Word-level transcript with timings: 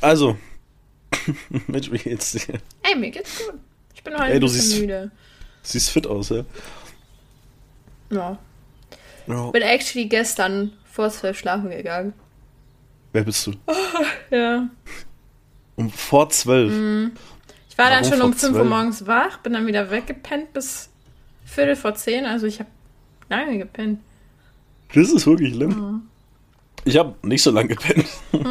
Also, 0.00 0.36
Mensch, 1.66 1.90
wie 1.90 1.98
geht's 1.98 2.32
dir? 2.32 2.58
Ey, 2.82 2.94
mir 2.96 3.10
geht's 3.10 3.38
gut. 3.44 3.58
Ich 3.94 4.02
bin 4.02 4.14
heute 4.14 4.24
Ey, 4.24 4.34
ein 4.34 4.40
bisschen 4.40 4.60
siehst- 4.60 4.80
müde. 4.80 5.10
Siehst 5.62 5.90
fit 5.90 6.06
aus, 6.06 6.30
ja? 6.30 6.44
Ja. 8.10 8.38
ja. 9.26 9.50
Bin 9.50 9.62
actually 9.62 10.06
gestern 10.06 10.72
vor 10.84 11.10
zwölf 11.10 11.38
schlafen 11.38 11.70
gegangen. 11.70 12.12
Wer 13.12 13.24
bist 13.24 13.46
du? 13.46 13.52
Ja. 14.30 14.68
Um 15.76 15.90
vor 15.90 16.28
zwölf. 16.30 16.72
Ich 17.68 17.76
war 17.78 17.90
dann 17.90 18.04
Warum 18.04 18.12
schon 18.12 18.22
um 18.22 18.32
5 18.32 18.42
Uhr 18.52 18.58
12? 18.60 18.68
morgens 18.68 19.06
wach, 19.06 19.38
bin 19.38 19.52
dann 19.54 19.66
wieder 19.66 19.90
weggepennt 19.90 20.52
bis 20.52 20.88
Viertel 21.44 21.74
vor 21.74 21.94
10. 21.94 22.26
Also 22.26 22.46
ich 22.46 22.60
habe 22.60 22.70
lange 23.28 23.58
gepennt. 23.58 24.00
Das 24.94 25.10
ist 25.10 25.26
wirklich 25.26 25.54
schlimm. 25.54 26.08
Ich 26.84 26.96
habe 26.96 27.14
nicht 27.22 27.42
so 27.42 27.50
lange 27.50 27.68
gepennt. 27.68 28.06
Du 28.32 28.50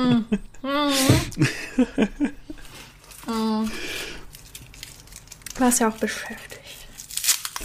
warst 5.57 5.79
ja 5.79 5.89
auch 5.89 5.97
beschäftigt. 5.97 6.59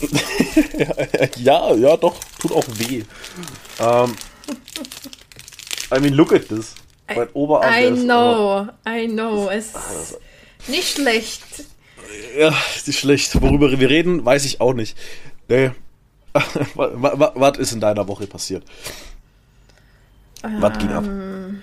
ja, 1.36 1.74
ja, 1.74 1.96
doch, 1.96 2.16
tut 2.38 2.52
auch 2.52 2.64
weh. 2.68 3.04
Ähm, 3.78 4.16
I 5.94 6.00
mean, 6.00 6.14
look 6.14 6.32
at 6.32 6.48
this. 6.48 6.74
Mein 7.14 7.28
Oberarm. 7.34 7.72
I 7.72 7.90
know, 7.90 8.68
I 8.86 9.06
know. 9.06 9.48
Es 9.48 9.68
ist 9.68 10.18
nicht 10.68 10.96
schlecht. 10.96 11.42
Ja, 12.38 12.54
ist 12.74 12.92
schlecht. 12.94 13.40
Worüber 13.40 13.78
wir 13.78 13.90
reden, 13.90 14.24
weiß 14.24 14.44
ich 14.44 14.60
auch 14.60 14.72
nicht. 14.72 14.96
Nee. 15.48 15.70
Was 16.74 17.58
ist 17.58 17.72
in 17.72 17.80
deiner 17.80 18.08
Woche 18.08 18.26
passiert? 18.26 18.64
Was 20.58 20.78
ging 20.78 20.90
ab? 20.90 21.04
Ähm, 21.04 21.62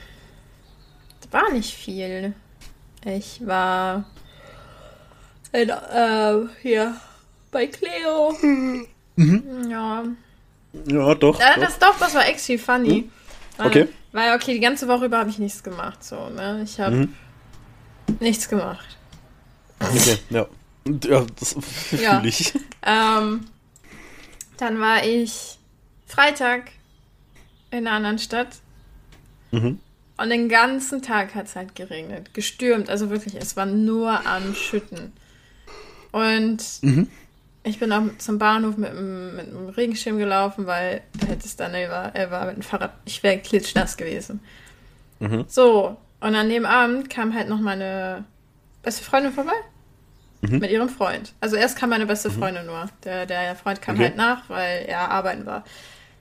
War 1.31 1.51
nicht 1.51 1.73
viel. 1.75 2.33
Ich 3.05 3.45
war 3.45 4.03
in, 5.53 5.69
äh, 5.69 6.35
hier 6.61 6.95
bei 7.51 7.67
Cleo. 7.67 8.35
Mhm. 8.41 9.69
Ja. 9.69 10.03
Ja, 10.87 11.15
doch. 11.15 11.39
Ja, 11.39 11.57
das 11.59 11.77
doch, 11.79 11.97
das 11.99 12.13
war 12.15 12.27
actually 12.27 12.57
funny. 12.57 13.09
Weil- 13.57 13.67
Okay. 13.67 13.87
Weil, 14.13 14.35
okay, 14.35 14.53
die 14.53 14.59
ganze 14.59 14.87
Woche 14.87 15.05
über 15.05 15.19
habe 15.19 15.29
ich 15.29 15.39
nichts 15.39 15.63
gemacht. 15.63 16.03
So, 16.03 16.29
ne? 16.29 16.61
Ich 16.63 16.79
habe 16.79 16.95
Mhm. 16.95 17.13
nichts 18.19 18.49
gemacht. 18.49 18.97
Okay, 19.79 20.17
ja. 20.29 20.47
Ja, 21.03 21.25
das 21.39 21.55
Ja. 22.01 22.15
fühle 22.17 22.27
ich. 22.27 22.53
Ähm, 22.83 23.45
dann 24.57 24.79
war 24.79 25.03
ich 25.05 25.59
Freitag 26.07 26.71
in 27.69 27.85
einer 27.87 27.91
anderen 27.95 28.19
Stadt 28.19 28.49
Mhm. 29.51 29.79
und 30.17 30.29
den 30.29 30.49
ganzen 30.49 31.01
Tag 31.01 31.35
hat 31.35 31.45
es 31.47 31.55
halt 31.55 31.75
geregnet. 31.75 32.33
Gestürmt, 32.33 32.89
also 32.89 33.09
wirklich, 33.09 33.35
es 33.35 33.55
war 33.57 33.65
nur 33.65 34.25
am 34.25 34.53
Schütten. 34.55 35.13
Und 36.11 36.63
Mhm. 36.81 37.07
ich 37.63 37.79
bin 37.79 37.91
auch 37.91 38.03
zum 38.17 38.37
Bahnhof 38.37 38.77
mit 38.77 38.89
einem, 38.91 39.35
mit 39.35 39.47
einem 39.47 39.69
Regenschirm 39.69 40.17
gelaufen, 40.17 40.65
weil 40.67 41.01
hätte 41.27 41.45
es 41.45 41.55
dann 41.55 41.73
er 41.73 41.89
er 42.13 42.31
war 42.31 42.45
mit 42.47 42.55
dem 42.57 42.63
Fahrrad, 42.63 42.93
ich 43.05 43.23
wäre 43.23 43.39
klitschnass 43.39 43.97
gewesen. 43.97 44.39
Mhm. 45.19 45.45
So, 45.47 45.97
und 46.19 46.35
an 46.35 46.49
dem 46.49 46.65
Abend 46.65 47.09
kam 47.09 47.33
halt 47.33 47.49
noch 47.49 47.59
meine 47.59 48.25
beste 48.83 49.03
Freundin 49.03 49.31
vorbei. 49.33 49.53
Mhm. 50.41 50.57
Mit 50.57 50.71
ihrem 50.71 50.89
Freund. 50.89 51.33
Also 51.39 51.55
erst 51.55 51.77
kam 51.77 51.91
meine 51.91 52.07
beste 52.07 52.31
Freundin 52.31 52.65
nur. 52.65 52.89
Der, 53.03 53.27
der 53.27 53.55
Freund 53.55 53.79
kam 53.79 53.93
Okay. 53.95 54.05
halt 54.05 54.17
nach, 54.17 54.49
weil 54.49 54.85
er 54.87 55.11
arbeiten 55.11 55.45
war. 55.45 55.63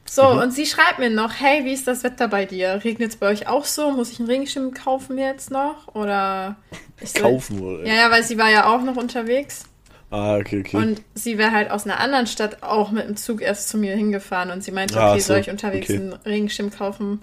So, 0.05 0.25
Mhm. 0.35 0.39
und 0.41 0.51
sie 0.53 0.67
schreibt 0.67 0.99
mir 0.99 1.11
noch, 1.11 1.35
hey, 1.39 1.65
wie 1.65 1.73
ist 1.73 1.87
das 1.87 2.03
Wetter 2.03 2.27
bei 2.29 2.45
dir? 2.45 2.81
Regnet 2.83 3.11
es 3.11 3.17
bei 3.17 3.29
euch 3.29 3.47
auch 3.47 3.65
so? 3.65 3.91
Muss 3.93 4.11
ich 4.11 4.19
einen 4.19 4.29
Regenschirm 4.29 4.75
kaufen 4.75 5.19
jetzt 5.19 5.51
noch? 5.53 5.95
Oder 5.95 6.57
ich 7.01 7.13
so, 7.13 7.23
Kaufen 7.23 7.61
oder? 7.61 7.87
Ja, 7.87 7.95
ja, 7.95 8.11
weil 8.11 8.25
sie 8.25 8.37
war 8.37 8.51
ja 8.51 8.67
auch 8.75 8.83
noch 8.83 8.97
unterwegs. 8.97 9.65
Ah, 10.11 10.37
okay, 10.39 10.61
okay. 10.67 10.77
Und 10.77 11.03
sie 11.15 11.39
wäre 11.39 11.53
halt 11.53 11.71
aus 11.71 11.85
einer 11.85 12.01
anderen 12.01 12.27
Stadt 12.27 12.65
auch 12.65 12.91
mit 12.91 13.07
dem 13.09 13.17
Zug 13.17 13.41
erst 13.41 13.69
zu 13.69 13.79
mir 13.79 13.95
hingefahren 13.95 14.51
und 14.51 14.65
sie 14.65 14.73
meinte, 14.73 15.01
Ah, 15.01 15.13
okay, 15.13 15.21
so, 15.21 15.29
soll 15.29 15.39
ich 15.39 15.51
unterwegs 15.51 15.89
okay. 15.89 15.99
einen 16.01 16.13
Regenschirm 16.15 16.71
kaufen? 16.73 17.21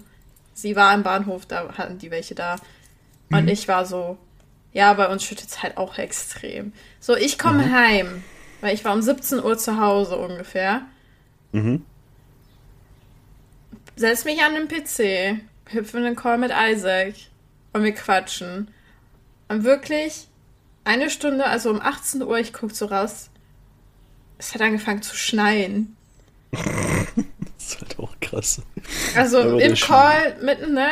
Sie 0.54 0.74
war 0.74 0.94
im 0.94 1.02
Bahnhof, 1.02 1.44
da 1.44 1.68
hatten 1.76 1.98
die 1.98 2.10
welche 2.10 2.34
da. 2.34 2.56
Mhm. 3.28 3.36
Und 3.38 3.48
ich 3.48 3.68
war 3.68 3.84
so, 3.84 4.16
ja, 4.72 4.94
bei 4.94 5.06
uns 5.08 5.22
schüttet 5.22 5.48
es 5.50 5.62
halt 5.62 5.76
auch 5.76 5.98
extrem. 5.98 6.72
So, 7.00 7.14
ich 7.14 7.38
komme 7.38 7.66
Mhm. 7.66 7.72
heim, 7.74 8.24
weil 8.62 8.72
ich 8.74 8.82
war 8.86 8.94
um 8.94 9.02
17 9.02 9.44
Uhr 9.44 9.58
zu 9.58 9.78
Hause 9.78 10.16
ungefähr. 10.16 10.80
Mhm. 11.52 11.84
Setz 13.98 14.24
mich 14.24 14.40
an 14.42 14.54
den 14.54 14.68
PC, 14.68 15.40
hüpfe 15.72 15.98
in 15.98 16.04
den 16.04 16.14
Call 16.16 16.38
mit 16.38 16.52
Isaac 16.52 17.14
und 17.72 17.82
wir 17.82 17.92
quatschen. 17.92 18.70
Und 19.48 19.64
wirklich 19.64 20.28
eine 20.84 21.10
Stunde, 21.10 21.44
also 21.46 21.70
um 21.70 21.80
18 21.80 22.22
Uhr, 22.22 22.38
ich 22.38 22.52
guck 22.52 22.70
so 22.70 22.86
raus, 22.86 23.28
es 24.38 24.54
hat 24.54 24.62
angefangen 24.62 25.02
zu 25.02 25.16
schneien. 25.16 25.96
Das 27.58 27.74
ist 27.74 27.80
halt 27.82 27.98
auch 27.98 28.14
krass. 28.20 28.62
Also 29.16 29.40
Aber 29.40 29.60
im 29.62 29.74
Call 29.74 30.36
mitten, 30.40 30.72
ne? 30.74 30.88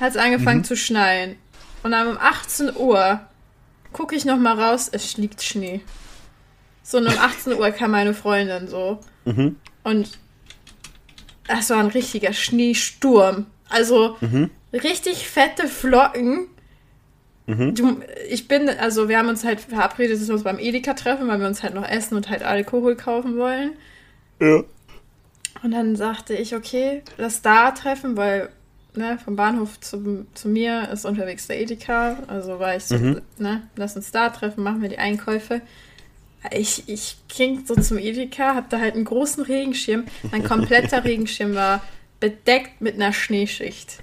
Hat 0.00 0.10
es 0.10 0.16
angefangen 0.16 0.60
Mhm. 0.60 0.64
zu 0.64 0.76
schneien. 0.76 1.36
Und 1.84 1.92
dann 1.92 2.08
um 2.08 2.18
18 2.18 2.74
Uhr 2.74 3.20
gucke 3.92 4.16
ich 4.16 4.24
noch 4.24 4.38
mal 4.38 4.58
raus, 4.60 4.88
es 4.90 5.18
liegt 5.18 5.42
Schnee. 5.42 5.82
So 6.82 6.98
und 6.98 7.06
um 7.06 7.16
18 7.16 7.52
Uhr 7.52 7.70
kam 7.70 7.92
meine 7.92 8.14
Freundin 8.14 8.66
so. 8.66 8.98
Mhm. 9.26 9.56
Und 9.84 10.18
das 11.56 11.70
war 11.70 11.78
ein 11.78 11.86
richtiger 11.88 12.32
Schneesturm. 12.32 13.46
Also 13.68 14.16
Mhm. 14.20 14.50
richtig 14.72 15.28
fette 15.28 15.68
Flocken. 15.68 16.46
Mhm. 17.46 17.74
Du, 17.74 18.00
ich 18.28 18.48
bin, 18.48 18.68
also 18.68 19.08
wir 19.08 19.18
haben 19.18 19.28
uns 19.28 19.44
halt 19.44 19.60
verabredet, 19.60 20.20
dass 20.20 20.28
wir 20.28 20.34
uns 20.34 20.44
beim 20.44 20.58
Edeka 20.58 20.94
treffen, 20.94 21.26
weil 21.28 21.40
wir 21.40 21.46
uns 21.46 21.62
halt 21.62 21.74
noch 21.74 21.88
essen 21.88 22.16
und 22.16 22.28
halt 22.30 22.42
Alkohol 22.42 22.96
kaufen 22.96 23.36
wollen. 23.36 23.72
Ja. 24.40 24.62
Und 25.62 25.72
dann 25.72 25.96
sagte 25.96 26.34
ich, 26.34 26.54
okay, 26.54 27.02
lass 27.18 27.42
da 27.42 27.72
treffen, 27.72 28.16
weil 28.16 28.50
ne, 28.94 29.18
vom 29.24 29.36
Bahnhof 29.36 29.78
zu, 29.80 30.26
zu 30.34 30.48
mir 30.48 30.88
ist 30.92 31.04
unterwegs 31.04 31.46
der 31.48 31.60
Edeka. 31.60 32.18
Also 32.28 32.58
war 32.58 32.76
ich 32.76 32.84
so, 32.84 32.96
Mhm. 32.96 33.20
ne, 33.38 33.62
lass 33.76 33.96
uns 33.96 34.10
da 34.10 34.30
treffen, 34.30 34.62
machen 34.64 34.82
wir 34.82 34.88
die 34.88 34.98
Einkäufe. 34.98 35.60
Ich, 36.52 36.84
ich 36.88 37.16
ging 37.28 37.64
so 37.66 37.74
zum 37.74 37.98
Edeka, 37.98 38.54
hab 38.54 38.70
da 38.70 38.78
halt 38.80 38.94
einen 38.94 39.04
großen 39.04 39.42
Regenschirm. 39.44 40.04
Mein 40.30 40.42
kompletter 40.42 41.04
Regenschirm 41.04 41.54
war 41.54 41.82
bedeckt 42.18 42.80
mit 42.80 42.94
einer 42.94 43.12
Schneeschicht. 43.12 43.98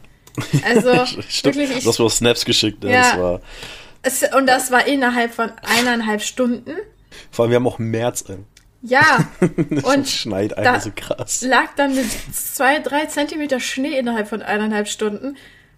Also 0.64 0.90
wirklich, 1.44 1.72
ich, 1.78 1.84
Du 1.84 1.90
hast 1.90 2.00
mir 2.00 2.06
auch 2.06 2.12
Snaps 2.12 2.46
geschickt. 2.46 2.84
Ja. 2.84 2.90
Ja. 2.92 3.02
Das 3.12 3.20
war, 3.20 3.42
es, 4.04 4.36
und 4.36 4.46
das 4.48 4.72
war 4.72 4.86
innerhalb 4.88 5.34
von 5.34 5.52
eineinhalb 5.64 6.22
Stunden. 6.22 6.76
vor 7.32 7.44
allem, 7.44 7.52
wir 7.52 7.56
haben 7.56 7.68
auch 7.68 7.80
März. 7.80 8.24
Ey. 8.30 8.38
Ja, 8.84 9.28
Das 9.72 9.84
Und 9.84 10.08
schneit 10.08 10.52
da- 10.52 10.58
einfach 10.58 10.82
so 10.82 10.92
krass. 10.96 11.42
lag 11.42 11.74
dann 11.76 11.96
mit 11.96 12.06
zwei, 12.34 12.78
drei 12.80 13.06
Zentimeter 13.08 13.60
Schnee 13.60 13.98
innerhalb 13.98 14.28
von 14.30 14.44
eineinhalb 14.44 14.88
Stunden. 14.88 15.36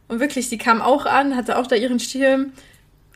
Und 0.09 0.19
wirklich, 0.19 0.49
die 0.49 0.57
kam 0.57 0.81
auch 0.81 1.05
an, 1.05 1.35
hatte 1.37 1.57
auch 1.57 1.67
da 1.67 1.75
ihren 1.77 1.99
Schirm 1.99 2.51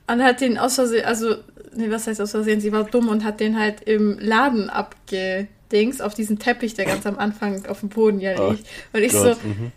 und 0.08 0.24
hat 0.24 0.40
den 0.42 0.58
aus 0.58 0.76
Versehen, 0.76 1.06
also, 1.06 1.36
nee, 1.76 1.90
was 1.92 2.08
heißt 2.08 2.22
aus 2.22 2.32
Versehen, 2.32 2.62
sie 2.62 2.72
war 2.72 2.84
dumm 2.84 3.08
und 3.10 3.24
hat 3.24 3.40
den 3.40 3.60
halt 3.60 3.82
im 3.82 4.18
Laden 4.20 4.70
abgedings 4.70 6.02
auf 6.02 6.14
diesen 6.14 6.40
Teppich, 6.40 6.74
der 6.74 6.86
ganz 6.86 7.06
am 7.06 7.18
Anfang 7.18 7.66
auf 7.68 7.80
dem 7.82 7.90
Boden 7.90 8.20
ja 8.20 8.38
Oh 8.40 8.52
liegt. 8.52 8.68
Und 8.94 9.02
ich 9.02 9.12
Gott, 9.14 9.38
so, 9.42 9.48
mhm. 9.48 9.72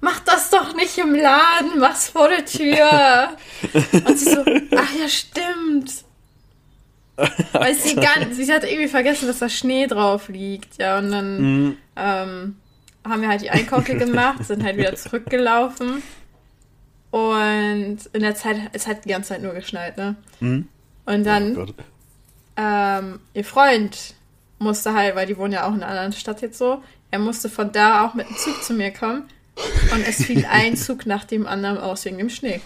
mach 0.00 0.20
das 0.20 0.50
doch 0.50 0.74
nicht 0.76 0.96
im 0.98 1.14
Laden, 1.14 1.78
mach's 1.78 2.08
vor 2.08 2.28
der 2.28 2.44
Tür. 2.44 3.30
und 4.06 4.18
sie 4.18 4.30
so, 4.30 4.44
ach 4.76 4.94
ja, 4.98 5.08
stimmt. 5.08 6.04
Weil 7.52 7.74
sie 7.74 7.94
ganz, 7.94 8.36
sie 8.36 8.52
hat 8.52 8.64
irgendwie 8.64 8.88
vergessen, 8.88 9.28
dass 9.28 9.38
da 9.38 9.48
Schnee 9.48 9.86
drauf 9.86 10.28
liegt, 10.28 10.78
ja, 10.78 10.98
und 10.98 11.10
dann 11.12 11.38
Mhm. 11.40 11.76
ähm, 11.96 12.56
haben 13.04 13.20
wir 13.22 13.28
halt 13.28 13.42
die 13.42 13.50
Einkäufe 13.50 13.94
gemacht, 13.96 14.44
sind 14.44 14.64
halt 14.64 14.76
wieder 14.76 14.94
zurückgelaufen. 14.96 16.02
Und 17.10 17.98
in 18.12 18.20
der 18.22 18.34
Zeit, 18.34 18.56
es 18.72 18.88
hat 18.88 19.04
die 19.04 19.10
ganze 19.10 19.28
Zeit 19.28 19.42
nur 19.42 19.52
geschneit, 19.54 19.96
ne? 19.96 20.16
Mhm. 20.40 20.68
Und 21.06 21.24
dann, 21.24 21.56
Oh 21.56 21.66
ähm, 22.56 23.20
ihr 23.34 23.44
Freund 23.44 24.14
musste 24.58 24.94
halt, 24.94 25.16
weil 25.16 25.26
die 25.26 25.36
wohnen 25.36 25.52
ja 25.52 25.64
auch 25.64 25.74
in 25.74 25.82
einer 25.82 25.88
anderen 25.88 26.12
Stadt 26.12 26.40
jetzt 26.42 26.58
so, 26.58 26.82
er 27.10 27.18
musste 27.18 27.48
von 27.48 27.72
da 27.72 28.04
auch 28.04 28.14
mit 28.14 28.28
dem 28.28 28.36
Zug 28.36 28.62
zu 28.62 28.72
mir 28.74 28.90
kommen. 28.90 29.24
Und 29.92 30.06
es 30.06 30.24
fiel 30.24 30.46
ein 30.50 30.76
Zug 30.76 31.06
nach 31.06 31.24
dem 31.24 31.46
anderen 31.46 31.78
aus 31.78 32.04
wegen 32.04 32.18
dem 32.18 32.30
Schnee. 32.30 32.60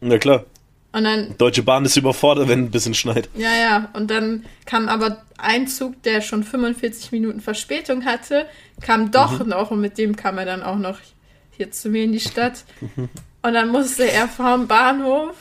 Na 0.00 0.18
klar. 0.18 0.44
Und 0.92 1.04
dann 1.04 1.36
Deutsche 1.38 1.64
Bahn 1.64 1.84
ist 1.84 1.96
überfordert, 1.96 2.48
wenn 2.48 2.60
ein 2.60 2.70
bisschen 2.70 2.94
schneit. 2.94 3.28
Ja, 3.34 3.52
ja. 3.52 3.88
Und 3.94 4.10
dann 4.10 4.44
kam 4.64 4.88
aber 4.88 5.24
ein 5.38 5.66
Zug, 5.66 6.00
der 6.04 6.20
schon 6.20 6.44
45 6.44 7.10
Minuten 7.10 7.40
Verspätung 7.40 8.04
hatte, 8.04 8.46
kam 8.80 9.10
doch 9.10 9.44
noch 9.44 9.72
und 9.72 9.80
mit 9.80 9.98
dem 9.98 10.14
kam 10.14 10.38
er 10.38 10.44
dann 10.44 10.62
auch 10.62 10.78
noch 10.78 10.98
hier 11.50 11.72
zu 11.72 11.88
mir 11.88 12.04
in 12.04 12.12
die 12.12 12.20
Stadt. 12.20 12.64
Und 13.42 13.54
dann 13.54 13.70
musste 13.70 14.10
er 14.10 14.28
vom 14.28 14.68
Bahnhof 14.68 15.34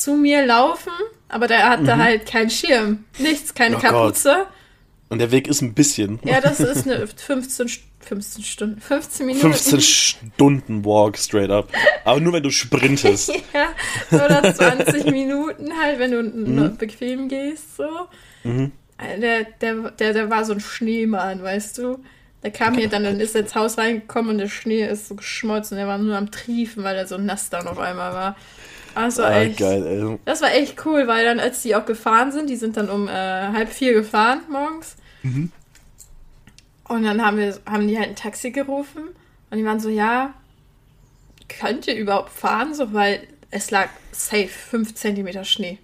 zu 0.00 0.14
mir 0.14 0.46
laufen, 0.46 0.92
aber 1.28 1.46
der 1.46 1.68
hatte 1.68 1.94
Mhm. 1.96 2.02
halt 2.02 2.26
keinen 2.26 2.50
Schirm, 2.50 3.04
nichts, 3.18 3.54
keine 3.54 3.76
Oh 3.76 3.80
Gott. 3.80 3.90
Kapuze. 3.90 4.46
Und 5.08 5.18
der 5.18 5.30
Weg 5.30 5.48
ist 5.48 5.60
ein 5.60 5.74
bisschen. 5.74 6.20
Ja, 6.24 6.40
das 6.40 6.60
ist 6.60 6.86
eine 6.86 7.06
15, 7.06 7.68
15 8.00 8.44
Stunden, 8.44 8.80
15 8.80 9.26
Minuten. 9.26 9.52
15 9.52 9.80
Stunden 9.80 10.84
Walk 10.84 11.18
straight 11.18 11.50
up. 11.50 11.68
Aber 12.04 12.20
nur 12.20 12.32
wenn 12.32 12.42
du 12.42 12.50
sprintest. 12.50 13.32
ja, 13.52 13.68
oder 14.12 14.54
20 14.54 15.04
Minuten 15.10 15.72
halt, 15.80 15.98
wenn 15.98 16.12
du 16.12 16.22
mhm. 16.22 16.76
bequem 16.76 17.28
gehst, 17.28 17.76
so. 17.76 17.88
Mhm. 18.44 18.72
Der, 19.20 19.44
der, 19.60 19.90
der, 19.92 20.12
der 20.12 20.30
war 20.30 20.44
so 20.44 20.52
ein 20.52 20.60
Schneemann, 20.60 21.42
weißt 21.42 21.78
du? 21.78 21.98
Der 22.42 22.50
kam 22.50 22.74
hier 22.74 22.88
dann, 22.88 23.04
dann 23.04 23.20
ist 23.20 23.34
er 23.34 23.42
ins 23.42 23.54
Haus 23.54 23.76
reingekommen 23.76 24.30
und 24.32 24.38
der 24.38 24.48
Schnee 24.48 24.86
ist 24.86 25.08
so 25.08 25.14
geschmolzen. 25.14 25.76
Er 25.76 25.86
war 25.86 25.98
nur 25.98 26.16
am 26.16 26.30
Triefen, 26.30 26.84
weil 26.84 26.96
er 26.96 27.06
so 27.06 27.18
nass 27.18 27.50
dann 27.50 27.66
auf 27.66 27.78
einmal 27.78 28.12
war. 28.12 28.36
Also 28.94 29.22
ah, 29.22 29.40
echt. 29.40 29.58
Geil, 29.58 29.86
ey. 29.86 30.18
Das 30.24 30.42
war 30.42 30.52
echt 30.52 30.84
cool, 30.84 31.06
weil 31.06 31.24
dann, 31.24 31.40
als 31.40 31.62
die 31.62 31.74
auch 31.74 31.86
gefahren 31.86 32.32
sind, 32.32 32.50
die 32.50 32.56
sind 32.56 32.76
dann 32.76 32.88
um 32.90 33.08
äh, 33.08 33.12
halb 33.12 33.70
vier 33.70 33.94
gefahren 33.94 34.42
morgens. 34.50 34.96
Mhm. 35.22 35.52
Und 36.88 37.04
dann 37.04 37.24
haben, 37.24 37.36
wir, 37.36 37.56
haben 37.66 37.86
die 37.86 37.98
halt 37.98 38.08
ein 38.08 38.16
Taxi 38.16 38.50
gerufen 38.50 39.02
und 39.50 39.58
die 39.58 39.64
waren 39.64 39.78
so, 39.78 39.88
ja, 39.88 40.34
könnt 41.48 41.86
ihr 41.86 41.94
überhaupt 41.94 42.30
fahren? 42.30 42.74
So, 42.74 42.92
weil 42.92 43.26
es 43.50 43.70
lag 43.70 43.88
safe 44.12 44.48
5 44.48 44.94
cm 44.94 45.44
Schnee. 45.44 45.78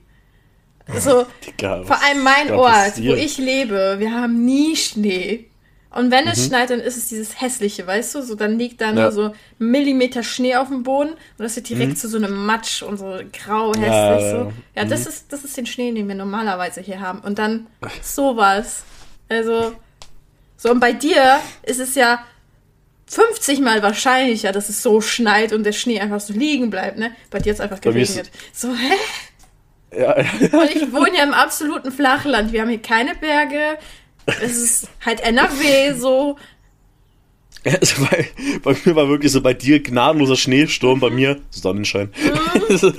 So, 0.98 1.26
Digga, 1.44 1.82
vor 1.82 2.00
allem 2.02 2.22
mein 2.22 2.52
Ort, 2.52 2.98
wo 2.98 3.14
ich 3.14 3.38
lebe, 3.38 3.96
wir 3.98 4.12
haben 4.12 4.44
nie 4.44 4.76
Schnee. 4.76 5.46
Und 5.96 6.10
wenn 6.10 6.26
es 6.28 6.38
mhm. 6.38 6.48
schneit, 6.48 6.70
dann 6.70 6.80
ist 6.80 6.96
es 6.96 7.08
dieses 7.08 7.40
hässliche, 7.40 7.86
weißt 7.86 8.14
du? 8.14 8.22
So, 8.22 8.34
dann 8.34 8.58
liegt 8.58 8.82
da 8.82 8.86
ja. 8.86 8.92
nur 8.92 9.12
so 9.12 9.34
Millimeter 9.58 10.22
Schnee 10.22 10.56
auf 10.56 10.68
dem 10.68 10.82
Boden 10.82 11.12
und 11.12 11.18
das 11.38 11.56
wird 11.56 11.68
direkt 11.68 11.92
mhm. 11.92 11.96
zu 11.96 12.08
so 12.08 12.18
einem 12.18 12.44
Matsch 12.44 12.82
und 12.82 12.98
so 12.98 13.18
grau 13.32 13.68
hässlich. 13.70 13.86
Ja, 13.86 14.30
so. 14.30 14.52
ja 14.74 14.84
mhm. 14.84 14.90
das, 14.90 15.06
ist, 15.06 15.32
das 15.32 15.42
ist 15.42 15.56
den 15.56 15.64
Schnee, 15.64 15.92
den 15.92 16.06
wir 16.06 16.14
normalerweise 16.14 16.82
hier 16.82 17.00
haben. 17.00 17.20
Und 17.20 17.38
dann 17.38 17.66
sowas. 18.02 18.84
Also, 19.28 19.74
so, 20.58 20.70
und 20.70 20.80
bei 20.80 20.92
dir 20.92 21.40
ist 21.62 21.80
es 21.80 21.94
ja 21.94 22.22
50 23.06 23.60
mal 23.60 23.82
wahrscheinlicher, 23.82 24.52
dass 24.52 24.68
es 24.68 24.82
so 24.82 25.00
schneit 25.00 25.52
und 25.52 25.64
der 25.64 25.72
Schnee 25.72 26.00
einfach 26.00 26.20
so 26.20 26.32
liegen 26.34 26.70
bleibt, 26.70 26.98
ne? 26.98 27.12
Bei 27.30 27.38
dir 27.38 27.52
ist 27.52 27.60
einfach 27.60 27.80
geregnet. 27.80 28.30
So, 28.52 28.68
hä? 28.74 28.92
Ja, 29.96 30.20
ja. 30.20 30.58
Und 30.58 30.70
ich 30.74 30.92
wohne 30.92 31.16
ja 31.16 31.22
im 31.22 31.32
absoluten 31.32 31.92
Flachland. 31.92 32.52
Wir 32.52 32.60
haben 32.60 32.68
hier 32.68 32.82
keine 32.82 33.14
Berge. 33.14 33.78
Es 34.26 34.56
ist 34.56 34.88
halt 35.04 35.20
NRW 35.20 35.94
so. 35.94 36.36
Also 37.64 38.04
bei, 38.04 38.28
bei, 38.62 38.76
mir 38.84 38.94
war 38.94 39.08
wirklich 39.08 39.32
so 39.32 39.40
bei 39.40 39.52
dir 39.52 39.82
gnadenloser 39.82 40.36
Schneesturm, 40.36 41.00
bei 41.00 41.10
mir 41.10 41.40
Sonnenschein. 41.50 42.10
Mhm. 42.22 42.92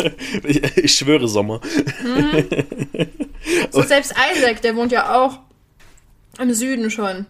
ich, 0.44 0.78
ich, 0.78 0.94
schwöre 0.94 1.28
Sommer. 1.28 1.62
Mhm. 2.04 2.46
So 3.72 3.82
selbst 3.82 4.14
Isaac, 4.36 4.62
der 4.62 4.76
wohnt 4.76 4.92
ja 4.92 5.16
auch 5.16 5.40
im 6.40 6.54
Süden 6.54 6.92
schon. 6.92 7.26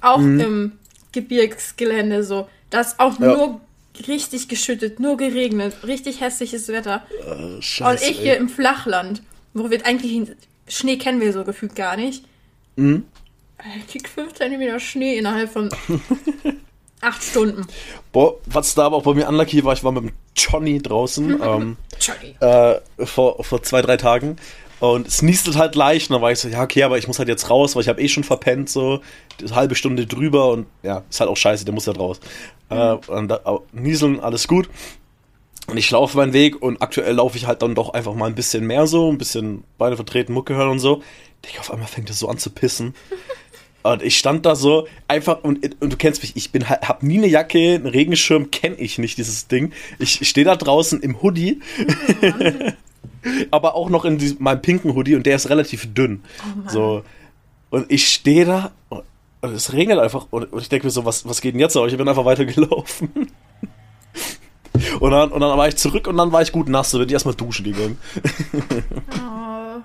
Auch 0.00 0.18
mhm. 0.18 0.40
im 0.40 0.72
Gebirgsgelände 1.12 2.24
so. 2.24 2.48
Da 2.70 2.80
ist 2.80 2.98
auch 2.98 3.20
ja. 3.20 3.26
nur 3.26 3.60
richtig 4.08 4.48
geschüttet, 4.48 4.98
nur 4.98 5.16
geregnet, 5.16 5.76
richtig 5.86 6.20
hässliches 6.20 6.68
Wetter. 6.68 7.06
Oh, 7.28 7.60
scheiße, 7.60 8.04
Und 8.04 8.10
ich 8.10 8.18
hier 8.18 8.32
ey. 8.32 8.38
im 8.38 8.48
Flachland, 8.48 9.22
wo 9.54 9.70
wir 9.70 9.86
eigentlich 9.86 10.32
Schnee 10.66 10.96
kennen 10.96 11.20
wir 11.20 11.32
so 11.32 11.44
gefühlt 11.44 11.76
gar 11.76 11.96
nicht. 11.96 12.24
Mhm. 12.76 13.04
Kriegt 13.88 14.08
5 14.08 14.34
cm 14.34 14.80
Schnee 14.80 15.18
innerhalb 15.18 15.52
von 15.52 15.68
8 17.00 17.22
Stunden. 17.22 17.66
Boah, 18.12 18.34
was 18.46 18.74
da 18.74 18.86
aber 18.86 18.96
auch 18.96 19.02
bei 19.02 19.14
mir 19.14 19.28
unlucky 19.28 19.64
war, 19.64 19.72
ich 19.72 19.84
war 19.84 19.92
mit 19.92 20.04
dem 20.04 20.12
Johnny 20.36 20.80
draußen. 20.80 21.30
ähm, 21.42 21.76
Johnny. 22.00 22.36
Äh, 22.40 22.80
vor, 23.04 23.42
vor 23.42 23.62
zwei, 23.62 23.82
drei 23.82 23.96
Tagen. 23.96 24.36
Und 24.80 25.06
es 25.06 25.22
niestelt 25.22 25.56
halt 25.56 25.76
leicht. 25.76 26.10
Und 26.10 26.14
dann 26.14 26.22
war 26.22 26.32
ich 26.32 26.40
so, 26.40 26.48
ja, 26.48 26.62
okay, 26.62 26.82
aber 26.82 26.98
ich 26.98 27.06
muss 27.06 27.18
halt 27.18 27.28
jetzt 27.28 27.50
raus, 27.50 27.76
weil 27.76 27.82
ich 27.82 27.88
habe 27.88 28.02
eh 28.02 28.08
schon 28.08 28.24
verpennt, 28.24 28.68
so 28.68 29.00
eine 29.40 29.54
halbe 29.54 29.74
Stunde 29.74 30.06
drüber. 30.06 30.50
Und 30.50 30.66
ja, 30.82 31.04
ist 31.08 31.20
halt 31.20 31.30
auch 31.30 31.36
scheiße, 31.36 31.64
der 31.64 31.74
muss 31.74 31.86
halt 31.86 31.98
raus. 31.98 32.20
Mhm. 32.70 32.76
Äh, 32.76 32.92
und 33.06 33.28
da, 33.28 33.60
nieseln, 33.72 34.20
alles 34.20 34.48
gut. 34.48 34.68
Und 35.68 35.76
ich 35.76 35.90
laufe 35.90 36.16
meinen 36.16 36.32
Weg 36.32 36.60
und 36.60 36.82
aktuell 36.82 37.14
laufe 37.14 37.36
ich 37.36 37.46
halt 37.46 37.62
dann 37.62 37.74
doch 37.74 37.90
einfach 37.94 38.14
mal 38.14 38.26
ein 38.26 38.34
bisschen 38.34 38.66
mehr 38.66 38.86
so, 38.86 39.10
ein 39.10 39.18
bisschen 39.18 39.62
Beine 39.78 39.96
vertreten, 39.96 40.32
Mucke 40.32 40.54
hören 40.54 40.70
und 40.70 40.80
so. 40.80 41.02
Digga, 41.44 41.60
auf 41.60 41.70
einmal 41.70 41.88
fängt 41.88 42.10
es 42.10 42.18
so 42.18 42.28
an 42.28 42.38
zu 42.38 42.50
pissen. 42.50 42.94
Und 43.82 44.02
ich 44.02 44.16
stand 44.16 44.46
da 44.46 44.54
so 44.54 44.86
einfach 45.08 45.42
und, 45.42 45.64
und 45.80 45.92
du 45.92 45.96
kennst 45.96 46.22
mich, 46.22 46.36
ich 46.36 46.52
bin 46.52 46.68
hab 46.68 47.02
nie 47.02 47.18
eine 47.18 47.26
Jacke, 47.26 47.74
einen 47.74 47.86
Regenschirm 47.86 48.50
kenne 48.50 48.76
ich 48.76 48.98
nicht 48.98 49.18
dieses 49.18 49.48
Ding. 49.48 49.72
Ich, 49.98 50.28
stehe 50.28 50.44
da 50.44 50.54
draußen 50.54 51.00
im 51.00 51.20
Hoodie. 51.20 51.60
aber 53.50 53.74
auch 53.74 53.88
noch 53.88 54.04
in 54.04 54.18
diesem, 54.18 54.42
meinem 54.42 54.62
pinken 54.62 54.94
Hoodie 54.94 55.14
und 55.16 55.26
der 55.26 55.36
ist 55.36 55.50
relativ 55.50 55.92
dünn. 55.94 56.22
Oh 56.66 56.70
so 56.70 57.04
und 57.70 57.90
ich 57.90 58.12
stehe 58.12 58.44
da 58.44 58.70
und, 58.90 59.02
und, 59.40 59.52
es 59.52 59.72
regnet 59.72 59.98
einfach 59.98 60.26
und, 60.30 60.52
und 60.52 60.60
ich 60.60 60.68
denke 60.68 60.86
mir 60.86 60.90
so, 60.90 61.04
was 61.04 61.26
was 61.26 61.40
geht 61.40 61.54
denn 61.54 61.60
jetzt? 61.60 61.76
Aber 61.76 61.88
ich 61.88 61.96
bin 61.96 62.08
einfach 62.08 62.24
weitergelaufen. 62.24 63.10
und 65.00 65.10
dann 65.10 65.32
und 65.32 65.40
dann 65.40 65.58
war 65.58 65.68
ich 65.68 65.76
zurück 65.76 66.06
und 66.06 66.16
dann 66.16 66.32
war 66.32 66.42
ich 66.42 66.52
gut 66.52 66.68
nass, 66.68 66.90
so 66.90 66.98
bin 66.98 67.08
ich 67.08 67.14
erstmal 67.14 67.34
duschen 67.34 67.64
gegangen. 67.64 67.98
oh. 69.12 69.80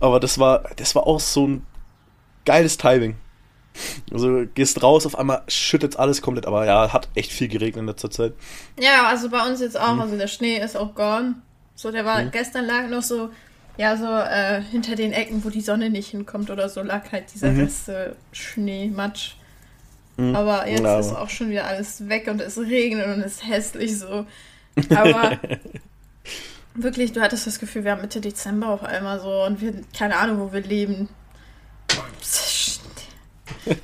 Aber 0.00 0.20
das 0.20 0.38
war 0.38 0.64
das 0.76 0.94
war 0.94 1.06
auch 1.06 1.20
so 1.20 1.46
ein 1.46 1.66
geiles 2.44 2.76
Timing. 2.76 3.16
Also 4.12 4.44
gehst 4.54 4.82
raus, 4.82 5.06
auf 5.06 5.18
einmal 5.18 5.42
schüttet 5.48 5.96
alles 5.96 6.22
komplett, 6.22 6.46
aber 6.46 6.64
ja, 6.64 6.92
hat 6.92 7.08
echt 7.14 7.32
viel 7.32 7.48
geregnet 7.48 7.80
in 7.80 7.86
letzter 7.86 8.10
Zeit. 8.10 8.32
Ja, 8.78 9.08
also 9.08 9.28
bei 9.28 9.46
uns 9.46 9.60
jetzt 9.60 9.78
auch, 9.78 9.94
mhm. 9.94 10.00
also 10.00 10.16
der 10.16 10.28
Schnee 10.28 10.58
ist 10.58 10.76
auch 10.76 10.94
gone. 10.94 11.36
So, 11.74 11.90
der 11.90 12.04
war, 12.04 12.22
mhm. 12.22 12.30
gestern 12.30 12.66
lag 12.66 12.88
noch 12.88 13.02
so, 13.02 13.30
ja, 13.76 13.96
so 13.96 14.06
äh, 14.06 14.62
hinter 14.70 14.94
den 14.94 15.12
Ecken, 15.12 15.44
wo 15.44 15.50
die 15.50 15.60
Sonne 15.60 15.90
nicht 15.90 16.10
hinkommt 16.10 16.50
oder 16.50 16.68
so, 16.68 16.82
lag 16.82 17.10
halt 17.10 17.32
dieser 17.34 17.50
mhm. 17.50 17.60
Rest 17.60 17.88
äh, 17.88 18.12
Schnee, 18.32 18.90
Matsch. 18.94 19.34
Mhm. 20.16 20.36
Aber 20.36 20.68
jetzt 20.68 20.82
ja, 20.82 20.98
ist 20.98 21.14
auch 21.14 21.30
schon 21.30 21.50
wieder 21.50 21.66
alles 21.66 22.08
weg 22.08 22.28
und 22.28 22.40
es 22.40 22.56
regnet 22.58 23.06
und 23.06 23.20
es 23.20 23.34
ist 23.34 23.48
hässlich 23.48 23.98
so. 23.98 24.26
Aber 24.90 25.38
wirklich, 26.74 27.12
du 27.12 27.20
hattest 27.20 27.46
das 27.46 27.58
Gefühl, 27.58 27.84
wir 27.84 27.92
haben 27.92 28.02
Mitte 28.02 28.20
Dezember 28.20 28.68
auf 28.68 28.84
einmal 28.84 29.20
so 29.20 29.44
und 29.44 29.60
wir, 29.60 29.74
keine 29.96 30.16
Ahnung, 30.16 30.38
wo 30.38 30.52
wir 30.52 30.60
leben. 30.60 31.08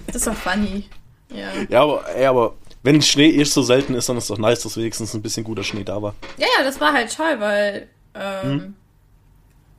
Das 0.06 0.16
ist 0.16 0.26
doch 0.26 0.34
funny. 0.34 0.84
Ja, 1.32 1.48
ja 1.68 1.82
aber, 1.82 2.04
ey, 2.14 2.26
aber 2.26 2.54
wenn 2.82 3.02
Schnee 3.02 3.30
erst 3.30 3.52
so 3.52 3.62
selten 3.62 3.94
ist, 3.94 4.08
dann 4.08 4.16
ist 4.16 4.24
es 4.24 4.28
doch 4.28 4.38
nice, 4.38 4.62
dass 4.62 4.76
wenigstens 4.76 5.14
ein 5.14 5.22
bisschen 5.22 5.44
guter 5.44 5.64
Schnee 5.64 5.84
da 5.84 6.00
war. 6.00 6.14
Ja, 6.38 6.46
ja, 6.58 6.64
das 6.64 6.80
war 6.80 6.92
halt 6.92 7.14
toll, 7.14 7.38
weil, 7.38 7.88
ähm, 8.14 8.42
hm? 8.42 8.74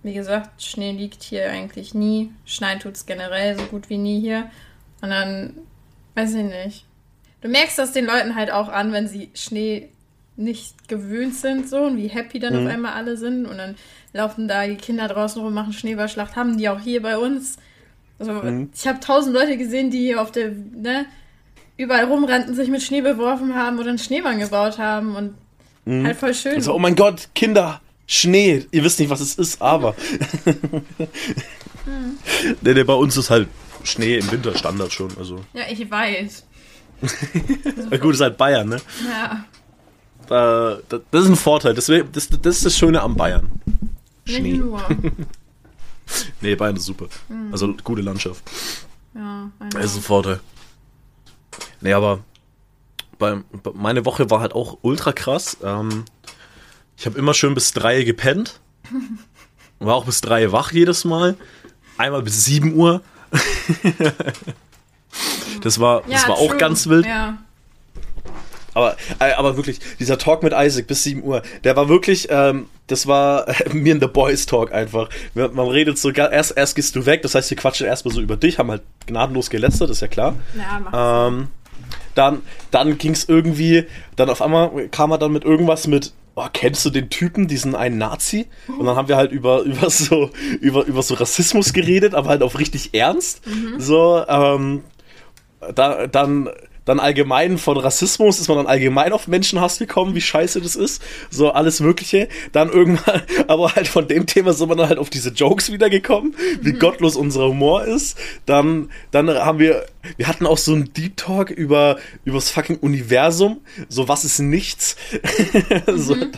wie 0.04 0.14
gesagt, 0.14 0.62
Schnee 0.62 0.92
liegt 0.92 1.24
hier 1.24 1.50
eigentlich 1.50 1.94
nie. 1.94 2.32
Schneien 2.46 2.80
tut 2.80 2.96
es 2.96 3.06
generell 3.06 3.58
so 3.58 3.66
gut 3.66 3.90
wie 3.90 3.98
nie 3.98 4.20
hier. 4.22 4.50
Und 5.02 5.10
dann, 5.10 5.58
weiß 6.16 6.36
ich 6.36 6.44
nicht. 6.44 6.86
Du 7.42 7.50
merkst 7.50 7.78
das 7.78 7.92
den 7.92 8.06
Leuten 8.06 8.36
halt 8.36 8.52
auch 8.52 8.70
an, 8.70 8.94
wenn 8.94 9.08
sie 9.08 9.32
Schnee 9.34 9.90
nicht 10.38 10.88
gewöhnt 10.88 11.36
sind, 11.36 11.68
so 11.68 11.78
und 11.78 11.98
wie 11.98 12.08
happy 12.08 12.40
dann 12.40 12.54
mhm. 12.54 12.68
auf 12.68 12.74
einmal 12.74 12.94
alle 12.94 13.18
sind. 13.18 13.46
Und 13.48 13.58
dann 13.58 13.76
laufen 14.14 14.48
da 14.48 14.66
die 14.66 14.76
Kinder 14.76 15.08
draußen 15.08 15.42
rum, 15.42 15.54
machen 15.54 15.74
Schneeballschlacht, 15.74 16.36
haben 16.36 16.58
die 16.58 16.70
auch 16.70 16.80
hier 16.80 17.02
bei 17.02 17.18
uns. 17.18 17.58
Also 18.22 18.34
mhm. 18.34 18.70
ich 18.76 18.88
habe 18.88 19.00
tausend 19.00 19.34
Leute 19.34 19.58
gesehen, 19.58 19.90
die 19.90 20.16
auf 20.16 20.32
der, 20.32 20.52
ne, 20.52 21.08
überall 21.76 22.06
rumrannten, 22.06 22.54
sich 22.54 22.70
mit 22.70 22.84
Schnee 22.84 23.02
beworfen 23.02 23.56
haben 23.56 23.80
oder 23.80 23.90
einen 23.90 23.98
Schneemann 23.98 24.38
gebaut 24.38 24.78
haben 24.78 25.16
und 25.16 25.34
mhm. 25.86 26.06
halt 26.06 26.18
voll 26.18 26.36
schön. 26.36 26.56
Also, 26.56 26.76
oh 26.76 26.80
mein 26.80 26.96
Gott, 26.96 27.30
Kinder, 27.34 27.82
Schnee. 28.06 28.64
Ihr 28.72 28.84
wisst 28.84 29.00
nicht, 29.00 29.10
was 29.10 29.22
es 29.22 29.36
ist, 29.36 29.60
aber. 29.60 29.96
mhm. 30.46 30.84
nee, 32.62 32.74
nee, 32.74 32.84
bei 32.84 32.94
uns 32.94 33.18
ist 33.18 33.32
halt 33.32 33.48
Schnee 33.84 34.18
im 34.18 34.32
Winter 34.32 34.56
Standard 34.56 34.94
schon. 34.94 35.10
Also. 35.18 35.42
Ja, 35.54 35.64
ich 35.68 35.90
weiß. 35.90 36.46
Gut, 38.00 38.14
ist 38.14 38.22
halt 38.22 38.38
Bayern, 38.38 38.70
ne? 38.70 38.78
Ja. 39.10 39.46
Da, 40.28 40.78
das 40.90 41.24
ist 41.24 41.30
ein 41.30 41.36
Vorteil. 41.36 41.74
Das, 41.74 41.88
das, 41.88 42.30
das 42.30 42.58
ist 42.58 42.66
das 42.66 42.78
Schöne 42.78 43.02
am 43.02 43.16
Bayern. 43.16 43.52
Schnee. 44.26 44.62
Nee, 46.42 46.56
Bayern 46.56 46.76
ist 46.76 46.86
super. 46.86 47.08
Mhm. 47.30 47.52
Also 47.52 47.74
gute 47.84 48.02
Landschaft. 48.02 48.44
Ja, 49.14 49.50
das 49.72 49.86
ist 49.86 49.98
ein 49.98 50.02
Vorteil. 50.02 50.40
Nee, 51.82 51.94
aber 51.94 52.20
bei, 53.18 53.42
meine 53.74 54.06
Woche 54.06 54.30
war 54.30 54.40
halt 54.40 54.54
auch 54.54 54.80
ultra 54.82 55.12
krass. 55.12 55.58
Ähm, 55.64 56.06
ich 56.98 57.06
habe 57.06 57.18
immer 57.18 57.34
schön 57.34 57.54
bis 57.54 57.72
drei 57.74 58.04
gepennt. 58.04 58.60
War 59.80 59.96
auch 59.96 60.06
bis 60.06 60.22
drei 60.22 60.52
wach 60.52 60.72
jedes 60.72 61.06
Mal. 61.06 61.36
Einmal 61.98 62.22
bis 62.22 62.46
sieben 62.46 62.76
Uhr. 62.76 63.02
das 65.62 65.80
war, 65.80 66.02
ja, 66.08 66.14
das 66.14 66.28
war 66.28 66.36
auch 66.36 66.56
ganz 66.60 66.88
wild. 66.88 67.08
Ja. 67.08 67.40
Aber, 68.74 68.96
äh, 69.20 69.34
aber 69.34 69.58
wirklich, 69.58 69.80
dieser 70.00 70.18
Talk 70.18 70.44
mit 70.44 70.54
Isaac 70.56 70.88
bis 70.88 71.04
7 71.04 71.24
Uhr, 71.24 71.42
der 71.64 71.76
war 71.76 71.90
wirklich, 71.90 72.28
ähm, 72.30 72.68
das 72.88 73.08
war 73.08 73.48
mir 73.74 73.94
in 73.94 74.00
The 74.00 74.08
Boys 74.08 74.46
Talk 74.46 74.72
einfach. 74.72 75.10
Man 75.34 75.68
redet 75.68 75.98
so, 75.98 76.12
erst, 76.12 76.58
erst 76.58 76.76
gehst 76.76 76.96
du 76.96 77.06
weg, 77.06 77.22
das 77.22 77.36
heißt, 77.36 77.50
wir 77.50 77.58
quatschen 77.58 77.88
erstmal 77.88 78.14
so 78.14 78.22
über 78.22 78.38
dich, 78.38 78.60
haben 78.60 78.72
halt 78.72 78.84
gnadenlos 79.08 79.50
gelästert, 79.50 79.90
ist 79.90 80.02
ja 80.02 80.08
klar. 80.08 80.36
Ja, 80.56 81.28
ähm, 81.28 81.48
dann 82.16 82.42
dann 82.72 82.98
ging 82.98 83.12
es 83.12 83.28
irgendwie, 83.28 83.86
dann 84.16 84.30
auf 84.30 84.42
einmal 84.42 84.90
kam 84.90 85.12
er 85.12 85.18
dann 85.18 85.32
mit 85.32 85.44
irgendwas 85.44 85.88
mit, 85.88 86.14
oh, 86.36 86.48
kennst 86.52 86.86
du 86.86 86.90
den 86.90 87.10
Typen, 87.10 87.48
diesen 87.48 87.76
einen 87.76 87.98
Nazi? 87.98 88.48
Und 88.68 88.86
dann 88.86 88.96
haben 88.96 89.08
wir 89.08 89.18
halt 89.18 89.32
über, 89.32 89.62
über 89.64 89.90
so, 89.90 90.32
über, 90.60 90.86
über 90.86 91.04
so 91.04 91.16
Rassismus 91.16 91.74
geredet, 91.74 92.16
aber 92.16 92.30
halt 92.30 92.44
auch 92.44 92.58
richtig 92.58 92.94
ernst. 92.94 93.46
Mhm. 93.48 93.80
So, 93.80 94.26
ähm, 94.28 94.84
da, 95.76 96.08
dann, 96.08 96.50
dann 96.86 97.00
allgemein 97.00 97.58
von 97.58 97.78
Rassismus 97.78 98.40
ist 98.40 98.48
man 98.48 98.58
dann 98.58 98.68
allgemein 98.68 99.14
auf 99.14 99.28
Menschenhass 99.28 99.78
gekommen, 99.78 100.16
wie 100.16 100.22
scheiße 100.22 100.62
das 100.62 100.76
ist, 100.76 101.02
so 101.30 101.52
alles 101.52 101.80
Mögliche. 101.80 102.28
Dann 102.52 102.70
irgendwann, 102.70 103.22
aber 103.48 103.76
halt 103.76 103.88
von 103.88 104.08
dem 104.08 104.26
Thema 104.26 104.54
sind 104.54 104.70
wir 104.70 104.76
dann 104.76 104.90
halt 104.90 105.00
auf 105.00 105.10
diese 105.10 105.30
Jokes 105.30 105.72
wiedergekommen, 105.72 106.36
wie 106.62 106.74
mhm. 106.74 106.80
gottlos 106.80 107.16
unser 107.16 107.48
Humor 107.48 107.86
ist. 107.86 108.18
Dann, 108.46 108.90
dann 109.12 109.30
haben 109.30 109.60
wir, 109.60 109.86
wir 110.18 110.28
hatten 110.28 110.48
auch 110.48 110.58
so 110.58 110.74
einen 110.74 110.94
Deep 110.94 111.18
Talk 111.18 111.52
über, 111.52 111.98
übers 112.26 112.50
fucking 112.50 112.78
Universum, 112.78 113.62
so 113.88 114.08
was 114.08 114.26
ist 114.26 114.40
nichts. 114.40 114.96
so, 115.88 116.16
mhm. 116.16 116.32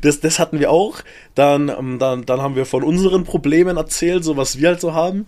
Das, 0.00 0.20
das 0.20 0.38
hatten 0.38 0.58
wir 0.58 0.70
auch. 0.70 1.00
Dann, 1.34 1.68
ähm, 1.68 1.98
dann, 1.98 2.24
dann 2.24 2.40
haben 2.40 2.56
wir 2.56 2.66
von 2.66 2.82
unseren 2.82 3.24
Problemen 3.24 3.76
erzählt, 3.76 4.24
so 4.24 4.36
was 4.36 4.58
wir 4.58 4.68
halt 4.68 4.80
so 4.80 4.94
haben. 4.94 5.26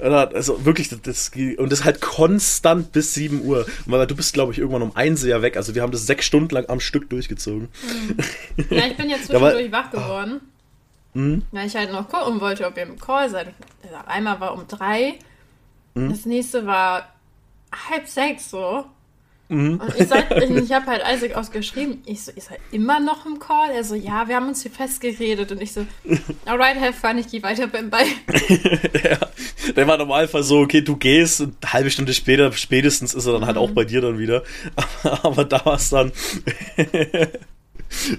Also 0.00 0.64
wirklich, 0.64 0.88
das, 0.88 1.02
das, 1.02 1.30
und 1.58 1.72
das 1.72 1.84
halt 1.84 2.00
konstant 2.00 2.92
bis 2.92 3.14
7 3.14 3.44
Uhr. 3.44 3.66
Weil 3.86 4.06
du 4.06 4.14
bist, 4.14 4.32
glaube 4.32 4.52
ich, 4.52 4.58
irgendwann 4.58 4.82
um 4.82 4.94
1 4.94 5.24
ja 5.24 5.42
weg. 5.42 5.56
Also 5.56 5.74
wir 5.74 5.82
haben 5.82 5.92
das 5.92 6.06
sechs 6.06 6.24
Stunden 6.24 6.54
lang 6.54 6.68
am 6.68 6.80
Stück 6.80 7.10
durchgezogen. 7.10 7.68
Mhm. 7.82 8.64
Ja, 8.70 8.86
ich 8.86 8.96
bin 8.96 9.10
jetzt 9.10 9.24
zwischendurch 9.26 9.66
ja, 9.66 9.72
wach 9.72 9.90
geworden. 9.90 10.40
Mhm. 11.14 11.42
Weil 11.50 11.66
ich 11.66 11.74
halt 11.74 11.90
noch 11.90 12.08
gucken 12.08 12.40
wollte, 12.40 12.66
ob 12.66 12.76
ihr 12.76 12.84
im 12.84 12.98
Call 12.98 13.28
seid. 13.28 13.48
Also 13.82 13.96
einmal 14.06 14.40
war 14.40 14.54
um 14.54 14.66
3. 14.68 15.14
Mhm. 15.94 16.10
Das 16.10 16.26
nächste 16.26 16.66
war 16.66 17.12
halb 17.90 18.06
sechs 18.06 18.50
so. 18.50 18.84
Mhm. 19.48 19.80
Und 19.80 19.94
ich, 19.96 20.00
ich 20.64 20.72
habe 20.72 20.86
halt 20.86 21.02
Isaac 21.10 21.34
ausgeschrieben, 21.34 22.02
ich 22.04 22.22
so, 22.22 22.32
ist 22.32 22.50
er 22.50 22.58
immer 22.70 23.00
noch 23.00 23.24
im 23.26 23.38
Call? 23.38 23.70
Er 23.70 23.82
so, 23.82 23.94
ja, 23.94 24.28
wir 24.28 24.36
haben 24.36 24.48
uns 24.48 24.62
hier 24.62 24.70
festgeredet. 24.70 25.50
Und 25.52 25.62
ich 25.62 25.72
so, 25.72 25.86
alright, 26.44 26.78
have 26.80 26.92
fun, 26.92 27.18
ich 27.18 27.28
gehe 27.28 27.42
weiter 27.42 27.66
beim 27.66 27.90
Ball. 27.90 28.04
ja, 29.04 29.18
der 29.74 29.86
war 29.86 29.98
im 29.98 30.12
Alpha 30.12 30.42
so, 30.42 30.60
okay, 30.60 30.82
du 30.82 30.96
gehst 30.96 31.40
und 31.40 31.56
eine 31.62 31.72
halbe 31.72 31.90
Stunde 31.90 32.12
später, 32.12 32.52
spätestens 32.52 33.14
ist 33.14 33.26
er 33.26 33.32
dann 33.32 33.46
halt 33.46 33.56
mhm. 33.56 33.62
auch 33.62 33.70
bei 33.70 33.84
dir 33.84 34.00
dann 34.00 34.18
wieder. 34.18 34.42
Aber 35.22 35.44
da 35.44 35.64
war 35.64 35.74
es 35.74 35.88
dann, 35.88 36.12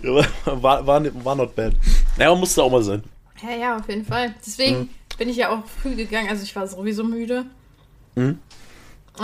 war, 0.02 0.86
war, 0.86 1.26
war 1.26 1.36
not 1.36 1.56
bad. 1.56 1.74
Ja, 2.18 2.34
musste 2.34 2.64
auch 2.64 2.72
mal 2.72 2.84
sein. 2.84 3.04
Ja, 3.44 3.56
ja, 3.56 3.78
auf 3.78 3.88
jeden 3.88 4.06
Fall. 4.06 4.34
Deswegen 4.46 4.80
mhm. 4.80 4.90
bin 5.18 5.30
ich 5.30 5.38
ja 5.38 5.50
auch 5.50 5.64
früh 5.82 5.96
gegangen, 5.96 6.28
also 6.30 6.44
ich 6.44 6.56
war 6.56 6.68
sowieso 6.68 7.04
müde. 7.04 7.46
Mhm. 8.16 8.40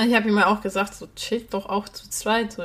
Ich 0.01 0.15
habe 0.15 0.27
ihm 0.27 0.37
ja 0.37 0.47
auch 0.47 0.61
gesagt, 0.61 0.93
so 0.95 1.07
chillt 1.15 1.53
doch 1.53 1.67
auch 1.67 1.89
zu 1.89 2.09
zweit. 2.09 2.53
So, 2.53 2.63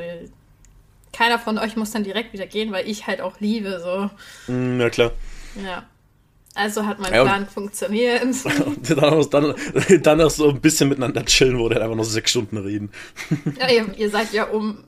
keiner 1.12 1.38
von 1.38 1.58
euch 1.58 1.76
muss 1.76 1.90
dann 1.90 2.04
direkt 2.04 2.32
wieder 2.32 2.46
gehen, 2.46 2.72
weil 2.72 2.88
ich 2.88 3.06
halt 3.06 3.20
auch 3.20 3.40
liebe. 3.40 3.80
So. 3.80 4.52
Mm, 4.52 4.80
ja, 4.80 4.90
klar. 4.90 5.12
Ja. 5.62 5.84
Also 6.54 6.84
hat 6.84 6.98
mein 6.98 7.14
ja, 7.14 7.22
Plan 7.22 7.46
funktioniert. 7.46 8.22
dann, 8.88 9.30
dann, 9.30 9.54
dann 10.02 10.18
noch 10.18 10.30
so 10.30 10.50
ein 10.50 10.60
bisschen 10.60 10.88
miteinander 10.88 11.24
chillen, 11.24 11.58
wo 11.58 11.68
der 11.68 11.82
einfach 11.82 11.96
noch 11.96 12.04
sechs 12.04 12.30
Stunden 12.30 12.56
reden. 12.56 12.90
Ja, 13.58 13.68
ihr, 13.68 13.94
ihr 13.96 14.10
seid 14.10 14.32
ja 14.32 14.44
um 14.44 14.84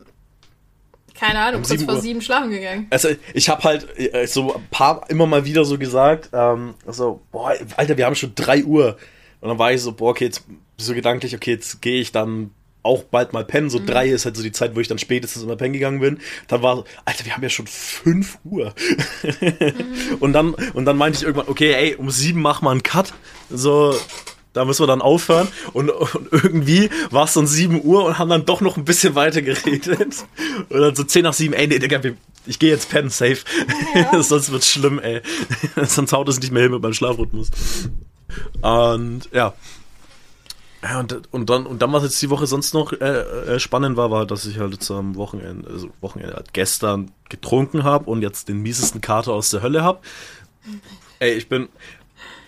keine 1.14 1.38
Ahnung, 1.38 1.62
um 1.62 1.68
kurz 1.68 1.84
vor 1.84 2.00
sieben 2.00 2.20
schlafen 2.20 2.50
gegangen. 2.50 2.88
Also 2.90 3.10
ich 3.32 3.48
habe 3.48 3.62
halt 3.62 3.86
äh, 3.96 4.26
so 4.26 4.56
ein 4.56 4.66
paar 4.72 5.08
immer 5.08 5.26
mal 5.26 5.44
wieder 5.44 5.64
so 5.64 5.78
gesagt, 5.78 6.30
ähm, 6.32 6.74
so, 6.88 7.20
boah, 7.30 7.54
Alter, 7.76 7.96
wir 7.96 8.06
haben 8.06 8.16
schon 8.16 8.34
drei 8.34 8.64
Uhr. 8.64 8.96
Und 9.40 9.48
dann 9.48 9.58
war 9.58 9.72
ich 9.72 9.80
so, 9.80 9.92
boah, 9.92 10.10
okay, 10.10 10.24
jetzt 10.24 10.44
so 10.76 10.94
gedanklich, 10.94 11.34
okay, 11.34 11.52
jetzt 11.52 11.80
gehe 11.82 12.00
ich 12.00 12.12
dann 12.12 12.50
auch 12.82 13.04
bald 13.04 13.32
mal 13.32 13.44
pennen. 13.44 13.70
So 13.70 13.78
mhm. 13.78 13.86
drei 13.86 14.08
ist 14.08 14.24
halt 14.24 14.36
so 14.36 14.42
die 14.42 14.52
Zeit, 14.52 14.74
wo 14.74 14.80
ich 14.80 14.88
dann 14.88 14.98
spätestens 14.98 15.42
immer 15.42 15.56
pennen 15.56 15.72
gegangen 15.72 16.00
bin. 16.00 16.18
Dann 16.48 16.62
war, 16.62 16.84
Alter, 17.04 17.24
wir 17.24 17.34
haben 17.34 17.42
ja 17.42 17.48
schon 17.48 17.66
fünf 17.66 18.38
Uhr. 18.44 18.74
mhm. 19.22 20.16
und 20.20 20.32
dann, 20.32 20.54
und 20.74 20.84
dann 20.84 20.96
meinte 20.96 21.18
ich 21.18 21.24
irgendwann, 21.24 21.48
okay, 21.48 21.72
ey, 21.72 21.94
um 21.94 22.10
sieben 22.10 22.42
machen 22.42 22.64
wir 22.64 22.70
einen 22.70 22.82
Cut. 22.82 23.12
So, 23.50 23.94
da 24.52 24.64
müssen 24.64 24.82
wir 24.82 24.86
dann 24.86 25.00
aufhören. 25.00 25.48
Und, 25.72 25.90
und 25.90 26.28
irgendwie 26.32 26.90
war 27.10 27.24
es 27.24 27.34
dann 27.34 27.46
sieben 27.46 27.82
Uhr 27.82 28.04
und 28.04 28.18
haben 28.18 28.30
dann 28.30 28.44
doch 28.44 28.60
noch 28.60 28.76
ein 28.76 28.84
bisschen 28.84 29.14
weiter 29.14 29.42
geredet. 29.42 30.26
Und 30.68 30.80
dann 30.80 30.94
so 30.94 31.04
zehn 31.04 31.22
nach 31.22 31.34
sieben, 31.34 31.54
ey, 31.54 31.66
nee, 31.66 31.78
Digga, 31.78 32.00
ich 32.46 32.58
gehe 32.58 32.70
jetzt 32.70 32.90
pennen, 32.90 33.10
safe. 33.10 33.38
Ja. 33.94 34.22
Sonst 34.22 34.50
wird's 34.50 34.68
schlimm, 34.68 34.98
ey. 34.98 35.22
Sonst 35.86 36.12
haut 36.12 36.28
es 36.28 36.40
nicht 36.40 36.52
mehr 36.52 36.64
hin 36.64 36.72
mit 36.72 36.82
meinem 36.82 36.94
Schlafrhythmus. 36.94 37.50
Und 38.60 39.28
ja. 39.32 39.54
Ja, 40.82 40.98
und, 40.98 41.32
und 41.32 41.48
dann, 41.48 41.64
und 41.66 41.80
dann, 41.80 41.92
was 41.92 42.02
jetzt 42.02 42.20
die 42.20 42.30
Woche 42.30 42.46
sonst 42.46 42.74
noch 42.74 42.92
äh, 42.92 42.96
äh, 42.96 43.60
spannend 43.60 43.96
war, 43.96 44.10
war, 44.10 44.26
dass 44.26 44.46
ich 44.46 44.58
halt 44.58 44.72
jetzt 44.72 44.90
am 44.90 45.14
Wochenende, 45.14 45.70
also 45.70 45.90
Wochenende 46.00 46.34
halt 46.34 46.52
gestern 46.52 47.12
getrunken 47.28 47.84
habe 47.84 48.10
und 48.10 48.20
jetzt 48.22 48.48
den 48.48 48.58
miesesten 48.62 49.00
Kater 49.00 49.32
aus 49.32 49.50
der 49.50 49.62
Hölle 49.62 49.84
habe. 49.84 50.00
Ey, 51.20 51.34
ich 51.34 51.48
bin, 51.48 51.68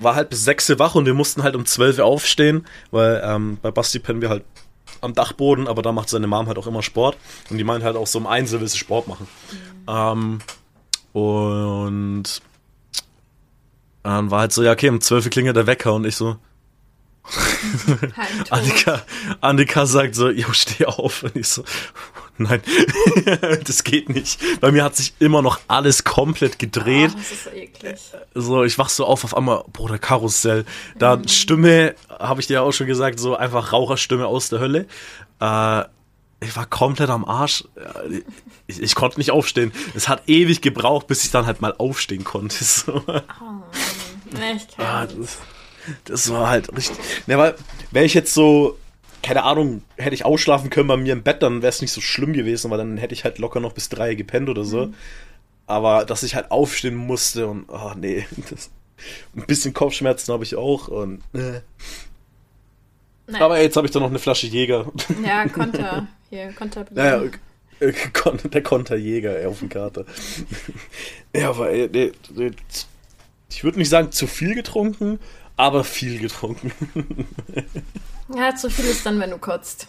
war 0.01 0.17
halt 0.17 0.31
bis 0.31 0.45
6 0.45 0.71
Uhr 0.71 0.79
wach 0.81 0.97
und 0.97 1.07
wir 1.07 1.15
mussten 1.15 1.45
halt 1.45 1.55
um 1.55 1.65
12 1.65 1.99
Uhr 1.99 2.05
aufstehen, 2.05 2.67
weil 2.91 3.23
ähm, 3.25 3.59
bei 3.63 3.71
Basti 3.71 4.01
pennen 4.01 4.21
wir 4.21 4.31
halt 4.31 4.45
am 5.01 5.15
Dachboden, 5.15 5.69
aber 5.69 5.83
da 5.83 5.93
macht 5.93 6.09
seine 6.09 6.27
Mom 6.27 6.49
halt 6.49 6.59
auch 6.59 6.67
immer 6.67 6.83
Sport. 6.83 7.17
Und 7.51 7.59
die 7.59 7.65
meint 7.65 7.85
halt 7.85 7.95
auch 7.97 8.07
so 8.09 8.19
um 8.19 8.27
1 8.27 8.53
Uhr 8.53 8.61
will 8.61 8.69
sie 8.69 8.79
Sport 8.79 9.07
machen. 9.07 9.29
Mhm. 9.87 10.39
Ähm, 11.15 11.23
und 11.23 12.43
dann 14.03 14.31
war 14.31 14.41
halt 14.41 14.53
so, 14.53 14.65
ja, 14.65 14.73
okay, 14.73 14.89
um 14.89 15.01
12 15.01 15.27
Uhr 15.27 15.31
klingelt 15.31 15.57
der 15.57 15.69
Wecker 15.69 15.95
und 15.95 16.05
ich 16.05 16.17
so, 16.17 16.37
Annika, 18.51 19.03
Annika 19.41 19.87
sagt 19.87 20.15
so, 20.15 20.29
jo, 20.31 20.53
steh 20.53 20.85
auf. 20.85 21.23
Und 21.23 21.37
ich 21.37 21.49
so, 21.49 21.65
nein, 22.37 22.61
das 23.65 23.85
geht 23.85 24.09
nicht. 24.09 24.41
Bei 24.61 24.71
mir 24.71 24.85
hat 24.85 24.97
sich 24.97 25.15
immer 25.19 25.41
noch 25.41 25.61
alles 25.67 26.05
komplett 26.05 26.59
gedreht. 26.59 27.13
Oh, 27.15 27.19
das 27.19 27.33
ist 27.33 27.45
so 27.45 27.51
eklig. 27.51 28.01
So, 28.35 28.65
ich 28.65 28.79
wach 28.79 28.91
so 28.91 29.07
auf, 29.07 29.25
auf 29.25 29.37
einmal, 29.37 29.65
Bruder, 29.73 29.99
Karussell. 29.99 30.65
Da 30.99 31.17
mhm. 31.17 31.29
Stimme, 31.29 31.95
habe 32.11 32.41
ich 32.41 32.47
dir 32.47 32.63
auch 32.63 32.73
schon 32.73 32.87
gesagt, 32.87 33.19
so 33.19 33.37
einfach 33.37 33.73
Raucherstimme 33.73 34.27
aus 34.27 34.51
der 34.51 34.61
Hölle. 34.61 34.87
Äh, 35.41 35.85
ich 36.41 36.55
war 36.57 36.67
komplett 36.67 37.09
am 37.09 37.25
Arsch. 37.25 37.65
Ich, 38.67 38.83
ich, 38.83 38.95
konnte 38.95 39.19
nicht 39.19 39.31
aufstehen. 39.31 39.73
Es 39.95 40.09
hat 40.09 40.29
ewig 40.29 40.61
gebraucht, 40.61 41.07
bis 41.07 41.25
ich 41.25 41.31
dann 41.31 41.47
halt 41.47 41.63
mal 41.63 41.75
aufstehen 41.77 42.25
konnte. 42.25 42.57
So. 42.65 43.03
Oh, 43.07 44.41
echt 44.41 44.79
ah, 44.79 45.07
das, 45.07 45.39
das 46.05 46.31
war 46.31 46.49
halt 46.49 46.75
richtig. 46.77 46.99
Ne, 47.27 47.39
weil, 47.39 47.55
wäre 47.91 48.05
ich 48.05 48.15
jetzt 48.15 48.35
so, 48.35 48.79
keine 49.23 49.45
Ahnung, 49.45 49.83
hätte 49.97 50.15
ich 50.15 50.25
ausschlafen 50.25 50.71
können 50.71 50.89
bei 50.89 50.97
mir 50.97 51.13
im 51.13 51.23
Bett, 51.23 51.43
dann 51.43 51.63
wäre 51.63 51.71
es 51.71 51.81
nicht 51.81 51.93
so 51.93 52.01
schlimm 52.01 52.33
gewesen, 52.33 52.71
weil 52.71 52.79
dann 52.79 52.97
hätte 52.97 53.15
ich 53.15 53.25
halt 53.25 53.39
locker 53.39 53.61
noch 53.61 53.73
bis 53.73 53.89
drei 53.89 54.15
gepennt 54.15 54.49
oder 54.49 54.65
so. 54.65 54.87
Mhm. 54.87 54.95
Aber 55.67 56.05
dass 56.05 56.23
ich 56.23 56.35
halt 56.35 56.51
aufstehen 56.51 56.95
musste 56.95 57.47
und, 57.47 57.67
oh 57.69 57.93
nee, 57.97 58.27
das, 58.51 58.71
ein 59.35 59.47
bisschen 59.47 59.75
Kopfschmerzen 59.75 60.33
habe 60.33 60.45
ich 60.45 60.57
auch 60.57 60.89
und, 60.89 61.23
äh. 61.33 61.61
Aber 63.33 63.59
jetzt 63.59 63.77
habe 63.77 63.87
ich 63.87 63.91
da 63.91 64.01
noch 64.01 64.11
eine 64.11 64.19
Flasche 64.19 64.47
Jäger. 64.47 64.93
Ja, 65.25 65.49
Konter. 65.49 66.07
Hier, 66.29 66.53
Konter. 66.53 66.85
Naja, 66.91 67.23
der 67.81 68.63
Konterjäger 68.63 69.49
auf 69.49 69.61
dem 69.61 69.69
Kater. 69.69 70.05
ja, 71.35 71.51
aber 71.51 71.71
nee, 71.71 72.13
ich 73.51 73.65
würde 73.65 73.79
nicht 73.79 73.89
sagen 73.89 74.13
zu 74.13 74.27
viel 74.27 74.55
getrunken, 74.55 75.19
aber 75.57 75.85
viel 75.85 76.19
getrunken. 76.19 76.73
ja, 78.35 78.55
zu 78.55 78.71
viel 78.71 78.87
ist 78.87 79.05
dann, 79.07 79.21
wenn 79.21 79.31
du 79.31 79.39
kotzt. 79.39 79.87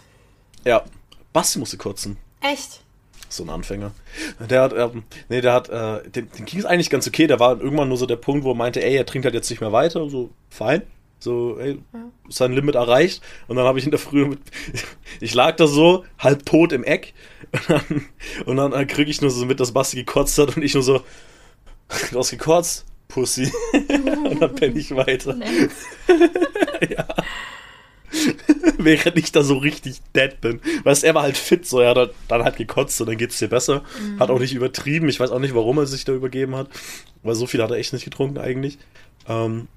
Ja, 0.64 0.84
Basti 1.32 1.58
musste 1.58 1.76
kotzen. 1.76 2.16
Echt? 2.40 2.80
So 3.28 3.42
ein 3.42 3.50
Anfänger. 3.50 3.92
Der 4.38 4.62
hat, 4.62 4.72
ähm, 4.72 5.02
nee, 5.28 5.40
der 5.40 5.52
hat, 5.52 5.68
äh, 5.68 6.08
dem, 6.08 6.30
dem 6.30 6.44
ging 6.44 6.60
es 6.60 6.64
eigentlich 6.64 6.90
ganz 6.90 7.08
okay. 7.08 7.26
Der 7.26 7.40
war 7.40 7.60
irgendwann 7.60 7.88
nur 7.88 7.96
so 7.96 8.06
der 8.06 8.16
Punkt, 8.16 8.44
wo 8.44 8.52
er 8.52 8.56
meinte, 8.56 8.82
ey, 8.82 8.96
er 8.96 9.06
trinkt 9.06 9.24
halt 9.24 9.34
jetzt 9.34 9.50
nicht 9.50 9.60
mehr 9.60 9.72
weiter. 9.72 10.08
So, 10.08 10.30
fein. 10.48 10.82
So, 11.18 11.58
ey, 11.58 11.78
ja. 11.92 12.00
sein 12.28 12.52
Limit 12.52 12.76
erreicht. 12.76 13.22
Und 13.48 13.56
dann 13.56 13.66
habe 13.66 13.78
ich 13.78 13.84
in 13.84 13.90
der 13.90 13.98
Früh 13.98 14.26
mit, 14.26 14.38
ich 15.20 15.34
lag 15.34 15.56
da 15.56 15.66
so, 15.66 16.04
halb 16.18 16.46
tot 16.46 16.72
im 16.72 16.84
Eck. 16.84 17.14
Und 17.52 17.68
dann, 17.68 18.06
und 18.46 18.56
dann 18.56 18.72
äh, 18.72 18.86
kriege 18.86 19.10
ich 19.10 19.20
nur 19.20 19.30
so 19.30 19.44
mit, 19.44 19.60
dass 19.60 19.72
Basti 19.72 19.96
gekotzt 19.96 20.38
hat 20.38 20.56
und 20.56 20.62
ich 20.62 20.74
nur 20.74 20.82
so, 20.82 21.00
du 22.12 22.18
hast 22.18 22.30
gekotzt? 22.30 22.84
Pussy. 23.08 23.52
und 23.72 24.40
dann 24.40 24.54
penne 24.54 24.78
ich 24.78 24.94
weiter. 24.94 25.36
ja. 26.88 27.06
Während 28.78 29.18
ich 29.18 29.32
da 29.32 29.42
so 29.42 29.58
richtig 29.58 30.00
dead 30.14 30.40
bin. 30.40 30.60
Weißt 30.84 31.04
er 31.04 31.14
war 31.14 31.22
halt 31.22 31.36
fit, 31.36 31.66
so, 31.66 31.80
er 31.80 31.94
hat 31.94 32.14
dann 32.28 32.44
halt 32.44 32.56
gekotzt 32.56 33.00
und 33.00 33.08
dann 33.08 33.18
geht's 33.18 33.38
dir 33.38 33.48
besser. 33.48 33.82
Mhm. 34.00 34.20
Hat 34.20 34.30
auch 34.30 34.38
nicht 34.38 34.54
übertrieben. 34.54 35.08
Ich 35.08 35.20
weiß 35.20 35.30
auch 35.30 35.38
nicht, 35.38 35.54
warum 35.54 35.78
er 35.78 35.86
sich 35.86 36.04
da 36.04 36.12
übergeben 36.12 36.56
hat. 36.56 36.68
Weil 37.22 37.34
so 37.34 37.46
viel 37.46 37.62
hat 37.62 37.70
er 37.70 37.76
echt 37.76 37.92
nicht 37.92 38.04
getrunken 38.04 38.38
eigentlich. 38.38 38.78
Ähm. 39.28 39.68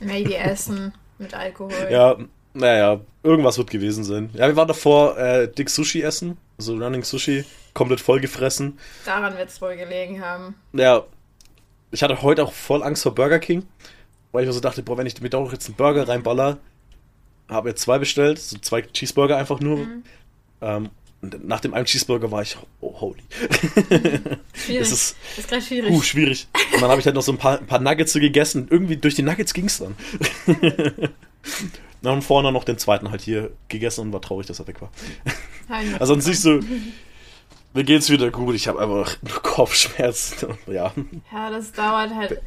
Maybe 0.00 0.36
Essen 0.36 0.92
mit 1.18 1.34
Alkohol. 1.34 1.88
Ja, 1.90 2.16
naja, 2.54 3.00
irgendwas 3.22 3.58
wird 3.58 3.70
gewesen 3.70 4.04
sein. 4.04 4.30
Ja, 4.32 4.46
wir 4.46 4.56
waren 4.56 4.68
davor 4.68 5.18
äh, 5.18 5.48
dick 5.48 5.68
Sushi 5.68 6.02
essen. 6.02 6.38
Also 6.56 6.76
Running 6.76 7.02
Sushi, 7.02 7.44
komplett 7.74 8.00
vollgefressen. 8.00 8.78
Daran 9.04 9.36
wird 9.36 9.48
es 9.48 9.60
wohl 9.60 9.76
gelegen 9.76 10.24
haben. 10.24 10.54
Ja, 10.72 11.04
ich 11.94 12.02
hatte 12.02 12.20
heute 12.22 12.44
auch 12.44 12.52
voll 12.52 12.82
Angst 12.82 13.02
vor 13.04 13.14
Burger 13.14 13.38
King, 13.38 13.64
weil 14.32 14.42
ich 14.42 14.48
mir 14.48 14.52
so 14.52 14.60
dachte, 14.60 14.82
boah, 14.82 14.98
wenn 14.98 15.06
ich 15.06 15.20
mir 15.20 15.30
doch 15.30 15.52
jetzt 15.52 15.66
einen 15.66 15.76
Burger 15.76 16.06
reinballer, 16.08 16.58
habe 17.48 17.68
jetzt 17.70 17.82
zwei 17.82 17.98
bestellt, 17.98 18.38
so 18.38 18.58
zwei 18.58 18.82
Cheeseburger 18.82 19.36
einfach 19.36 19.60
nur. 19.60 19.78
Mhm. 19.78 20.02
Ähm, 20.60 20.90
Und 21.20 21.46
nach 21.46 21.60
dem 21.60 21.72
einen 21.72 21.86
Cheeseburger 21.86 22.30
war 22.30 22.42
ich, 22.42 22.56
oh, 22.80 23.00
holy. 23.00 23.22
Schwierig. 24.52 24.80
Es 24.82 24.92
ist, 24.92 25.16
ist 25.38 25.48
gerade 25.48 25.62
schwierig. 25.62 25.90
uh, 25.90 26.02
schwierig. 26.02 26.48
Und 26.74 26.82
dann 26.82 26.90
habe 26.90 27.00
ich 27.00 27.06
halt 27.06 27.14
noch 27.14 27.22
so 27.22 27.32
ein 27.32 27.38
paar, 27.38 27.58
ein 27.58 27.66
paar 27.66 27.80
Nuggets 27.80 28.12
so 28.12 28.20
gegessen. 28.20 28.66
Irgendwie 28.70 28.96
durch 28.96 29.14
die 29.14 29.22
Nuggets 29.22 29.54
ging 29.54 29.66
es 29.66 29.78
dann. 29.78 29.94
Dann 32.02 32.20
vorne 32.20 32.52
noch 32.52 32.64
den 32.64 32.76
zweiten 32.76 33.10
halt 33.10 33.22
hier 33.22 33.50
gegessen 33.68 34.02
und 34.02 34.12
war 34.12 34.20
traurig, 34.20 34.46
dass 34.46 34.58
er 34.60 34.66
weg 34.66 34.82
war. 34.82 34.90
Also 35.98 36.12
an 36.12 36.20
sich 36.20 36.38
so, 36.40 36.60
mir 37.74 37.84
geht's 37.84 38.08
wieder 38.08 38.30
gut. 38.30 38.54
Ich 38.54 38.68
habe 38.68 38.80
einfach 38.80 39.16
nur 39.22 39.42
Kopfschmerzen. 39.42 40.56
Ja. 40.66 40.92
Ja, 41.32 41.50
das 41.50 41.72
dauert 41.72 42.14
halt. 42.14 42.40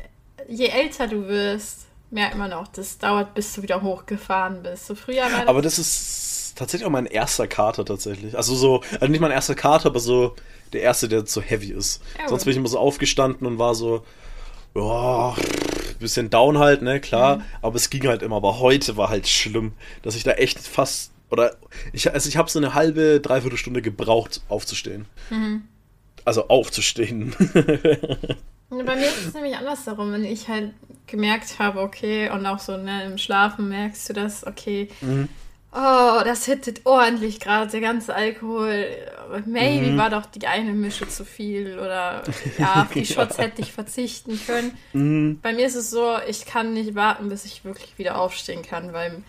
Je 0.47 0.67
älter 0.67 1.07
du 1.07 1.27
wirst, 1.27 1.87
merkt 2.09 2.37
man 2.37 2.53
auch, 2.53 2.67
das 2.67 2.97
dauert, 2.97 3.33
bis 3.33 3.53
du 3.53 3.61
wieder 3.61 3.81
hochgefahren 3.81 4.63
bist. 4.63 4.87
So 4.87 4.95
früher 4.95 5.23
war 5.23 5.39
das. 5.39 5.47
Aber 5.47 5.61
das 5.61 5.77
ist 5.77 6.53
tatsächlich 6.55 6.85
auch 6.87 6.91
mein 6.91 7.05
erster 7.05 7.47
Kater 7.47 7.85
tatsächlich. 7.85 8.35
Also 8.35 8.55
so, 8.55 8.81
also 8.93 9.07
nicht 9.07 9.19
mein 9.19 9.31
erster 9.31 9.55
Kater, 9.55 9.87
aber 9.89 9.99
so 9.99 10.35
der 10.73 10.81
erste, 10.81 11.07
der 11.07 11.25
so 11.25 11.41
heavy 11.41 11.71
ist. 11.71 12.01
Ja, 12.17 12.27
Sonst 12.29 12.45
bin 12.45 12.51
ich 12.51 12.57
immer 12.57 12.67
so 12.67 12.79
aufgestanden 12.79 13.45
und 13.45 13.59
war 13.59 13.75
so, 13.75 14.03
ja, 14.75 15.35
bisschen 15.99 16.29
down 16.29 16.57
halt, 16.59 16.81
ne, 16.81 16.99
klar. 16.99 17.41
Aber 17.61 17.75
es 17.75 17.89
ging 17.89 18.07
halt 18.07 18.21
immer. 18.21 18.37
Aber 18.37 18.59
heute 18.59 18.97
war 18.97 19.09
halt 19.09 19.27
schlimm, 19.27 19.73
dass 20.03 20.15
ich 20.15 20.23
da 20.23 20.31
echt 20.31 20.59
fast, 20.59 21.11
oder 21.29 21.55
ich, 21.93 22.11
also 22.13 22.29
ich 22.29 22.37
habe 22.37 22.49
so 22.49 22.59
eine 22.59 22.73
halbe, 22.73 23.19
dreiviertel 23.19 23.57
Stunde 23.57 23.81
gebraucht, 23.81 24.41
aufzustehen. 24.49 25.05
Mhm. 25.29 25.63
Also 26.25 26.47
aufzustehen. 26.49 27.35
Bei 28.69 28.95
mir 28.95 29.07
ist 29.07 29.27
es 29.27 29.33
nämlich 29.33 29.55
andersherum, 29.55 30.11
wenn 30.11 30.25
ich 30.25 30.47
halt 30.49 30.73
gemerkt 31.05 31.57
habe, 31.59 31.79
okay, 31.79 32.29
und 32.29 32.45
auch 32.45 32.59
so 32.59 32.75
ne, 32.75 33.05
im 33.05 33.17
Schlafen 33.17 33.69
merkst 33.69 34.09
du 34.09 34.13
das, 34.13 34.45
okay, 34.45 34.89
Mhm. 34.99 35.29
oh, 35.71 36.21
das 36.25 36.43
hittet 36.45 36.85
ordentlich 36.85 37.39
gerade, 37.39 37.71
der 37.71 37.79
ganze 37.79 38.13
Alkohol. 38.13 38.87
Maybe 39.45 39.91
Mhm. 39.93 39.97
war 39.97 40.09
doch 40.09 40.25
die 40.25 40.47
eine 40.47 40.73
Mische 40.73 41.07
zu 41.07 41.23
viel 41.23 41.79
oder 41.79 42.23
ja, 42.57 42.81
auf 42.83 42.91
die 42.93 43.05
Shots 43.05 43.37
hätte 43.37 43.61
ich 43.61 43.71
verzichten 43.71 44.37
können. 44.45 44.71
Mhm. 44.91 45.39
Bei 45.41 45.53
mir 45.53 45.65
ist 45.65 45.75
es 45.75 45.89
so, 45.89 46.15
ich 46.27 46.45
kann 46.45 46.73
nicht 46.73 46.93
warten, 46.95 47.29
bis 47.29 47.45
ich 47.45 47.63
wirklich 47.63 47.97
wieder 47.97 48.19
aufstehen 48.19 48.63
kann, 48.63 48.91
weil 48.91 49.23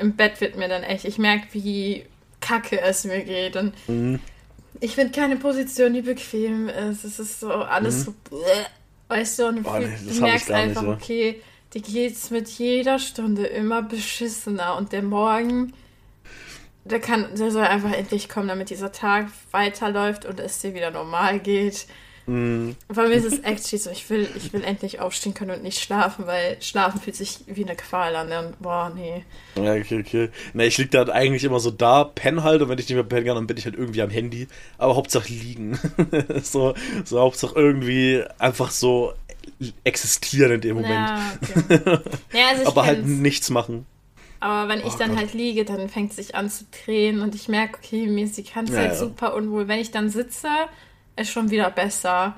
im 0.00 0.16
Bett 0.16 0.40
wird 0.40 0.56
mir 0.56 0.68
dann 0.68 0.82
echt, 0.82 1.04
ich 1.04 1.18
merke, 1.18 1.46
wie 1.52 2.04
kacke 2.40 2.80
es 2.80 3.04
mir 3.04 3.22
geht 3.24 3.56
und 3.56 3.74
Mhm. 3.88 4.20
ich 4.80 4.94
finde 4.94 5.12
keine 5.12 5.36
Position, 5.36 5.92
die 5.94 6.02
bequem 6.02 6.68
ist. 6.68 7.04
Es 7.04 7.18
ist 7.18 7.40
so 7.40 7.52
alles 7.52 8.04
so, 8.04 8.14
bleh, 8.28 8.64
weißt 9.08 9.38
du, 9.40 9.46
und 9.48 9.62
Boah, 9.64 9.80
Mhm. 9.80 9.86
nee, 10.06 10.12
du 10.12 10.20
merkst 10.20 10.50
einfach, 10.50 10.82
so. 10.82 10.90
okay, 10.92 11.42
dir 11.74 11.82
geht's 11.82 12.30
mit 12.30 12.48
jeder 12.48 12.98
Stunde 12.98 13.46
immer 13.46 13.82
beschissener 13.82 14.76
und 14.76 14.92
der 14.92 15.02
Morgen, 15.02 15.72
der 16.84 17.00
kann, 17.00 17.34
der 17.36 17.50
soll 17.50 17.64
einfach 17.64 17.92
endlich 17.92 18.28
kommen, 18.28 18.48
damit 18.48 18.70
dieser 18.70 18.92
Tag 18.92 19.26
weiterläuft 19.50 20.24
und 20.24 20.40
es 20.40 20.60
dir 20.60 20.74
wieder 20.74 20.90
normal 20.90 21.38
geht. 21.40 21.86
Mhm. 22.28 22.76
Bei 22.88 23.08
mir 23.08 23.14
ist 23.14 23.24
es 23.24 23.38
actually 23.38 23.78
so, 23.82 23.90
ich 23.90 24.08
will, 24.10 24.28
ich 24.36 24.52
will 24.52 24.62
endlich 24.62 25.00
aufstehen 25.00 25.32
können 25.32 25.52
und 25.52 25.62
nicht 25.62 25.80
schlafen, 25.80 26.26
weil 26.26 26.60
schlafen 26.60 27.00
fühlt 27.00 27.16
sich 27.16 27.38
wie 27.46 27.64
eine 27.64 27.74
Qual 27.74 28.14
an. 28.14 28.30
Und, 28.30 28.60
boah, 28.60 28.92
nee. 28.94 29.24
Ja, 29.56 29.72
okay, 29.74 30.00
okay. 30.00 30.28
Na, 30.52 30.64
ich 30.64 30.76
lieg 30.76 30.90
da 30.90 30.98
halt 30.98 31.10
eigentlich 31.10 31.44
immer 31.44 31.58
so 31.58 31.70
da, 31.70 32.04
penn 32.04 32.42
halt, 32.42 32.60
und 32.60 32.68
wenn 32.68 32.78
ich 32.78 32.86
nicht 32.88 32.94
mehr 32.96 33.02
pennen 33.04 33.26
kann, 33.26 33.36
dann 33.36 33.46
bin 33.46 33.56
ich 33.56 33.64
halt 33.64 33.76
irgendwie 33.76 34.02
am 34.02 34.10
Handy. 34.10 34.46
Aber 34.76 34.94
Hauptsache 34.96 35.28
liegen. 35.28 35.78
so, 36.42 36.74
so 37.04 37.18
Hauptsache 37.20 37.54
irgendwie 37.56 38.22
einfach 38.38 38.70
so 38.70 39.14
existieren 39.84 40.52
in 40.52 40.60
dem 40.60 40.76
Moment. 40.76 40.92
Ja, 40.92 41.32
okay. 41.42 42.00
ja, 42.32 42.48
also 42.50 42.62
ich 42.62 42.68
aber 42.68 42.84
halt 42.84 43.06
nichts 43.06 43.48
machen. 43.50 43.86
Aber 44.40 44.68
wenn 44.68 44.80
ich 44.80 44.94
Oh 44.94 44.98
dann 44.98 45.10
Gott. 45.10 45.18
halt 45.18 45.34
liege, 45.34 45.64
dann 45.64 45.88
fängt 45.88 46.10
es 46.10 46.16
sich 46.16 46.34
an 46.34 46.48
zu 46.48 46.64
drehen 46.84 47.20
und 47.22 47.34
ich 47.34 47.48
merke, 47.48 47.78
okay, 47.82 48.06
mir 48.06 48.24
ist 48.24 48.36
die 48.36 48.44
ganze 48.44 48.72
Ja, 48.74 48.80
Zeit 48.80 48.90
ja. 48.90 48.96
super 48.96 49.34
unwohl. 49.34 49.66
Wenn 49.66 49.80
ich 49.80 49.90
dann 49.90 50.10
sitze, 50.10 50.48
ist 51.18 51.30
schon 51.30 51.50
wieder 51.50 51.70
besser. 51.70 52.36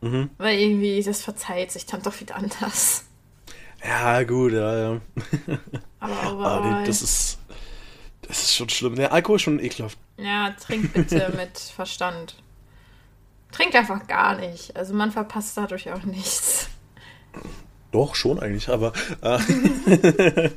Mhm. 0.00 0.30
Weil 0.38 0.58
irgendwie 0.58 1.02
das 1.02 1.22
verzeiht 1.22 1.72
sich 1.72 1.86
dann 1.86 2.02
doch 2.02 2.20
wieder 2.20 2.36
anders. 2.36 3.04
Ja, 3.84 4.22
gut, 4.22 4.52
ja, 4.52 4.78
ja. 4.78 5.00
Aber 6.00 6.22
Aber 6.22 6.32
overall, 6.32 6.80
nee, 6.80 6.86
das 6.86 7.02
ist. 7.02 7.38
Das 8.22 8.42
ist 8.42 8.54
schon 8.54 8.70
schlimm. 8.70 8.96
Der 8.96 9.12
Alkohol 9.12 9.36
ist 9.36 9.42
schon 9.42 9.60
ekelhaft. 9.60 9.98
ja, 10.16 10.50
trink 10.52 10.92
bitte 10.94 11.32
mit 11.36 11.58
Verstand. 11.58 12.36
Trink 13.52 13.74
einfach 13.74 14.06
gar 14.06 14.36
nicht. 14.36 14.74
Also 14.76 14.94
man 14.94 15.12
verpasst 15.12 15.56
dadurch 15.56 15.90
auch 15.92 16.02
nichts. 16.04 16.68
Doch, 17.92 18.14
schon 18.14 18.40
eigentlich, 18.40 18.68
aber. 18.70 18.92
Äh, 19.20 19.38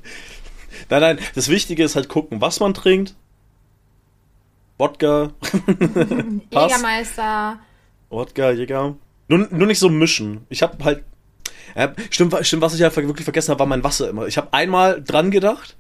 nein, 0.90 1.02
nein, 1.02 1.20
das 1.36 1.50
Wichtige 1.50 1.84
ist 1.84 1.96
halt 1.96 2.10
gucken, 2.10 2.42
was 2.42 2.60
man 2.60 2.74
trinkt. 2.74 3.16
Wodka. 4.78 5.32
Jägermeister. 6.52 7.60
Wodka, 8.10 8.52
Jäger. 8.52 8.96
Nur, 9.28 9.48
nur 9.52 9.68
nicht 9.68 9.80
so 9.80 9.90
mischen. 9.90 10.46
Ich 10.50 10.62
habe 10.62 10.84
halt. 10.84 11.04
Ja, 11.76 11.94
stimmt, 12.10 12.36
stimmt, 12.42 12.62
was 12.62 12.74
ich 12.76 12.82
halt 12.82 12.96
wirklich 12.96 13.26
vergessen 13.26 13.52
habe, 13.52 13.60
war 13.60 13.68
mein 13.68 13.84
Wasser 13.84 14.10
immer. 14.10 14.28
Ich 14.28 14.38
habe 14.38 14.54
einmal 14.54 15.04
dran 15.04 15.32
gedacht, 15.32 15.76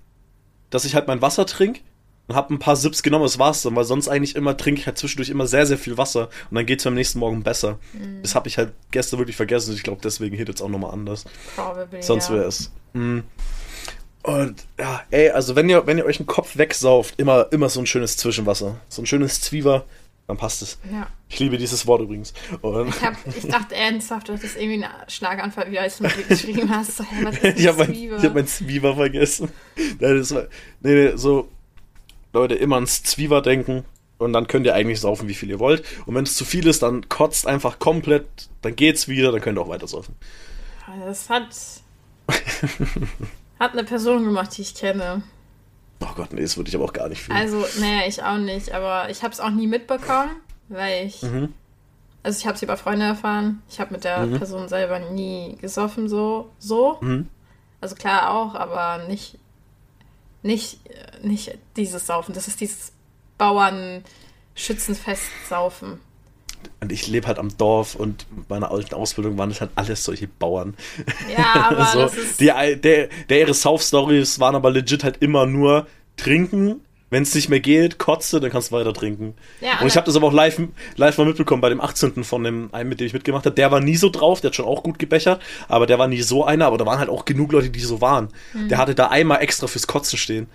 dass 0.70 0.86
ich 0.86 0.96
halt 0.96 1.08
mein 1.08 1.22
Wasser 1.22 1.46
trinke 1.46 1.82
und 2.28 2.36
habe 2.36 2.54
ein 2.54 2.60
paar 2.60 2.76
Sips 2.76 3.04
genommen, 3.04 3.24
das 3.24 3.40
war's 3.40 3.62
dann, 3.62 3.76
weil 3.76 3.86
sonst 3.86 4.10
eigentlich 4.10 4.36
immer 4.36 4.58
trinke 4.58 4.82
ich 4.82 4.86
halt 4.86 4.98
zwischendurch 4.98 5.30
immer 5.30 5.48
sehr, 5.48 5.66
sehr 5.66 5.78
viel 5.78 5.98
Wasser 5.98 6.30
und 6.50 6.56
dann 6.56 6.66
geht's 6.66 6.84
mir 6.84 6.90
am 6.90 6.96
nächsten 6.96 7.20
Morgen 7.20 7.42
besser. 7.42 7.80
Das 8.22 8.36
habe 8.36 8.50
ich 8.50 8.58
halt 8.58 8.74
gestern 8.92 9.20
wirklich 9.20 9.38
vergessen 9.38 9.72
und 9.72 9.78
ich 9.78 9.84
glaube, 9.84 10.02
deswegen 10.04 10.36
geht 10.36 10.50
jetzt 10.50 10.62
auch 10.62 10.70
nochmal 10.70 10.92
anders. 10.92 11.26
Probably, 11.56 12.02
Sonst 12.02 12.30
wäre 12.30 12.44
es. 12.46 12.72
Mm. 12.94 13.20
Und 14.28 14.66
ja, 14.78 15.04
ey, 15.10 15.30
also 15.30 15.56
wenn 15.56 15.70
ihr, 15.70 15.88
wenn 15.88 15.98
ihr 15.98 16.04
euch 16.06 16.20
einen 16.20 16.28
Kopf 16.28 16.58
wegsauft, 16.58 17.14
immer, 17.18 17.48
immer 17.52 17.70
so 17.70 17.80
ein 17.80 17.86
schönes 17.86 18.18
Zwischenwasser. 18.18 18.76
So 18.90 19.02
ein 19.02 19.06
schönes 19.06 19.40
Zwieber, 19.40 19.86
dann 20.28 20.36
passt 20.36 20.62
es. 20.62 20.78
Ja. 20.92 21.08
Ich 21.30 21.40
liebe 21.40 21.58
dieses 21.58 21.88
Wort 21.88 22.02
übrigens. 22.02 22.34
Und 22.60 22.90
Ich, 22.90 23.02
hab, 23.02 23.14
ich 23.26 23.48
dachte 23.48 23.76
ernsthaft, 23.76 24.28
du 24.28 24.34
hattest 24.34 24.58
irgendwie 24.58 24.84
einen 24.84 24.94
Schlaganfall, 25.08 25.72
wie 25.72 25.80
als 25.80 26.00
du 26.00 26.04
mir 26.04 26.10
geschrieben 26.28 26.70
hast. 26.70 26.98
So, 26.98 27.06
was 27.24 27.38
ist 27.38 27.58
ich 27.58 27.68
habe 27.68 27.88
mein, 27.88 28.22
hab 28.22 28.34
mein 28.34 28.48
Zwieber 28.48 28.98
vergessen. 28.98 29.50
Das 29.98 30.36
war, 30.36 30.48
nee, 30.82 30.94
nee, 30.94 31.12
so, 31.16 31.48
Leute, 32.34 32.56
immer 32.56 32.76
ans 32.76 33.04
Zwieber 33.04 33.42
denken. 33.42 33.86
Und 34.18 34.34
dann 34.34 34.48
könnt 34.48 34.66
ihr 34.66 34.76
eigentlich 34.76 35.00
saufen, 35.00 35.30
wie 35.30 35.36
viel 35.36 35.50
ihr 35.52 35.60
wollt. 35.60 35.86
Und 36.06 36.16
wenn 36.16 36.26
es 36.26 36.36
zu 36.36 36.44
viel 36.44 36.68
ist, 36.68 36.84
dann 36.84 37.08
kotzt 37.08 37.48
einfach 37.48 37.80
komplett, 37.80 38.28
dann 38.62 38.76
geht's 38.76 39.08
wieder, 39.08 39.32
dann 39.32 39.40
könnt 39.40 39.58
ihr 39.58 39.62
auch 39.62 39.70
weiter 39.70 39.88
saufen. 39.88 40.16
Das 41.06 41.30
hat, 41.30 41.48
hat 43.60 43.74
eine 43.74 43.84
Person 43.84 44.24
gemacht, 44.26 44.56
die 44.58 44.62
ich 44.62 44.76
kenne. 44.76 45.22
Oh 46.00 46.14
Gott, 46.16 46.32
nee, 46.34 46.42
das 46.42 46.58
würde 46.58 46.70
ich 46.70 46.76
aber 46.76 46.86
auch 46.86 46.94
gar 46.94 47.10
nicht 47.10 47.22
fühlen. 47.24 47.38
Also, 47.38 47.66
naja, 47.80 48.08
ich 48.08 48.22
auch 48.22 48.38
nicht, 48.38 48.72
aber 48.72 49.10
ich 49.10 49.24
habe 49.24 49.34
es 49.34 49.40
auch 49.40 49.50
nie 49.50 49.66
mitbekommen, 49.68 50.30
weil 50.70 51.08
ich. 51.08 51.22
Mhm. 51.24 51.54
Also, 52.24 52.40
ich 52.40 52.46
habe 52.46 52.56
es 52.56 52.62
über 52.62 52.78
Freunde 52.78 53.06
erfahren. 53.06 53.62
Ich 53.70 53.80
habe 53.80 53.94
mit 53.94 54.04
der 54.04 54.26
Mhm. 54.26 54.38
Person 54.38 54.68
selber 54.70 55.00
nie 55.00 55.56
gesoffen, 55.60 56.08
so. 56.10 56.52
so. 56.60 56.98
Mhm. 57.02 57.28
Also, 57.82 57.96
klar 57.96 58.32
auch, 58.32 58.54
aber 58.56 59.08
nicht. 59.08 59.38
Nicht, 60.44 60.80
nicht 61.24 61.58
dieses 61.76 62.06
Saufen. 62.06 62.34
Das 62.34 62.48
ist 62.48 62.62
dieses 62.62 62.92
Bauern-Schützenfest-Saufen. 63.40 66.00
Und 66.80 66.92
ich 66.92 67.08
lebe 67.08 67.28
halt 67.28 67.40
am 67.40 67.56
Dorf 67.58 67.96
und 67.96 68.26
mit 68.36 68.50
meiner 68.50 68.72
alten 68.72 68.96
Ausbildung 68.96 69.38
waren 69.38 69.50
das 69.50 69.62
halt 69.62 69.72
alles 69.76 70.04
solche 70.04 70.28
Bauern. 70.28 70.76
Ja, 71.36 71.70
aber 71.70 71.86
so, 71.86 72.00
das 72.02 72.18
ist. 72.18 72.40
die, 72.40 72.46
der, 72.48 73.10
der 73.30 73.40
ihre 73.40 73.54
Sauf-Stories 73.54 74.40
waren 74.40 74.56
aber 74.56 74.72
legit 74.72 75.04
halt 75.04 75.18
immer 75.22 75.46
nur 75.46 75.88
trinken. 76.18 76.82
Wenn 77.10 77.24
es 77.24 77.34
nicht 77.34 77.48
mehr 77.48 77.62
geht, 77.62 78.00
kotze, 78.00 78.42
dann 78.42 78.52
kannst 78.52 78.72
du 78.72 78.76
weiter 78.76 78.94
trinken. 78.94 79.34
Ja, 79.62 79.80
und 79.80 79.88
ich 79.88 79.96
habe 79.96 80.06
das 80.06 80.18
aber 80.18 80.28
auch 80.28 80.34
live, 80.34 80.62
live 80.98 81.18
mal 81.18 81.26
mitbekommen 81.26 81.62
bei 81.62 81.70
dem 81.70 81.80
18. 81.80 82.26
von 82.26 82.44
dem 82.44 82.68
einen, 82.74 82.90
mit 82.90 83.00
dem 83.00 83.08
ich 83.08 83.14
mitgemacht 83.14 83.46
habe. 83.46 83.56
Der 83.56 83.72
war 83.72 83.80
nie 83.80 83.96
so 83.96 84.10
drauf, 84.10 84.42
der 84.42 84.50
hat 84.50 84.56
schon 84.56 84.66
auch 84.66 84.84
gut 84.84 85.00
gebechert, 85.00 85.42
aber 85.70 85.86
der 85.86 86.00
war 86.00 86.10
nie 86.10 86.22
so 86.22 86.44
einer. 86.44 86.66
Aber 86.66 86.78
da 86.78 86.86
waren 86.86 87.00
halt 87.00 87.10
auch 87.10 87.24
genug 87.24 87.54
Leute, 87.54 87.70
die 87.70 87.80
so 87.80 88.02
waren. 88.02 88.28
Mhm. 88.54 88.68
Der 88.68 88.78
hatte 88.78 88.94
da 88.94 89.08
einmal 89.08 89.42
extra 89.42 89.68
fürs 89.68 89.88
Kotzen 89.88 90.20
stehen. 90.20 90.48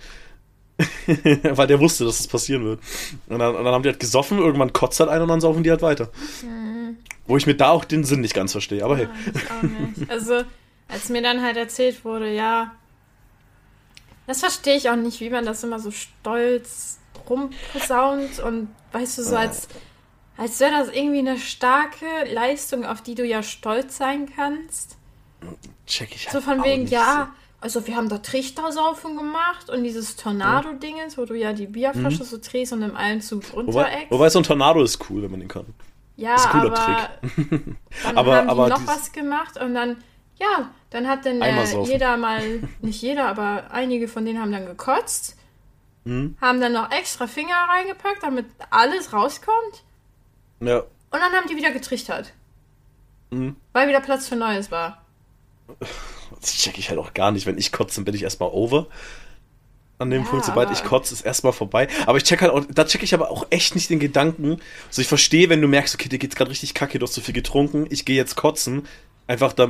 Weil 1.43 1.67
der 1.67 1.79
wusste, 1.79 2.05
dass 2.05 2.15
es 2.15 2.21
das 2.23 2.27
passieren 2.27 2.63
wird. 2.65 2.79
Und 3.27 3.39
dann, 3.39 3.55
und 3.55 3.63
dann 3.63 3.73
haben 3.73 3.83
die 3.83 3.89
halt 3.89 3.99
gesoffen, 3.99 4.39
irgendwann 4.39 4.73
kotzt 4.73 4.99
halt 4.99 5.09
einer 5.09 5.23
und 5.23 5.29
dann 5.29 5.41
saufen 5.41 5.63
die 5.63 5.69
halt 5.69 5.81
weiter. 5.81 6.09
Wo 7.27 7.37
ich 7.37 7.45
mir 7.45 7.55
da 7.55 7.69
auch 7.69 7.85
den 7.85 8.03
Sinn 8.03 8.21
nicht 8.21 8.33
ganz 8.33 8.51
verstehe. 8.51 8.83
Aber 8.83 8.97
hey. 8.97 9.07
Ja, 9.33 9.67
nicht. 9.67 10.09
Also, 10.09 10.43
als 10.87 11.09
mir 11.09 11.21
dann 11.21 11.41
halt 11.41 11.57
erzählt 11.57 12.03
wurde, 12.03 12.33
ja, 12.33 12.73
das 14.27 14.39
verstehe 14.39 14.77
ich 14.77 14.89
auch 14.89 14.95
nicht, 14.95 15.19
wie 15.19 15.29
man 15.29 15.45
das 15.45 15.63
immer 15.63 15.79
so 15.79 15.91
stolz 15.91 16.99
rumposaunt 17.29 18.39
und 18.39 18.69
weißt 18.91 19.17
du, 19.17 19.23
so 19.23 19.35
als, 19.35 19.67
als 20.37 20.59
wäre 20.59 20.71
das 20.71 20.89
irgendwie 20.89 21.19
eine 21.19 21.37
starke 21.37 22.05
Leistung, 22.31 22.85
auf 22.85 23.01
die 23.01 23.15
du 23.15 23.25
ja 23.25 23.43
stolz 23.43 23.97
sein 23.97 24.29
kannst. 24.35 24.97
Check 25.87 26.15
ich 26.15 26.25
halt 26.27 26.33
So 26.33 26.41
von 26.41 26.63
wegen, 26.63 26.87
ja, 26.87 27.33
also 27.63 27.87
wir 27.87 27.95
haben 27.95 28.09
da 28.09 28.19
Trichtersaufen 28.19 29.15
gemacht 29.17 29.69
und 29.69 29.83
dieses 29.83 30.15
Tornado-Dingens, 30.17 31.17
wo 31.17 31.25
du 31.25 31.33
ja 31.33 31.53
die 31.53 31.65
Bierflasche 31.67 32.23
so 32.23 32.37
drehst 32.37 32.73
und 32.73 32.81
im 32.83 32.95
einen 32.95 33.21
Zug 33.21 33.43
So. 33.45 33.55
Wobei, 33.57 33.83
runtereckst. 33.83 34.11
wobei 34.11 34.29
so 34.29 34.39
ein 34.39 34.43
Tornado 34.43 34.83
ist 34.83 34.99
cool, 35.09 35.23
wenn 35.23 35.31
man 35.31 35.39
den 35.39 35.49
kann. 35.49 35.65
Ja, 36.15 36.33
Das 36.33 36.45
ist 36.45 36.53
ein 36.53 36.61
cooler 36.61 36.73
aber 36.73 37.09
dann 38.03 38.17
Aber- 38.17 38.35
haben 38.35 38.45
die 38.47 38.51
aber 38.51 38.67
noch 38.69 38.77
dies- 38.77 38.87
was 38.87 39.11
gemacht 39.11 39.59
und 39.59 39.73
dann, 39.73 39.97
ja, 40.39 40.69
dann 40.91 41.07
hat 41.07 41.25
dann 41.25 41.41
äh, 41.41 41.81
jeder 41.85 42.17
mal, 42.17 42.41
nicht 42.81 43.01
jeder, 43.01 43.27
aber 43.27 43.71
einige 43.71 44.07
von 44.07 44.23
denen 44.25 44.39
haben 44.39 44.51
dann 44.51 44.65
gekotzt. 44.67 45.37
mhm. 46.03 46.37
haben 46.41 46.61
dann 46.61 46.73
noch 46.73 46.91
extra 46.91 47.25
Finger 47.27 47.55
reingepackt, 47.69 48.21
damit 48.21 48.45
alles 48.69 49.11
rauskommt. 49.13 49.83
Ja. 50.59 50.79
Und 50.79 50.87
dann 51.19 51.31
haben 51.33 51.47
die 51.49 51.55
wieder 51.55 51.71
getrichtert. 51.71 52.33
Mhm. 53.31 53.55
Weil 53.71 53.87
wieder 53.87 54.01
Platz 54.01 54.27
für 54.27 54.35
Neues 54.35 54.69
war. 54.69 55.01
Das 56.43 56.57
check 56.57 56.77
ich 56.77 56.89
halt 56.89 56.99
auch 56.99 57.13
gar 57.13 57.31
nicht. 57.31 57.45
Wenn 57.45 57.57
ich 57.57 57.71
kotze, 57.71 57.95
dann 57.95 58.05
bin 58.05 58.15
ich 58.15 58.23
erstmal 58.23 58.49
over. 58.49 58.87
An 59.97 60.09
dem 60.09 60.23
ja, 60.23 60.29
Punkt, 60.29 60.45
sobald 60.45 60.71
ich 60.71 60.83
kotze, 60.83 61.13
ist 61.13 61.21
erstmal 61.21 61.53
vorbei. 61.53 61.87
Aber 62.05 62.17
ich 62.17 62.23
check 62.23 62.41
halt 62.41 62.51
auch, 62.51 62.65
da 62.69 62.83
check 62.85 63.03
ich 63.03 63.13
aber 63.13 63.31
auch 63.31 63.47
echt 63.49 63.75
nicht 63.75 63.89
den 63.89 63.99
Gedanken. 63.99 64.59
Also 64.87 65.01
ich 65.01 65.07
verstehe, 65.07 65.49
wenn 65.49 65.61
du 65.61 65.67
merkst, 65.67 65.95
okay, 65.95 66.09
dir 66.09 66.19
geht's 66.19 66.35
gerade 66.35 66.51
richtig 66.51 66.73
kacke, 66.73 66.99
du 66.99 67.05
hast 67.05 67.13
zu 67.13 67.21
viel 67.21 67.33
getrunken, 67.33 67.87
ich 67.89 68.03
gehe 68.03 68.17
jetzt 68.17 68.35
kotzen, 68.35 68.87
einfach 69.27 69.53
da, 69.53 69.69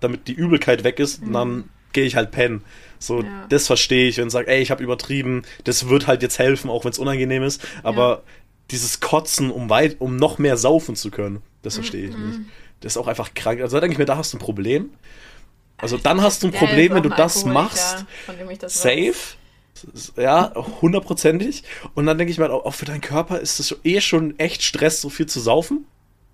damit 0.00 0.28
die 0.28 0.32
Übelkeit 0.32 0.84
weg 0.84 0.98
ist, 0.98 1.20
mhm. 1.20 1.26
und 1.26 1.32
dann 1.34 1.64
gehe 1.92 2.04
ich 2.04 2.16
halt 2.16 2.30
pennen. 2.30 2.62
So, 2.98 3.22
ja. 3.22 3.46
das 3.50 3.66
verstehe 3.66 4.08
ich 4.08 4.20
und 4.20 4.30
sage, 4.30 4.48
ey, 4.48 4.62
ich 4.62 4.70
habe 4.70 4.82
übertrieben, 4.82 5.42
das 5.64 5.88
wird 5.88 6.06
halt 6.06 6.22
jetzt 6.22 6.38
helfen, 6.38 6.70
auch 6.70 6.84
wenn 6.84 6.92
es 6.92 6.98
unangenehm 6.98 7.42
ist. 7.42 7.66
Aber 7.82 8.08
ja. 8.08 8.22
dieses 8.70 9.00
Kotzen, 9.00 9.50
um 9.50 9.68
weit, 9.68 9.96
um 9.98 10.16
noch 10.16 10.38
mehr 10.38 10.56
saufen 10.56 10.96
zu 10.96 11.10
können, 11.10 11.42
das 11.62 11.74
verstehe 11.74 12.08
ich 12.08 12.16
mhm. 12.16 12.26
nicht. 12.28 12.40
Das 12.80 12.92
ist 12.92 12.96
auch 12.98 13.08
einfach 13.08 13.34
krank. 13.34 13.60
Also 13.60 13.76
da 13.76 13.80
denke 13.80 13.94
ich 13.94 13.98
mir, 13.98 14.04
da 14.04 14.16
hast 14.16 14.32
du 14.32 14.36
ein 14.36 14.40
Problem. 14.40 14.90
Also 15.78 15.98
dann 15.98 16.22
hast 16.22 16.42
du 16.42 16.48
ein 16.48 16.52
Problem, 16.52 16.94
wenn 16.94 17.02
du 17.02 17.10
das 17.10 17.44
machst. 17.44 18.06
Das 18.60 18.82
safe. 18.82 19.36
Ja, 20.16 20.54
hundertprozentig. 20.80 21.62
Und 21.94 22.06
dann 22.06 22.16
denke 22.16 22.30
ich 22.30 22.38
mir, 22.38 22.50
auch 22.50 22.74
für 22.74 22.86
deinen 22.86 23.02
Körper 23.02 23.40
ist 23.40 23.58
das 23.58 23.76
eh 23.84 24.00
schon 24.00 24.38
echt 24.38 24.62
Stress, 24.62 25.00
so 25.00 25.10
viel 25.10 25.26
zu 25.26 25.38
saufen. 25.38 25.86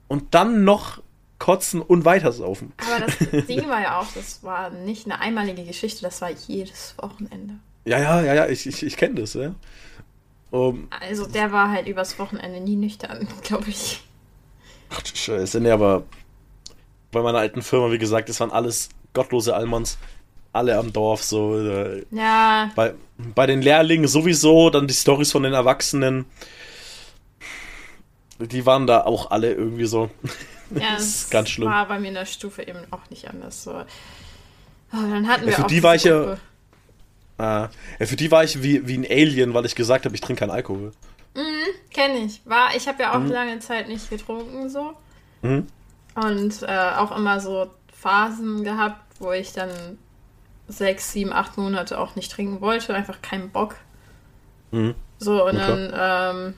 Und 0.07 0.35
dann 0.35 0.65
noch 0.65 1.03
kotzen 1.43 1.83
und 1.83 2.05
weiter 2.05 2.31
saufen. 2.31 2.73
Aber 2.77 3.05
das 3.05 3.19
Ding 3.49 3.69
war 3.69 3.81
ja 3.81 3.99
auch, 3.99 4.07
das 4.15 4.45
war 4.45 4.71
nicht 4.71 5.07
eine 5.07 5.19
einmalige 5.19 5.65
Geschichte, 5.65 6.03
das 6.03 6.21
war 6.21 6.31
jedes 6.31 6.95
Wochenende. 6.99 7.55
Ja, 7.85 7.99
ja, 7.99 8.23
ja, 8.23 8.35
ja, 8.35 8.47
ich, 8.47 8.65
ich, 8.65 8.85
ich 8.85 8.97
kenne 8.97 9.17
das, 9.17 9.35
ja. 9.35 9.53
Um, 10.53 10.87
also 11.01 11.27
der 11.27 11.51
war 11.51 11.71
halt 11.71 11.89
übers 11.89 12.17
Wochenende 12.21 12.61
nie 12.61 12.77
nüchtern, 12.77 13.27
glaube 13.43 13.71
ich. 13.71 14.05
Ach 14.91 15.03
du 15.03 15.17
Scheiße, 15.17 15.61
nee, 15.61 15.71
aber 15.71 16.05
bei 17.11 17.23
meiner 17.23 17.39
alten 17.39 17.63
Firma, 17.63 17.91
wie 17.91 17.99
gesagt, 17.99 18.29
das 18.29 18.39
waren 18.39 18.53
alles 18.53 18.91
gottlose 19.13 19.55
Allmanns. 19.55 19.99
Alle 20.53 20.77
am 20.77 20.93
Dorf, 20.93 21.23
so. 21.23 21.59
Äh, 21.59 22.05
ja. 22.11 22.71
Bei, 22.75 22.95
bei 23.35 23.47
den 23.47 23.63
Lehrlingen 23.63 24.07
sowieso, 24.07 24.69
dann 24.71 24.87
die 24.87 24.95
Stories 24.95 25.33
von 25.33 25.43
den 25.43 25.55
Erwachsenen. 25.55 26.27
Die 28.39 28.67
waren 28.67 28.87
da 28.87 29.05
auch 29.05 29.31
alle 29.31 29.53
irgendwie 29.53 29.87
so. 29.87 30.11
Ja, 30.71 30.95
das 30.95 31.07
ist 31.07 31.31
ganz 31.31 31.51
schlimm. 31.51 31.69
war 31.69 31.87
bei 31.89 31.99
mir 31.99 32.09
in 32.09 32.15
der 32.15 32.27
Stufe 32.27 32.63
eben 32.67 32.81
auch 32.91 33.09
nicht 33.09 33.29
anders. 33.29 33.65
So. 33.65 33.73
Oh, 33.73 33.85
dann 34.93 35.27
hatten 35.27 35.47
wir 35.47 35.53
ja, 35.53 35.59
für 35.59 35.65
auch 35.65 35.69
die 35.69 35.83
war 35.83 35.95
ich 35.95 36.05
ja, 36.05 36.33
äh, 36.33 36.37
ja, 37.39 37.71
für 38.01 38.17
die 38.17 38.31
war 38.31 38.45
ich 38.45 38.63
wie, 38.63 38.87
wie 38.87 38.99
ein 38.99 39.07
Alien, 39.09 39.55
weil 39.55 39.65
ich 39.65 39.75
gesagt 39.75 40.05
habe, 40.05 40.15
ich 40.15 40.21
trinke 40.21 40.41
keinen 40.41 40.51
Alkohol. 40.51 40.93
Mhm, 41.35 41.91
kenne 41.91 42.19
ich. 42.19 42.43
War, 42.45 42.77
ich 42.77 42.89
habe 42.89 43.03
ja 43.03 43.15
auch 43.15 43.21
mhm. 43.21 43.31
lange 43.31 43.59
Zeit 43.61 43.89
nicht 43.89 44.11
getrunken 44.11 44.69
so. 44.69 44.93
Mhm. 45.41 45.67
Und 46.15 46.63
äh, 46.63 46.91
auch 46.99 47.17
immer 47.17 47.41
so 47.41 47.71
Phasen 48.03 48.65
gehabt, 48.65 49.21
wo 49.21 49.31
ich 49.31 49.53
dann 49.53 49.71
sechs, 50.67 51.13
sieben, 51.13 51.33
acht 51.33 51.57
Monate 51.57 52.01
auch 52.01 52.17
nicht 52.17 52.33
trinken 52.33 52.61
wollte, 52.61 52.95
einfach 52.95 53.23
keinen 53.23 53.51
Bock. 53.51 53.77
Mhm. 54.73 54.97
So, 55.19 55.47
und 55.47 55.57
okay. 55.57 55.91
dann, 55.91 56.37
ähm, 56.37 56.55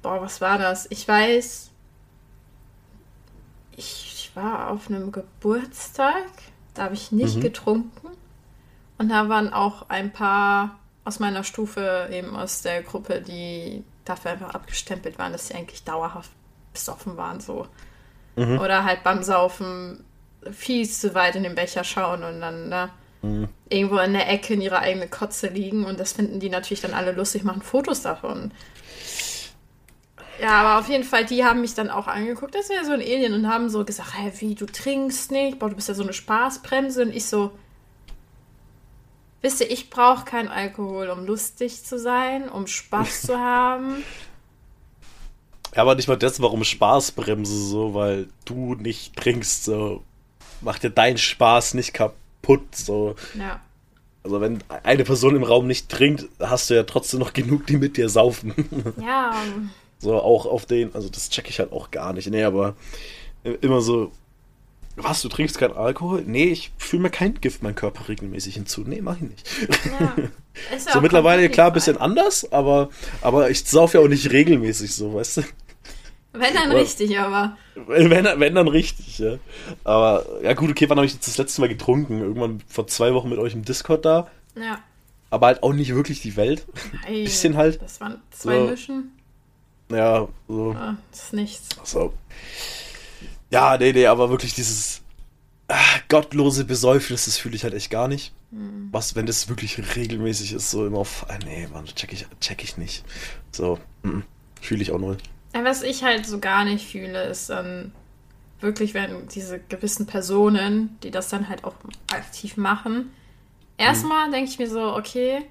boah, 0.00 0.22
was 0.22 0.40
war 0.40 0.56
das? 0.56 0.86
Ich 0.90 1.08
weiß, 1.08 1.70
ich 3.76 4.30
war 4.34 4.70
auf 4.70 4.88
einem 4.88 5.10
Geburtstag, 5.10 6.22
da 6.74 6.84
habe 6.84 6.94
ich 6.94 7.10
nicht 7.10 7.36
mhm. 7.36 7.40
getrunken. 7.40 8.08
Und 8.98 9.08
da 9.08 9.28
waren 9.28 9.52
auch 9.52 9.88
ein 9.88 10.12
paar 10.12 10.78
aus 11.04 11.18
meiner 11.18 11.42
Stufe, 11.42 12.08
eben 12.12 12.36
aus 12.36 12.62
der 12.62 12.84
Gruppe, 12.84 13.20
die 13.20 13.82
dafür 14.04 14.30
einfach 14.32 14.54
abgestempelt 14.54 15.18
waren, 15.18 15.32
dass 15.32 15.48
sie 15.48 15.54
eigentlich 15.54 15.82
dauerhaft 15.82 16.30
besoffen 16.72 17.16
waren, 17.16 17.40
so. 17.40 17.66
Mhm. 18.38 18.60
Oder 18.60 18.84
halt 18.84 19.02
beim 19.02 19.22
Saufen 19.22 20.04
viel 20.52 20.88
zu 20.88 21.14
weit 21.14 21.36
in 21.36 21.42
den 21.42 21.54
Becher 21.54 21.82
schauen 21.82 22.22
und 22.22 22.40
dann 22.40 22.68
ne, 22.68 22.90
mhm. 23.22 23.48
irgendwo 23.68 23.98
in 23.98 24.12
der 24.12 24.30
Ecke 24.30 24.54
in 24.54 24.60
ihrer 24.60 24.78
eigenen 24.78 25.10
Kotze 25.10 25.48
liegen. 25.48 25.84
Und 25.84 25.98
das 25.98 26.12
finden 26.12 26.40
die 26.40 26.48
natürlich 26.48 26.80
dann 26.80 26.94
alle 26.94 27.12
lustig, 27.12 27.42
machen 27.42 27.62
Fotos 27.62 28.02
davon. 28.02 28.52
Ja, 30.40 30.60
aber 30.60 30.78
auf 30.78 30.88
jeden 30.88 31.02
Fall, 31.02 31.24
die 31.24 31.44
haben 31.44 31.60
mich 31.60 31.74
dann 31.74 31.90
auch 31.90 32.06
angeguckt, 32.06 32.54
das 32.54 32.68
wäre 32.68 32.84
so 32.84 32.92
ein 32.92 33.00
Alien 33.00 33.34
und 33.34 33.48
haben 33.48 33.68
so 33.68 33.84
gesagt, 33.84 34.14
hey, 34.14 34.32
wie, 34.38 34.54
du 34.54 34.66
trinkst 34.66 35.32
nicht, 35.32 35.58
boah, 35.58 35.68
du 35.68 35.74
bist 35.74 35.88
ja 35.88 35.94
so 35.94 36.04
eine 36.04 36.12
Spaßbremse. 36.12 37.02
Und 37.02 37.12
ich 37.12 37.26
so, 37.26 37.50
wisst 39.42 39.60
ihr, 39.60 39.70
ich 39.70 39.90
brauche 39.90 40.24
keinen 40.24 40.48
Alkohol, 40.48 41.08
um 41.08 41.26
lustig 41.26 41.84
zu 41.84 41.98
sein, 41.98 42.48
um 42.48 42.68
Spaß 42.68 43.22
zu 43.22 43.38
haben. 43.38 44.04
Ja, 45.74 45.82
aber 45.82 45.94
nicht 45.94 46.08
mal 46.08 46.16
das, 46.16 46.40
warum 46.40 46.64
Spaßbremse 46.64 47.66
so, 47.66 47.94
weil 47.94 48.28
du 48.44 48.74
nicht 48.74 49.16
trinkst, 49.16 49.64
so 49.64 50.02
macht 50.60 50.82
dir 50.82 50.90
deinen 50.90 51.18
Spaß 51.18 51.74
nicht 51.74 51.94
kaputt, 51.94 52.74
so. 52.74 53.14
Ja. 53.38 53.60
Also 54.24 54.40
wenn 54.40 54.62
eine 54.82 55.04
Person 55.04 55.36
im 55.36 55.44
Raum 55.44 55.66
nicht 55.66 55.88
trinkt, 55.88 56.26
hast 56.40 56.68
du 56.70 56.74
ja 56.74 56.82
trotzdem 56.82 57.20
noch 57.20 57.32
genug, 57.32 57.66
die 57.66 57.76
mit 57.76 57.96
dir 57.96 58.08
saufen. 58.08 58.54
Ja. 59.00 59.34
so 59.98 60.20
auch 60.20 60.46
auf 60.46 60.66
den, 60.66 60.94
also 60.94 61.08
das 61.08 61.30
check 61.30 61.48
ich 61.48 61.58
halt 61.58 61.72
auch 61.72 61.90
gar 61.90 62.12
nicht. 62.12 62.28
Nee, 62.30 62.44
aber 62.44 62.74
immer 63.60 63.80
so, 63.80 64.12
was, 65.02 65.22
du 65.22 65.28
trinkst 65.28 65.58
keinen 65.58 65.76
Alkohol? 65.76 66.22
Nee, 66.26 66.46
ich 66.46 66.72
fühle 66.78 67.02
mir 67.02 67.10
kein 67.10 67.34
Gift 67.40 67.62
meinen 67.62 67.74
Körper 67.74 68.08
regelmäßig 68.08 68.54
hinzu. 68.54 68.82
Nee, 68.86 69.00
mach 69.00 69.16
ich 69.16 69.22
nicht. 69.22 69.48
Ja, 70.00 70.14
so 70.92 71.00
mittlerweile, 71.00 71.48
klar, 71.48 71.68
ein 71.68 71.72
bisschen 71.72 71.96
anders, 71.96 72.50
aber, 72.52 72.90
aber 73.20 73.50
ich 73.50 73.64
sauf 73.64 73.94
ja 73.94 74.00
auch 74.00 74.08
nicht 74.08 74.30
regelmäßig 74.32 74.94
so, 74.94 75.14
weißt 75.14 75.38
du? 75.38 75.42
Wenn 76.32 76.54
dann 76.54 76.70
aber, 76.70 76.80
richtig, 76.80 77.18
aber. 77.18 77.56
Wenn, 77.74 78.10
wenn, 78.10 78.54
dann 78.54 78.68
richtig, 78.68 79.18
ja. 79.18 79.38
Aber, 79.84 80.26
ja 80.42 80.54
gut, 80.54 80.70
okay, 80.70 80.88
wann 80.88 80.98
habe 80.98 81.06
ich 81.06 81.14
jetzt 81.14 81.26
das 81.26 81.38
letzte 81.38 81.60
Mal 81.60 81.68
getrunken? 81.68 82.20
Irgendwann 82.20 82.62
vor 82.68 82.86
zwei 82.86 83.14
Wochen 83.14 83.28
mit 83.28 83.38
euch 83.38 83.54
im 83.54 83.64
Discord 83.64 84.04
da. 84.04 84.28
Ja. 84.54 84.78
Aber 85.30 85.46
halt 85.46 85.62
auch 85.62 85.72
nicht 85.72 85.94
wirklich 85.94 86.20
die 86.20 86.36
Welt. 86.36 86.66
Nein, 87.04 87.14
Bisschen 87.24 87.56
halt. 87.56 87.80
Das 87.82 88.00
waren 88.00 88.20
zwei 88.30 88.58
so. 88.58 88.66
Mischen. 88.66 89.12
Ja, 89.90 90.28
so. 90.48 90.76
Ah, 90.78 90.96
das 91.10 91.24
ist 91.24 91.32
nichts. 91.32 91.68
So. 91.82 92.12
Ja, 93.50 93.76
nee, 93.78 93.92
nee, 93.92 94.06
aber 94.06 94.30
wirklich 94.30 94.54
dieses 94.54 95.02
ach, 95.68 96.00
gottlose 96.08 96.64
Besäufnis, 96.64 97.26
das 97.26 97.38
fühle 97.38 97.56
ich 97.56 97.64
halt 97.64 97.74
echt 97.74 97.90
gar 97.90 98.08
nicht. 98.08 98.32
Mhm. 98.50 98.88
Was, 98.90 99.14
wenn 99.14 99.26
das 99.26 99.48
wirklich 99.48 99.78
regelmäßig 99.96 100.54
ist, 100.54 100.70
so 100.70 100.86
immer 100.86 100.98
auf, 100.98 101.26
ah, 101.28 101.38
nee, 101.44 101.68
Mann, 101.72 101.84
check 101.86 102.12
ich, 102.12 102.26
check 102.40 102.64
ich 102.64 102.76
nicht. 102.76 103.04
So, 103.52 103.78
mm, 104.02 104.20
fühle 104.60 104.82
ich 104.82 104.90
auch 104.90 104.98
null. 104.98 105.18
Was 105.52 105.82
ich 105.82 106.02
halt 106.02 106.26
so 106.26 106.38
gar 106.38 106.64
nicht 106.64 106.90
fühle, 106.90 107.24
ist 107.24 107.50
dann 107.50 107.92
wirklich, 108.60 108.94
wenn 108.94 109.28
diese 109.28 109.58
gewissen 109.58 110.06
Personen, 110.06 110.98
die 111.02 111.10
das 111.10 111.28
dann 111.28 111.48
halt 111.48 111.64
auch 111.64 111.74
aktiv 112.12 112.56
machen, 112.56 113.10
erstmal 113.76 114.28
mhm. 114.28 114.32
denke 114.32 114.50
ich 114.50 114.58
mir 114.58 114.68
so, 114.68 114.94
okay, 114.94 115.42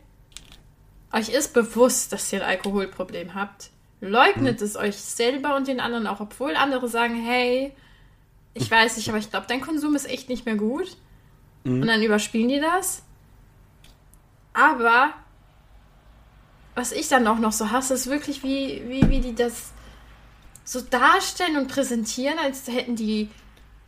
euch 1.11 1.29
ist 1.29 1.53
bewusst, 1.53 2.11
dass 2.11 2.31
ihr 2.33 2.41
ein 2.41 2.49
Alkoholproblem 2.49 3.33
habt. 3.33 3.69
Leugnet 4.01 4.59
mhm. 4.59 4.65
es 4.65 4.75
euch 4.75 4.97
selber 4.97 5.55
und 5.55 5.67
den 5.67 5.79
anderen 5.79 6.07
auch, 6.07 6.19
obwohl 6.19 6.55
andere 6.55 6.87
sagen, 6.87 7.15
hey, 7.15 7.73
ich 8.57 8.69
weiß 8.69 8.97
nicht, 8.97 9.09
aber 9.09 9.17
ich 9.17 9.29
glaube, 9.29 9.45
dein 9.47 9.61
Konsum 9.61 9.95
ist 9.95 10.09
echt 10.09 10.29
nicht 10.29 10.45
mehr 10.45 10.55
gut. 10.55 10.97
Mhm. 11.63 11.81
Und 11.81 11.87
dann 11.87 12.01
überspielen 12.01 12.49
die 12.49 12.59
das. 12.59 13.03
Aber 14.53 15.13
was 16.75 16.91
ich 16.91 17.07
dann 17.07 17.27
auch 17.27 17.39
noch 17.39 17.51
so 17.51 17.71
hasse, 17.71 17.93
ist 17.93 18.07
wirklich, 18.07 18.43
wie, 18.43 18.83
wie, 18.87 19.09
wie 19.09 19.19
die 19.19 19.35
das 19.35 19.71
so 20.63 20.81
darstellen 20.81 21.57
und 21.57 21.67
präsentieren, 21.67 22.37
als 22.39 22.67
hätten 22.67 22.95
die, 22.95 23.29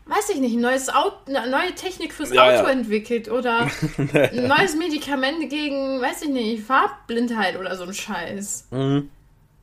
weiß 0.06 0.30
ich 0.30 0.40
nicht, 0.40 0.56
ein 0.56 0.62
neues 0.62 0.90
Auto, 0.90 1.18
eine 1.28 1.50
neue 1.50 1.76
Technik 1.76 2.14
fürs 2.14 2.32
ja, 2.32 2.44
Auto 2.44 2.68
ja. 2.68 2.70
entwickelt 2.70 3.30
oder 3.30 3.70
ein 4.14 4.48
neues 4.48 4.76
Medikament 4.76 5.50
gegen, 5.50 6.02
weiß 6.02 6.24
ich 6.24 6.30
nicht, 6.30 6.64
Farbblindheit 6.64 7.60
oder 7.60 7.76
so 7.76 7.84
ein 7.84 7.94
Scheiß. 7.94 8.68
Mhm. 8.72 9.10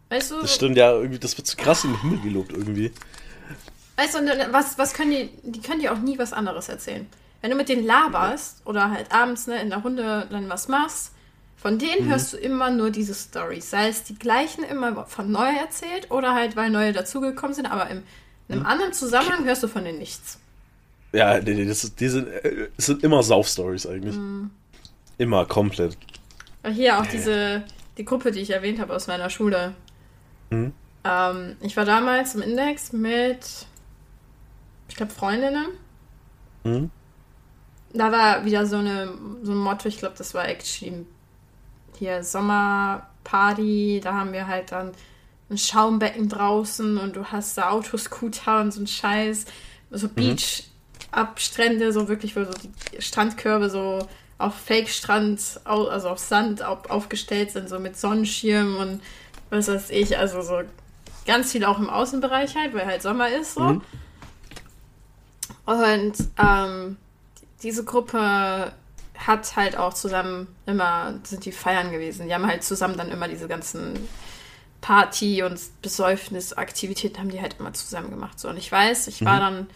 Weißt 0.08 0.30
du? 0.30 0.40
Das 0.40 0.54
stimmt, 0.54 0.76
ja, 0.76 0.92
irgendwie, 0.92 1.18
das 1.18 1.36
wird 1.36 1.46
zu 1.46 1.56
krass 1.56 1.84
in 1.84 1.92
den 1.92 2.00
Himmel 2.02 2.20
gelobt 2.20 2.52
irgendwie. 2.52 2.92
Weißt 3.96 4.14
du, 4.14 4.52
was, 4.52 4.78
was 4.78 4.92
können 4.92 5.10
die, 5.10 5.30
die 5.42 5.60
können 5.60 5.80
dir 5.80 5.92
auch 5.92 5.98
nie 5.98 6.18
was 6.18 6.32
anderes 6.32 6.68
erzählen. 6.68 7.06
Wenn 7.40 7.50
du 7.50 7.56
mit 7.56 7.68
denen 7.68 7.86
laberst 7.86 8.66
oder 8.66 8.90
halt 8.90 9.12
abends 9.12 9.46
ne, 9.46 9.60
in 9.60 9.70
der 9.70 9.78
Runde 9.78 10.26
dann 10.30 10.48
was 10.48 10.68
machst, 10.68 11.12
von 11.56 11.78
denen 11.78 12.06
mhm. 12.06 12.10
hörst 12.10 12.32
du 12.32 12.36
immer 12.36 12.70
nur 12.70 12.90
diese 12.90 13.14
Stories. 13.14 13.70
Sei 13.70 13.88
es 13.88 14.04
die 14.04 14.18
gleichen 14.18 14.64
immer 14.64 15.06
von 15.06 15.30
neu 15.32 15.48
erzählt 15.48 16.10
oder 16.10 16.34
halt, 16.34 16.56
weil 16.56 16.70
neue 16.70 16.92
dazugekommen 16.92 17.54
sind, 17.54 17.66
aber 17.66 17.88
im, 17.88 18.02
in 18.48 18.54
einem 18.54 18.60
mhm. 18.60 18.66
anderen 18.66 18.92
Zusammenhang 18.92 19.44
hörst 19.44 19.62
du 19.62 19.68
von 19.68 19.84
denen 19.84 19.98
nichts. 19.98 20.38
Ja, 21.12 21.40
nee, 21.40 21.54
nee, 21.54 21.64
das, 21.64 21.84
ist, 21.84 21.98
die 21.98 22.08
sind, 22.08 22.28
äh, 22.28 22.68
das 22.76 22.86
sind 22.86 23.02
immer 23.02 23.22
Sauf-Stories 23.22 23.86
eigentlich. 23.86 24.16
Mhm. 24.16 24.50
Immer, 25.18 25.46
komplett. 25.46 25.96
Hier 26.70 27.00
auch 27.00 27.06
diese, 27.06 27.64
die 27.96 28.04
Gruppe, 28.04 28.32
die 28.32 28.40
ich 28.40 28.50
erwähnt 28.50 28.80
habe 28.80 28.94
aus 28.94 29.06
meiner 29.06 29.30
Schule. 29.30 29.72
Mhm. 30.50 30.72
Ähm, 31.04 31.56
ich 31.62 31.76
war 31.76 31.84
damals 31.84 32.34
im 32.34 32.42
Index 32.42 32.92
mit, 32.92 33.66
ich 34.88 34.96
glaube, 34.96 35.12
Freundinnen. 35.12 35.66
Mhm. 36.64 36.90
Da 37.92 38.12
war 38.12 38.44
wieder 38.44 38.66
so, 38.66 38.76
eine, 38.76 39.12
so 39.42 39.52
ein 39.52 39.58
Motto, 39.58 39.88
ich 39.88 39.98
glaube, 39.98 40.16
das 40.18 40.34
war 40.34 40.48
actually 40.48 41.06
hier 41.98 42.22
Sommerparty, 42.22 44.00
da 44.02 44.14
haben 44.14 44.32
wir 44.32 44.46
halt 44.46 44.72
dann 44.72 44.92
ein 45.48 45.58
Schaumbecken 45.58 46.28
draußen 46.28 46.98
und 46.98 47.16
du 47.16 47.26
hast 47.26 47.56
da 47.56 47.70
Autoscooter 47.70 48.60
und 48.60 48.72
so 48.72 48.80
ein 48.80 48.86
Scheiß, 48.86 49.46
so 49.90 50.08
mhm. 50.08 50.14
Beach-Abstrände, 50.14 51.92
so 51.92 52.08
wirklich, 52.08 52.36
wo 52.36 52.44
so 52.44 52.52
die 52.52 53.00
Strandkörbe 53.00 53.70
so 53.70 54.06
auf 54.38 54.54
Fake-Strand, 54.54 55.60
also 55.64 56.08
auf 56.10 56.18
Sand 56.18 56.62
aufgestellt 56.62 57.52
sind, 57.52 57.68
so 57.68 57.78
mit 57.78 57.96
Sonnenschirm 57.96 58.76
und 58.76 59.00
was 59.48 59.68
weiß 59.68 59.90
ich, 59.90 60.18
also 60.18 60.42
so 60.42 60.60
ganz 61.26 61.52
viel 61.52 61.64
auch 61.64 61.78
im 61.78 61.88
Außenbereich 61.88 62.56
halt, 62.56 62.74
weil 62.74 62.86
halt 62.86 63.02
Sommer 63.02 63.28
ist 63.28 63.54
so. 63.54 63.60
Mhm. 63.60 63.82
Und 65.66 66.14
ähm, 66.38 66.96
diese 67.62 67.84
Gruppe 67.84 68.72
hat 69.18 69.56
halt 69.56 69.76
auch 69.76 69.94
zusammen 69.94 70.46
immer, 70.66 71.18
sind 71.24 71.44
die 71.44 71.52
feiern 71.52 71.90
gewesen. 71.90 72.26
Die 72.26 72.34
haben 72.34 72.46
halt 72.46 72.62
zusammen 72.62 72.96
dann 72.96 73.10
immer 73.10 73.28
diese 73.28 73.48
ganzen 73.48 74.08
Party- 74.80 75.42
und 75.42 75.58
Besäufnisaktivitäten 75.82 77.18
haben 77.18 77.30
die 77.30 77.40
halt 77.40 77.56
immer 77.58 77.72
zusammen 77.72 78.10
gemacht. 78.10 78.38
So, 78.38 78.48
und 78.48 78.56
ich 78.56 78.70
weiß, 78.70 79.08
ich 79.08 79.20
mhm. 79.20 79.26
war 79.26 79.40
dann, 79.40 79.66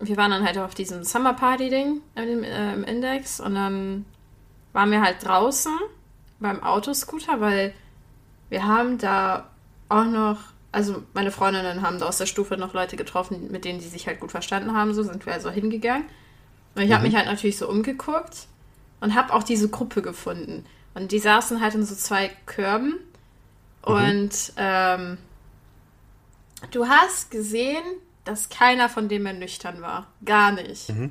wir 0.00 0.16
waren 0.16 0.30
dann 0.30 0.44
halt 0.44 0.58
auf 0.58 0.74
diesem 0.74 1.02
Summer 1.02 1.32
Party-Ding 1.32 2.00
im, 2.14 2.44
äh, 2.44 2.74
im 2.74 2.84
Index 2.84 3.40
und 3.40 3.54
dann 3.54 4.04
waren 4.72 4.90
wir 4.90 5.02
halt 5.02 5.24
draußen 5.24 5.72
beim 6.38 6.62
Autoscooter, 6.62 7.40
weil 7.40 7.74
wir 8.48 8.64
haben 8.64 8.98
da 8.98 9.50
auch 9.88 10.04
noch, 10.04 10.38
also 10.76 11.02
meine 11.14 11.30
Freundinnen 11.30 11.80
haben 11.80 11.98
da 11.98 12.04
aus 12.04 12.18
der 12.18 12.26
Stufe 12.26 12.58
noch 12.58 12.74
Leute 12.74 12.96
getroffen, 12.96 13.50
mit 13.50 13.64
denen 13.64 13.80
die 13.80 13.86
sich 13.86 14.06
halt 14.06 14.20
gut 14.20 14.30
verstanden 14.30 14.74
haben, 14.74 14.92
so 14.92 15.02
sind 15.02 15.24
wir 15.24 15.32
also 15.32 15.48
hingegangen. 15.48 16.04
Und 16.74 16.82
ich 16.82 16.90
mhm. 16.90 16.92
habe 16.92 17.04
mich 17.04 17.16
halt 17.16 17.24
natürlich 17.24 17.56
so 17.56 17.66
umgeguckt 17.66 18.46
und 19.00 19.14
habe 19.14 19.32
auch 19.32 19.42
diese 19.42 19.70
Gruppe 19.70 20.02
gefunden. 20.02 20.66
Und 20.92 21.12
die 21.12 21.18
saßen 21.18 21.62
halt 21.62 21.74
in 21.76 21.86
so 21.86 21.94
zwei 21.94 22.30
Körben. 22.44 22.98
Mhm. 23.86 23.94
Und 23.94 24.52
ähm, 24.58 25.16
du 26.72 26.86
hast 26.86 27.30
gesehen, 27.30 27.82
dass 28.26 28.50
keiner 28.50 28.90
von 28.90 29.08
denen 29.08 29.24
mehr 29.24 29.32
nüchtern 29.32 29.80
war. 29.80 30.08
Gar 30.26 30.52
nicht. 30.52 30.90
Mhm. 30.90 31.10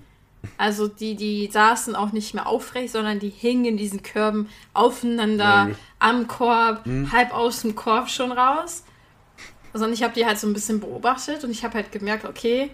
Also 0.60 0.88
die, 0.88 1.16
die 1.16 1.50
saßen 1.52 1.96
auch 1.96 2.12
nicht 2.12 2.36
mehr 2.36 2.46
aufrecht, 2.46 2.94
sondern 2.94 3.18
die 3.18 3.30
hingen 3.30 3.66
in 3.66 3.78
diesen 3.78 4.04
Körben 4.04 4.48
aufeinander 4.76 5.66
mhm. 5.66 5.76
am 5.98 6.28
Korb, 6.28 6.86
mhm. 6.86 7.12
halb 7.12 7.34
aus 7.34 7.64
dem 7.64 7.74
Korb 7.74 8.12
schon 8.12 8.32
raus. 8.32 8.84
Sondern 9.78 9.94
ich 9.94 10.04
habe 10.04 10.14
die 10.14 10.26
halt 10.26 10.40
so 10.40 10.48
ein 10.48 10.54
bisschen 10.54 10.80
beobachtet 10.80 11.44
und 11.44 11.52
ich 11.52 11.64
habe 11.64 11.76
halt 11.76 11.92
gemerkt, 11.92 12.26
okay, 12.26 12.72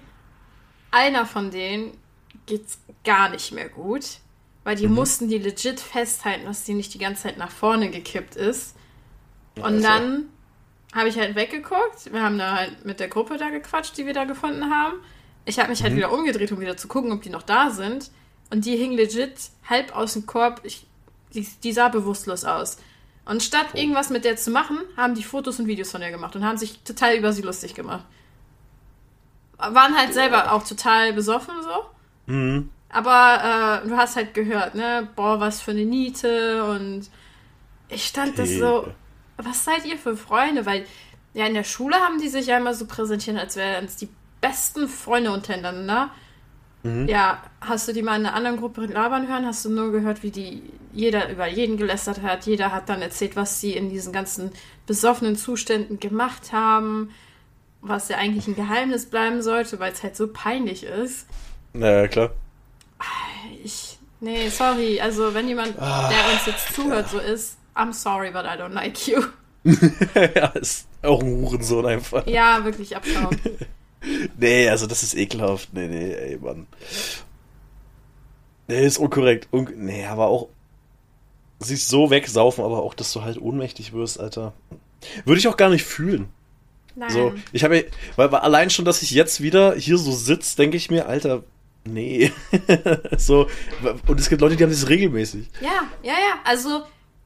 einer 0.91 1.25
von 1.25 1.49
denen 1.49 1.97
geht's 2.45 2.79
gar 3.03 3.29
nicht 3.29 3.51
mehr 3.51 3.69
gut, 3.69 4.19
weil 4.63 4.75
die 4.75 4.87
mhm. 4.87 4.95
mussten 4.95 5.27
die 5.27 5.39
legit 5.39 5.79
festhalten, 5.79 6.45
dass 6.45 6.63
die 6.63 6.75
nicht 6.75 6.93
die 6.93 6.99
ganze 6.99 7.23
Zeit 7.23 7.37
nach 7.37 7.49
vorne 7.51 7.89
gekippt 7.89 8.35
ist. 8.35 8.75
Und 9.55 9.63
also. 9.63 9.81
dann 9.81 10.25
habe 10.93 11.09
ich 11.09 11.17
halt 11.17 11.35
weggeguckt. 11.35 12.11
Wir 12.11 12.21
haben 12.21 12.37
da 12.37 12.55
halt 12.55 12.85
mit 12.85 12.99
der 12.99 13.07
Gruppe 13.07 13.37
da 13.37 13.49
gequatscht, 13.49 13.97
die 13.97 14.05
wir 14.05 14.13
da 14.13 14.25
gefunden 14.25 14.69
haben. 14.69 14.97
Ich 15.45 15.57
habe 15.57 15.69
mich 15.69 15.81
halt 15.81 15.93
mhm. 15.93 15.97
wieder 15.97 16.11
umgedreht, 16.11 16.51
um 16.51 16.59
wieder 16.59 16.77
zu 16.77 16.87
gucken, 16.87 17.11
ob 17.11 17.21
die 17.21 17.29
noch 17.29 17.43
da 17.43 17.71
sind. 17.71 18.11
Und 18.51 18.65
die 18.65 18.75
hing 18.75 18.91
legit 18.91 19.33
halb 19.67 19.95
aus 19.95 20.13
dem 20.13 20.25
Korb. 20.25 20.61
Ich, 20.63 20.85
die, 21.33 21.47
die 21.63 21.73
sah 21.73 21.87
bewusstlos 21.87 22.45
aus. 22.45 22.77
Und 23.25 23.43
statt 23.43 23.67
oh. 23.73 23.77
irgendwas 23.77 24.09
mit 24.09 24.25
der 24.25 24.35
zu 24.35 24.51
machen, 24.51 24.79
haben 24.97 25.15
die 25.15 25.23
Fotos 25.23 25.59
und 25.59 25.67
Videos 25.67 25.91
von 25.91 26.01
der 26.01 26.11
gemacht 26.11 26.35
und 26.35 26.45
haben 26.45 26.57
sich 26.57 26.79
total 26.83 27.15
über 27.15 27.33
sie 27.33 27.41
lustig 27.41 27.75
gemacht. 27.75 28.05
Waren 29.57 29.95
halt 29.95 30.13
selber 30.13 30.53
auch 30.53 30.63
total 30.63 31.13
besoffen 31.13 31.53
so. 31.61 32.33
Mhm. 32.33 32.69
Aber 32.89 33.81
äh, 33.83 33.87
du 33.87 33.95
hast 33.95 34.15
halt 34.15 34.33
gehört, 34.33 34.75
ne? 34.75 35.07
Boah, 35.15 35.39
was 35.39 35.61
für 35.61 35.71
eine 35.71 35.85
Niete. 35.85 36.63
Und 36.65 37.09
ich 37.89 38.05
stand 38.05 38.37
das 38.37 38.49
so. 38.49 38.87
Was 39.37 39.63
seid 39.63 39.85
ihr 39.85 39.97
für 39.97 40.17
Freunde? 40.17 40.65
Weil 40.65 40.85
ja, 41.33 41.45
in 41.45 41.53
der 41.53 41.63
Schule 41.63 41.95
haben 41.95 42.19
die 42.19 42.27
sich 42.27 42.47
ja 42.47 42.57
immer 42.57 42.73
so 42.73 42.85
präsentiert, 42.85 43.37
als 43.37 43.55
wären 43.55 43.85
es 43.85 43.95
die 43.95 44.09
besten 44.41 44.87
Freunde 44.87 45.31
untereinander. 45.31 46.09
Mhm. 46.83 47.07
Ja, 47.07 47.41
hast 47.59 47.87
du 47.87 47.93
die 47.93 48.01
mal 48.01 48.19
in 48.19 48.25
einer 48.25 48.35
anderen 48.35 48.57
Gruppe 48.57 48.85
labern 48.85 49.27
hören? 49.27 49.45
Hast 49.45 49.65
du 49.65 49.69
nur 49.69 49.91
gehört, 49.91 50.23
wie 50.23 50.31
die 50.31 50.63
jeder 50.93 51.29
über 51.29 51.47
jeden 51.47 51.77
gelästert 51.77 52.21
hat? 52.21 52.45
Jeder 52.45 52.71
hat 52.71 52.89
dann 52.89 53.01
erzählt, 53.01 53.35
was 53.35 53.61
sie 53.61 53.73
in 53.73 53.89
diesen 53.89 54.11
ganzen 54.13 54.51
besoffenen 54.87 55.35
Zuständen 55.35 55.99
gemacht 55.99 56.51
haben, 56.51 57.11
was 57.81 58.09
ja 58.09 58.17
eigentlich 58.17 58.47
ein 58.47 58.55
Geheimnis 58.55 59.05
bleiben 59.05 59.41
sollte, 59.41 59.79
weil 59.79 59.91
es 59.91 60.03
halt 60.03 60.15
so 60.15 60.27
peinlich 60.27 60.83
ist. 60.83 61.27
Naja, 61.73 62.07
klar. 62.07 62.31
Ich, 63.63 63.97
nee, 64.19 64.49
sorry. 64.49 64.99
Also, 65.01 65.33
wenn 65.33 65.47
jemand, 65.47 65.79
ah. 65.79 66.09
der 66.09 66.33
uns 66.33 66.45
jetzt 66.45 66.73
zuhört, 66.73 67.09
so 67.09 67.19
ist, 67.19 67.57
I'm 67.75 67.93
sorry, 67.93 68.31
but 68.31 68.43
I 68.45 68.59
don't 68.59 68.73
like 68.73 69.07
you. 69.07 69.23
ja, 70.15 70.47
ist 70.47 70.87
auch 71.03 71.21
ein 71.21 71.41
Hurensohn 71.41 71.85
einfach. 71.85 72.25
Ja, 72.27 72.63
wirklich 72.65 72.95
Abschau. 72.95 73.29
nee, 74.37 74.69
also 74.69 74.87
das 74.87 75.03
ist 75.03 75.15
ekelhaft. 75.15 75.73
Nee, 75.73 75.87
nee, 75.87 76.13
ey, 76.13 76.37
Mann. 76.37 76.67
Nee, 78.67 78.85
ist 78.85 78.97
unkorrekt. 78.97 79.47
Un 79.51 79.67
nee, 79.75 80.05
aber 80.05 80.27
auch 80.27 80.47
sich 81.59 81.85
so 81.85 82.09
wegsaufen, 82.09 82.63
aber 82.63 82.81
auch, 82.81 82.93
dass 82.93 83.13
du 83.13 83.21
halt 83.21 83.39
ohnmächtig 83.39 83.93
wirst, 83.93 84.19
Alter. 84.19 84.53
Würde 85.25 85.39
ich 85.39 85.47
auch 85.47 85.57
gar 85.57 85.69
nicht 85.69 85.83
fühlen. 85.83 86.29
Nein. 86.95 87.09
So, 87.09 87.33
ich 87.53 87.63
habe, 87.63 87.85
weil, 88.15 88.31
weil 88.31 88.39
allein 88.41 88.69
schon, 88.69 88.85
dass 88.85 89.01
ich 89.01 89.11
jetzt 89.11 89.41
wieder 89.41 89.75
hier 89.75 89.97
so 89.97 90.11
sitze, 90.11 90.57
denke 90.57 90.77
ich 90.77 90.91
mir, 90.91 91.07
Alter, 91.07 91.43
nee. 91.85 92.31
so, 93.17 93.47
und 94.07 94.19
es 94.19 94.29
gibt 94.29 94.41
Leute, 94.41 94.55
die 94.55 94.63
haben 94.63 94.71
das 94.71 94.89
regelmäßig. 94.89 95.47
Ja, 95.61 95.87
ja, 96.03 96.13
ja. 96.13 96.39
Also, 96.43 96.83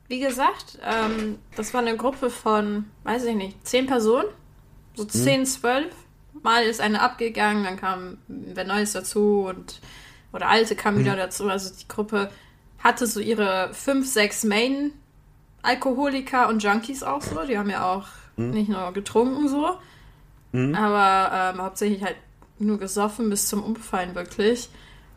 wie 0.08 0.20
gesagt, 0.20 0.78
ähm, 0.84 1.40
das 1.56 1.74
war 1.74 1.82
eine 1.82 1.98
Gruppe 1.98 2.30
von, 2.30 2.86
weiß 3.04 3.26
ich 3.26 3.36
nicht, 3.36 3.66
zehn 3.66 3.88
Personen. 3.88 4.28
So 4.94 5.04
hm. 5.04 5.10
zehn, 5.10 5.40
hm. 5.40 5.46
zwölf. 5.46 5.94
Mal 6.46 6.64
ist 6.64 6.80
eine 6.80 7.02
abgegangen, 7.02 7.64
dann 7.64 7.76
kam 7.76 8.20
wer 8.28 8.64
Neues 8.64 8.94
dazu 8.94 9.46
und 9.50 9.82
oder 10.32 10.48
alte 10.48 10.76
kam 10.76 10.98
wieder 11.00 11.14
hm. 11.14 11.18
dazu. 11.18 11.50
Also 11.50 11.74
die 11.74 11.88
Gruppe 11.88 12.30
hatte 12.80 13.08
so 13.08 13.20
ihre 13.20 13.74
fünf, 13.74 14.08
sechs 14.08 14.44
Main 14.44 14.92
Alkoholiker 15.64 16.48
und 16.48 16.62
Junkies 16.64 17.04
auch 17.04 17.22
so. 17.22 17.46
Die 17.46 17.58
haben 17.58 17.70
ja 17.70 17.92
auch 17.92 18.08
hm. 18.36 18.52
nicht 18.52 18.70
nur 18.70 18.94
getrunken 18.94 19.50
so, 19.50 19.78
hm. 20.54 20.76
aber 20.76 21.32
ähm, 21.34 21.62
hauptsächlich 21.62 22.04
halt 22.04 22.18
nur 22.60 22.78
gesoffen 22.78 23.30
bis 23.30 23.48
zum 23.48 23.64
Umfallen 23.64 24.14
wirklich. 24.14 24.70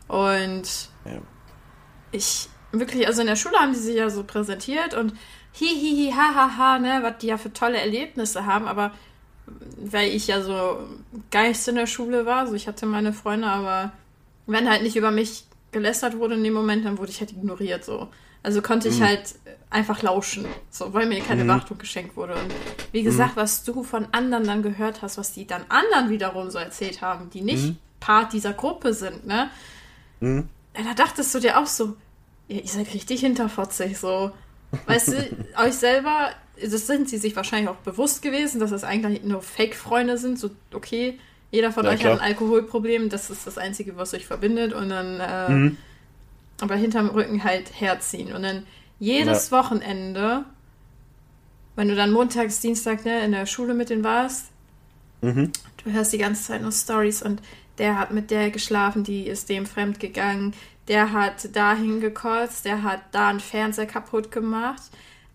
Und 0.07 0.89
ja. 1.05 1.21
ich 2.11 2.49
wirklich, 2.71 3.05
also 3.05 3.21
in 3.21 3.27
der 3.27 3.35
Schule 3.35 3.57
haben 3.57 3.73
die 3.73 3.79
sich 3.79 3.95
ja 3.95 4.09
so 4.09 4.23
präsentiert 4.23 4.95
und 4.95 5.13
hihihi, 5.51 6.11
hahaha, 6.11 6.79
ne, 6.79 6.99
was 7.01 7.17
die 7.19 7.27
ja 7.27 7.37
für 7.37 7.53
tolle 7.53 7.77
Erlebnisse 7.77 8.45
haben, 8.45 8.67
aber 8.67 8.91
weil 9.77 10.09
ich 10.09 10.27
ja 10.27 10.41
so 10.41 10.79
Geist 11.31 11.67
in 11.67 11.75
der 11.75 11.87
Schule 11.87 12.25
war, 12.25 12.47
so 12.47 12.53
ich 12.53 12.67
hatte 12.67 12.85
meine 12.85 13.13
Freunde, 13.13 13.47
aber 13.47 13.91
wenn 14.47 14.69
halt 14.69 14.83
nicht 14.83 14.95
über 14.95 15.11
mich 15.11 15.45
gelästert 15.71 16.17
wurde 16.17 16.35
in 16.35 16.43
dem 16.43 16.53
Moment, 16.53 16.85
dann 16.85 16.97
wurde 16.97 17.11
ich 17.11 17.19
halt 17.19 17.31
ignoriert 17.31 17.83
so. 17.85 18.07
Also 18.41 18.61
konnte 18.61 18.87
ich 18.87 18.99
mhm. 18.99 19.05
halt 19.05 19.35
einfach 19.69 20.01
lauschen, 20.01 20.45
so, 20.69 20.93
weil 20.93 21.05
mir 21.05 21.21
keine 21.21 21.43
mhm. 21.43 21.47
Beachtung 21.47 21.77
geschenkt 21.77 22.15
wurde. 22.15 22.33
Und 22.33 22.53
wie 22.91 23.03
gesagt, 23.03 23.35
mhm. 23.35 23.41
was 23.41 23.63
du 23.63 23.83
von 23.83 24.07
anderen 24.11 24.45
dann 24.45 24.63
gehört 24.63 25.01
hast, 25.01 25.17
was 25.17 25.33
die 25.33 25.45
dann 25.45 25.63
anderen 25.69 26.09
wiederum 26.09 26.49
so 26.49 26.57
erzählt 26.57 27.01
haben, 27.01 27.29
die 27.29 27.41
nicht 27.41 27.65
mhm. 27.65 27.77
Part 27.99 28.33
dieser 28.33 28.53
Gruppe 28.53 28.93
sind, 28.93 29.27
ne? 29.27 29.49
Mhm. 30.21 30.47
Da 30.73 30.93
dachtest 30.93 31.35
du 31.35 31.39
dir 31.39 31.59
auch 31.59 31.67
so, 31.67 31.97
ja, 32.47 32.59
ihr 32.59 32.67
seid 32.67 32.93
richtig 32.93 33.19
hinterfotzig, 33.21 33.97
so. 33.97 34.31
Weißt 34.85 35.09
du, 35.09 35.37
euch 35.57 35.73
selber, 35.73 36.29
das 36.61 36.87
sind 36.87 37.09
sie 37.09 37.17
sich 37.17 37.35
wahrscheinlich 37.35 37.69
auch 37.69 37.77
bewusst 37.77 38.21
gewesen, 38.21 38.59
dass 38.59 38.69
das 38.69 38.83
eigentlich 38.83 39.23
nur 39.23 39.41
Fake-Freunde 39.41 40.17
sind, 40.17 40.37
so, 40.37 40.51
okay, 40.73 41.19
jeder 41.51 41.71
von 41.71 41.85
ja, 41.85 41.91
euch 41.91 41.99
klar. 41.99 42.13
hat 42.13 42.21
ein 42.21 42.27
Alkoholproblem, 42.27 43.09
das 43.09 43.29
ist 43.29 43.47
das 43.47 43.57
Einzige, 43.57 43.97
was 43.97 44.13
euch 44.13 44.27
verbindet 44.27 44.73
und 44.73 44.89
dann, 44.89 45.19
äh, 45.19 45.49
mhm. 45.49 45.77
aber 46.61 46.75
hinterm 46.75 47.09
Rücken 47.09 47.43
halt 47.43 47.79
herziehen 47.79 48.33
und 48.33 48.43
dann 48.43 48.63
jedes 48.99 49.49
ja. 49.49 49.57
Wochenende, 49.57 50.45
wenn 51.75 51.87
du 51.87 51.95
dann 51.95 52.11
montags, 52.11 52.59
Dienstag 52.59 53.05
ne, 53.05 53.23
in 53.23 53.31
der 53.31 53.45
Schule 53.45 53.73
mit 53.73 53.89
denen 53.89 54.03
warst, 54.03 54.47
mhm. 55.21 55.51
du 55.83 55.91
hörst 55.91 56.13
die 56.13 56.17
ganze 56.19 56.43
Zeit 56.43 56.61
nur 56.61 56.71
Stories 56.71 57.23
und 57.23 57.41
der 57.79 57.97
hat 57.97 58.11
mit 58.11 58.29
der 58.29 58.51
geschlafen, 58.51 59.03
die 59.03 59.25
ist 59.25 59.49
dem 59.49 59.65
fremd 59.65 59.99
gegangen, 59.99 60.53
der 60.89 61.13
hat 61.13 61.55
dahin 61.55 62.01
gekotzt, 62.01 62.65
der 62.65 62.83
hat 62.83 63.01
da 63.11 63.29
einen 63.29 63.39
Fernseher 63.39 63.85
kaputt 63.85 64.31
gemacht. 64.31 64.81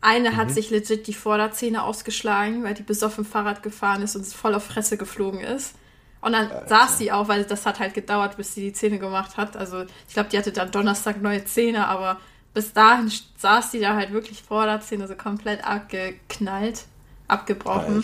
Eine 0.00 0.32
mhm. 0.32 0.36
hat 0.36 0.50
sich 0.50 0.68
legit 0.68 1.06
die 1.06 1.14
Vorderzähne 1.14 1.84
ausgeschlagen, 1.84 2.64
weil 2.64 2.74
die 2.74 2.82
besoffen 2.82 3.24
Fahrrad 3.24 3.62
gefahren 3.62 4.02
ist 4.02 4.16
und 4.16 4.26
voll 4.26 4.54
auf 4.54 4.64
Fresse 4.64 4.98
geflogen 4.98 5.40
ist. 5.40 5.76
Und 6.20 6.32
dann 6.32 6.50
Alter. 6.50 6.68
saß 6.68 6.98
sie 6.98 7.12
auch, 7.12 7.28
weil 7.28 7.44
das 7.44 7.66
hat 7.66 7.78
halt 7.78 7.94
gedauert, 7.94 8.36
bis 8.36 8.54
sie 8.54 8.62
die 8.62 8.72
Zähne 8.72 8.98
gemacht 8.98 9.36
hat. 9.36 9.56
Also 9.56 9.84
ich 10.08 10.14
glaube, 10.14 10.28
die 10.28 10.38
hatte 10.38 10.52
dann 10.52 10.70
Donnerstag 10.70 11.22
neue 11.22 11.44
Zähne, 11.44 11.86
aber 11.86 12.18
bis 12.52 12.72
dahin 12.72 13.12
saß 13.36 13.70
die 13.70 13.80
da 13.80 13.94
halt 13.94 14.12
wirklich 14.12 14.42
vor 14.42 14.64
der 14.64 14.80
Szene 14.80 15.06
so 15.06 15.14
komplett 15.14 15.64
abgeknallt, 15.64 16.84
abgebrochen. 17.28 18.02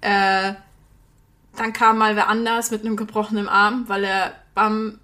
Äh, 0.00 0.54
dann 1.56 1.72
kam 1.72 1.98
mal 1.98 2.16
wer 2.16 2.28
anders 2.28 2.70
mit 2.70 2.80
einem 2.80 2.96
gebrochenen 2.96 3.48
Arm, 3.48 3.84
weil 3.88 4.04
er 4.04 4.32
Bam 4.54 4.98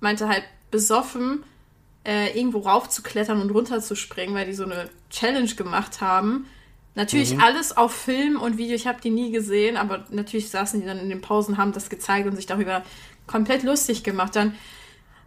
meinte 0.00 0.28
halt 0.28 0.44
besoffen, 0.70 1.44
äh, 2.04 2.36
irgendwo 2.38 2.60
raufzuklettern 2.60 3.40
und 3.40 3.50
runterzuspringen, 3.50 4.34
weil 4.34 4.46
die 4.46 4.54
so 4.54 4.64
eine 4.64 4.88
Challenge 5.10 5.54
gemacht 5.54 6.00
haben. 6.00 6.46
Natürlich 6.94 7.34
mhm. 7.34 7.40
alles 7.40 7.76
auf 7.76 7.94
Film 7.94 8.40
und 8.40 8.56
Video, 8.58 8.74
ich 8.74 8.86
habe 8.86 9.00
die 9.00 9.10
nie 9.10 9.30
gesehen, 9.30 9.76
aber 9.76 10.04
natürlich 10.10 10.50
saßen 10.50 10.80
die 10.80 10.86
dann 10.86 10.98
in 10.98 11.08
den 11.08 11.20
Pausen, 11.20 11.56
haben 11.56 11.72
das 11.72 11.88
gezeigt 11.88 12.26
und 12.26 12.36
sich 12.36 12.46
darüber 12.46 12.82
komplett 13.26 13.62
lustig 13.62 14.02
gemacht. 14.02 14.34
Dann 14.34 14.54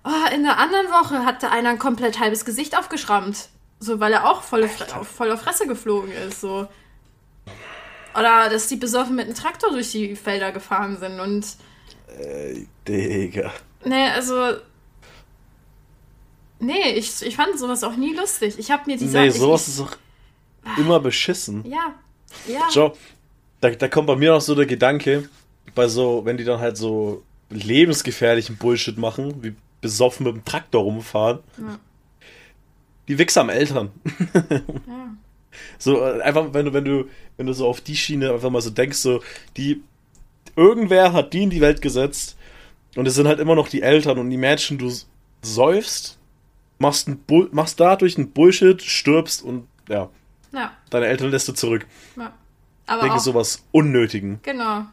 oh, 0.03 0.33
in 0.33 0.43
der 0.43 0.57
anderen 0.57 0.87
Woche 0.87 1.25
hatte 1.25 1.51
einer 1.51 1.69
ein 1.69 1.79
komplett 1.79 2.19
halbes 2.19 2.45
Gesicht 2.45 2.77
aufgeschrammt. 2.77 3.49
So, 3.79 3.99
weil 3.99 4.13
er 4.13 4.29
auch 4.29 4.43
voll, 4.43 4.67
voll 4.67 5.31
auf 5.31 5.41
Fresse 5.41 5.67
geflogen 5.67 6.11
ist. 6.11 6.41
So. 6.41 6.67
Oder 8.17 8.49
dass 8.49 8.67
die 8.67 8.75
besoffen 8.75 9.15
mit 9.15 9.25
einem 9.25 9.35
Traktor 9.35 9.71
durch 9.71 9.91
die 9.91 10.15
Felder 10.15 10.51
gefahren 10.51 10.97
sind 10.97 11.19
und. 11.19 11.45
Ey, 12.17 12.67
Digga. 12.87 13.51
Nee, 13.83 14.09
also. 14.09 14.57
Nee, 16.59 16.93
ich, 16.95 17.21
ich 17.21 17.35
fand 17.35 17.57
sowas 17.59 17.83
auch 17.83 17.95
nie 17.95 18.13
lustig. 18.13 18.55
Ich 18.57 18.71
habe 18.71 18.83
mir 18.85 18.97
die 18.97 19.05
Nee, 19.05 19.29
sowas 19.29 19.67
ich, 19.67 19.73
ist 19.73 19.81
auch 19.81 19.97
immer 20.77 20.99
beschissen. 20.99 21.65
Ja. 21.69 21.93
Ja. 22.47 22.67
Schau, 22.73 22.95
da, 23.61 23.69
da 23.69 23.87
kommt 23.87 24.07
bei 24.07 24.15
mir 24.15 24.31
noch 24.31 24.41
so 24.41 24.55
der 24.55 24.65
Gedanke, 24.65 25.29
bei 25.75 25.87
so, 25.87 26.25
wenn 26.25 26.37
die 26.37 26.43
dann 26.43 26.59
halt 26.59 26.77
so 26.77 27.23
lebensgefährlichen 27.49 28.57
Bullshit 28.57 28.97
machen, 28.97 29.43
wie 29.43 29.55
besoffen 29.81 30.25
mit 30.25 30.35
dem 30.35 30.45
Traktor 30.45 30.83
rumfahren. 30.83 31.39
Ja. 31.57 31.79
Die 33.07 33.17
Wichser 33.17 33.41
am 33.41 33.49
Eltern. 33.49 33.91
ja. 34.33 35.15
So, 35.77 36.01
einfach, 36.01 36.53
wenn 36.53 36.65
du, 36.65 36.73
wenn 36.73 36.85
du, 36.85 37.05
wenn 37.37 37.45
du 37.45 37.53
so 37.53 37.67
auf 37.67 37.81
die 37.81 37.95
Schiene 37.95 38.31
einfach 38.31 38.49
mal 38.49 38.61
so 38.61 38.69
denkst, 38.69 38.97
so, 38.97 39.21
die, 39.57 39.81
irgendwer 40.55 41.13
hat 41.13 41.33
die 41.33 41.43
in 41.43 41.49
die 41.49 41.61
Welt 41.61 41.81
gesetzt 41.81 42.37
und 42.95 43.07
es 43.07 43.15
sind 43.15 43.27
halt 43.27 43.39
immer 43.39 43.55
noch 43.55 43.67
die 43.67 43.81
Eltern 43.81 44.17
und 44.17 44.29
die 44.29 44.37
Menschen, 44.37 44.77
du 44.77 44.91
säufst, 45.41 46.17
machst, 46.83 47.09
Bull 47.27 47.49
machst 47.51 47.79
dadurch 47.79 48.17
ein 48.17 48.31
Bullshit, 48.31 48.81
stirbst 48.81 49.43
und 49.43 49.67
ja. 49.89 50.09
Ja. 50.51 50.71
Deine 50.91 51.07
Eltern 51.07 51.31
lässt 51.31 51.47
du 51.47 51.53
zurück. 51.53 51.87
Ja. 52.15 52.31
Aber 52.85 52.97
ich 52.97 53.01
denke, 53.03 53.17
auch, 53.17 53.23
sowas 53.23 53.63
Unnötigen. 53.71 54.39
Genau. 54.43 54.83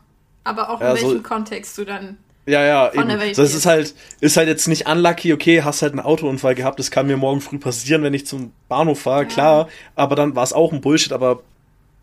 Aber 0.44 0.70
auch 0.70 0.80
in 0.80 0.86
ja, 0.86 0.94
welchem 0.94 1.10
so, 1.10 1.22
Kontext 1.22 1.76
du 1.76 1.84
dann 1.84 2.16
ja, 2.46 2.64
ja, 2.64 2.90
von 2.90 3.00
eben. 3.00 3.08
der 3.08 3.20
Welt 3.20 3.36
so, 3.36 3.42
es 3.42 3.54
ist 3.54 3.66
halt, 3.66 3.94
ist 4.20 4.36
halt 4.36 4.48
jetzt 4.48 4.66
nicht 4.66 4.88
unlucky, 4.88 5.32
okay, 5.32 5.62
hast 5.62 5.82
halt 5.82 5.92
einen 5.92 6.00
Autounfall 6.00 6.54
gehabt, 6.54 6.78
das 6.78 6.90
kann 6.90 7.06
mir 7.06 7.16
morgen 7.16 7.40
früh 7.40 7.58
passieren, 7.58 8.02
wenn 8.02 8.14
ich 8.14 8.26
zum 8.26 8.52
Bahnhof 8.68 9.02
fahre, 9.02 9.22
ja. 9.22 9.28
klar, 9.28 9.68
aber 9.94 10.16
dann 10.16 10.34
war 10.34 10.42
es 10.42 10.52
auch 10.52 10.72
ein 10.72 10.80
Bullshit, 10.80 11.12
aber 11.12 11.42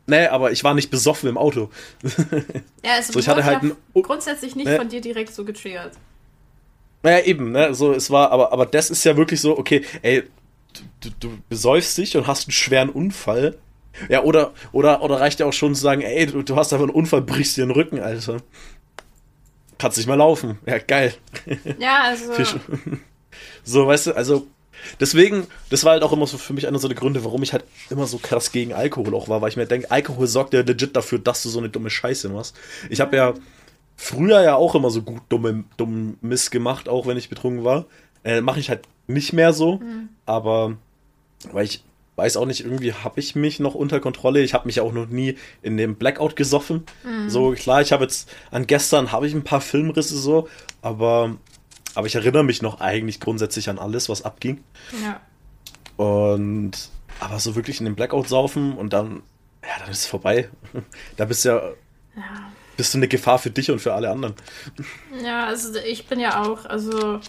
nee, 0.05 0.27
aber 0.27 0.51
ich 0.51 0.63
war 0.63 0.73
nicht 0.73 0.89
besoffen 0.89 1.27
im 1.27 1.37
Auto. 1.37 1.69
Ja, 2.85 2.93
also 2.93 3.13
so, 3.13 3.19
ich 3.19 3.27
hatte 3.27 3.43
halt 3.43 3.61
grundsätzlich 3.93 4.55
nicht 4.55 4.67
ne? 4.67 4.77
von 4.77 4.87
dir 4.87 5.01
direkt 5.01 5.33
so 5.33 5.43
getriggert. 5.43 5.91
Naja, 7.07 7.23
eben, 7.23 7.51
ne, 7.51 7.73
so, 7.73 7.93
es 7.93 8.11
war, 8.11 8.31
aber, 8.31 8.51
aber 8.51 8.65
das 8.65 8.89
ist 8.89 9.03
ja 9.05 9.15
wirklich 9.15 9.39
so, 9.39 9.57
okay, 9.57 9.85
ey, 10.01 10.23
du, 10.99 11.09
du 11.21 11.37
besäufst 11.47 11.97
dich 11.97 12.17
und 12.17 12.27
hast 12.27 12.47
einen 12.47 12.51
schweren 12.51 12.89
Unfall. 12.89 13.57
Ja, 14.09 14.23
oder, 14.23 14.53
oder, 14.73 15.01
oder 15.01 15.21
reicht 15.21 15.39
ja 15.39 15.45
auch 15.45 15.53
schon 15.53 15.73
zu 15.73 15.81
sagen, 15.81 16.01
ey, 16.01 16.25
du, 16.25 16.43
du 16.43 16.55
hast 16.57 16.73
einfach 16.73 16.85
einen 16.85 16.93
Unfall, 16.93 17.21
brichst 17.21 17.55
dir 17.55 17.65
den 17.65 17.71
Rücken, 17.71 18.01
Alter 18.01 18.39
kannst 19.77 19.97
nicht 19.97 20.07
mehr 20.07 20.17
laufen. 20.17 20.59
Ja, 20.65 20.79
geil. 20.79 21.13
Ja, 21.79 22.01
also. 22.03 22.33
so, 23.63 23.87
weißt 23.87 24.07
du, 24.07 24.13
also 24.13 24.47
deswegen, 24.99 25.47
das 25.69 25.85
war 25.85 25.93
halt 25.93 26.03
auch 26.03 26.11
immer 26.11 26.27
so 26.27 26.37
für 26.37 26.51
mich 26.51 26.67
einer 26.67 26.79
so 26.79 26.89
der 26.89 26.97
Gründe, 26.97 27.23
warum 27.23 27.41
ich 27.43 27.53
halt 27.53 27.63
immer 27.89 28.07
so 28.07 28.17
krass 28.17 28.51
gegen 28.51 28.73
Alkohol 28.73 29.15
auch 29.15 29.29
war, 29.29 29.41
weil 29.41 29.49
ich 29.49 29.55
mir 29.55 29.65
denke, 29.65 29.91
Alkohol 29.91 30.27
sorgt 30.27 30.53
ja 30.53 30.61
legit 30.61 30.95
dafür, 30.95 31.19
dass 31.19 31.43
du 31.43 31.49
so 31.49 31.59
eine 31.59 31.69
dumme 31.69 31.89
Scheiße 31.89 32.27
machst. 32.27 32.55
Ich 32.89 32.99
habe 32.99 33.15
ja 33.15 33.33
früher 33.97 34.41
ja 34.41 34.55
auch 34.55 34.75
immer 34.75 34.91
so 34.91 35.01
gut 35.01 35.23
dumme, 35.27 35.65
dumm 35.75 36.17
Mist 36.21 36.51
gemacht, 36.51 36.87
auch 36.87 37.07
wenn 37.07 37.17
ich 37.17 37.29
betrunken 37.29 37.65
war. 37.65 37.85
Äh, 38.23 38.41
Mache 38.41 38.59
ich 38.59 38.69
halt 38.69 38.87
nicht 39.07 39.33
mehr 39.33 39.51
so, 39.51 39.77
mhm. 39.77 40.09
aber 40.25 40.77
weil 41.51 41.65
ich 41.65 41.83
weiß 42.15 42.37
auch 42.37 42.45
nicht, 42.45 42.61
irgendwie 42.61 42.93
habe 42.93 43.19
ich 43.19 43.35
mich 43.35 43.59
noch 43.59 43.75
unter 43.75 43.99
Kontrolle. 43.99 44.41
Ich 44.41 44.53
habe 44.53 44.65
mich 44.65 44.79
auch 44.79 44.91
noch 44.91 45.07
nie 45.07 45.37
in 45.61 45.77
dem 45.77 45.95
Blackout 45.95 46.35
gesoffen. 46.35 46.83
Mhm. 47.03 47.29
So 47.29 47.51
klar, 47.51 47.81
ich 47.81 47.91
habe 47.91 48.03
jetzt 48.03 48.29
an 48.51 48.65
gestern 48.65 49.11
habe 49.11 49.27
ich 49.27 49.33
ein 49.33 49.43
paar 49.43 49.61
Filmrisse 49.61 50.17
so, 50.17 50.47
aber 50.81 51.35
aber 51.95 52.07
ich 52.07 52.15
erinnere 52.15 52.43
mich 52.43 52.61
noch 52.61 52.79
eigentlich 52.79 53.19
grundsätzlich 53.19 53.69
an 53.69 53.79
alles, 53.79 54.09
was 54.09 54.23
abging. 54.23 54.63
Ja. 55.03 55.21
Und 56.03 56.71
aber 57.19 57.39
so 57.39 57.55
wirklich 57.55 57.79
in 57.79 57.85
den 57.85 57.95
Blackout 57.95 58.27
saufen 58.27 58.73
und 58.73 58.93
dann 58.93 59.23
ja, 59.63 59.79
dann 59.79 59.89
ist 59.89 59.99
es 59.99 60.05
vorbei. 60.07 60.49
da 61.17 61.25
bist 61.25 61.45
du 61.45 61.49
ja, 61.49 61.55
ja 62.15 62.51
bist 62.77 62.93
du 62.93 62.99
eine 62.99 63.07
Gefahr 63.07 63.39
für 63.39 63.49
dich 63.49 63.69
und 63.69 63.79
für 63.79 63.93
alle 63.93 64.09
anderen. 64.09 64.35
Ja, 65.23 65.47
also 65.47 65.77
ich 65.79 66.07
bin 66.07 66.19
ja 66.19 66.43
auch, 66.43 66.65
also 66.65 67.19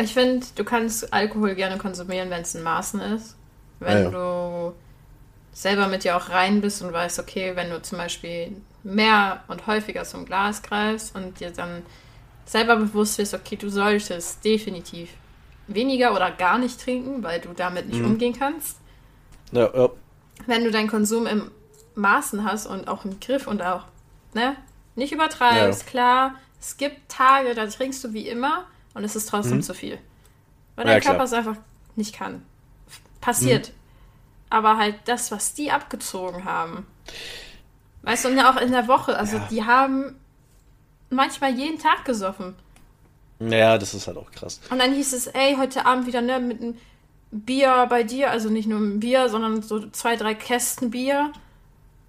ich 0.00 0.14
finde, 0.14 0.46
du 0.56 0.64
kannst 0.64 1.12
Alkohol 1.12 1.54
gerne 1.54 1.78
konsumieren, 1.78 2.30
wenn 2.30 2.42
es 2.42 2.54
in 2.54 2.62
Maßen 2.62 3.00
ist. 3.00 3.36
Wenn 3.78 3.98
ja, 3.98 4.02
ja. 4.04 4.10
du 4.10 4.74
selber 5.52 5.88
mit 5.88 6.04
dir 6.04 6.16
auch 6.16 6.30
rein 6.30 6.60
bist 6.60 6.82
und 6.82 6.92
weißt, 6.92 7.18
okay, 7.18 7.52
wenn 7.54 7.70
du 7.70 7.82
zum 7.82 7.98
Beispiel 7.98 8.56
mehr 8.82 9.44
und 9.48 9.66
häufiger 9.66 10.04
zum 10.04 10.24
Glas 10.24 10.62
greifst 10.62 11.14
und 11.14 11.38
dir 11.40 11.50
dann 11.50 11.82
selber 12.46 12.76
bewusst 12.76 13.18
wirst, 13.18 13.34
okay, 13.34 13.56
du 13.56 13.68
solltest 13.68 14.44
definitiv 14.44 15.10
weniger 15.66 16.14
oder 16.14 16.30
gar 16.30 16.58
nicht 16.58 16.80
trinken, 16.80 17.22
weil 17.22 17.40
du 17.40 17.50
damit 17.54 17.88
nicht 17.88 18.00
mhm. 18.00 18.12
umgehen 18.12 18.34
kannst. 18.36 18.78
Ja, 19.52 19.70
ja. 19.74 19.90
Wenn 20.46 20.64
du 20.64 20.70
deinen 20.70 20.88
Konsum 20.88 21.26
im 21.26 21.50
Maßen 22.00 22.44
hast 22.44 22.66
und 22.66 22.88
auch 22.88 23.04
im 23.04 23.20
Griff 23.20 23.46
und 23.46 23.62
auch, 23.62 23.84
ne, 24.34 24.56
nicht 24.94 25.12
übertreibst, 25.12 25.82
ja. 25.84 25.88
klar, 25.88 26.34
es 26.60 26.76
gibt 26.76 27.08
Tage, 27.08 27.54
da 27.54 27.66
trinkst 27.66 28.04
du 28.04 28.12
wie 28.12 28.28
immer 28.28 28.64
und 28.94 29.04
es 29.04 29.16
ist 29.16 29.28
trotzdem 29.28 29.58
mhm. 29.58 29.62
zu 29.62 29.74
viel. 29.74 29.98
Weil 30.76 30.86
dein 30.86 30.94
ja, 30.94 31.00
Körper 31.00 31.24
es 31.24 31.32
einfach 31.32 31.56
nicht 31.96 32.14
kann. 32.14 32.42
Passiert. 33.20 33.68
Mhm. 33.68 33.74
Aber 34.50 34.76
halt 34.78 34.96
das, 35.04 35.30
was 35.30 35.54
die 35.54 35.70
abgezogen 35.70 36.44
haben. 36.44 36.86
Weißt 38.02 38.24
du, 38.24 38.30
und 38.30 38.40
auch 38.40 38.56
in 38.56 38.72
der 38.72 38.88
Woche, 38.88 39.16
also 39.16 39.36
ja. 39.36 39.48
die 39.50 39.64
haben 39.64 40.16
manchmal 41.10 41.54
jeden 41.54 41.78
Tag 41.78 42.04
gesoffen. 42.04 42.54
Ja, 43.38 43.78
das 43.78 43.94
ist 43.94 44.06
halt 44.06 44.16
auch 44.16 44.30
krass. 44.30 44.60
Und 44.70 44.78
dann 44.78 44.92
hieß 44.92 45.12
es, 45.12 45.26
ey, 45.28 45.56
heute 45.58 45.86
Abend 45.86 46.06
wieder, 46.06 46.20
ne, 46.20 46.40
mit 46.40 46.60
einem 46.60 46.78
Bier 47.30 47.86
bei 47.88 48.02
dir, 48.02 48.30
also 48.30 48.50
nicht 48.50 48.68
nur 48.68 48.80
ein 48.80 49.00
Bier, 49.00 49.28
sondern 49.28 49.62
so 49.62 49.88
zwei, 49.90 50.16
drei 50.16 50.34
Kästen 50.34 50.90
Bier. 50.90 51.32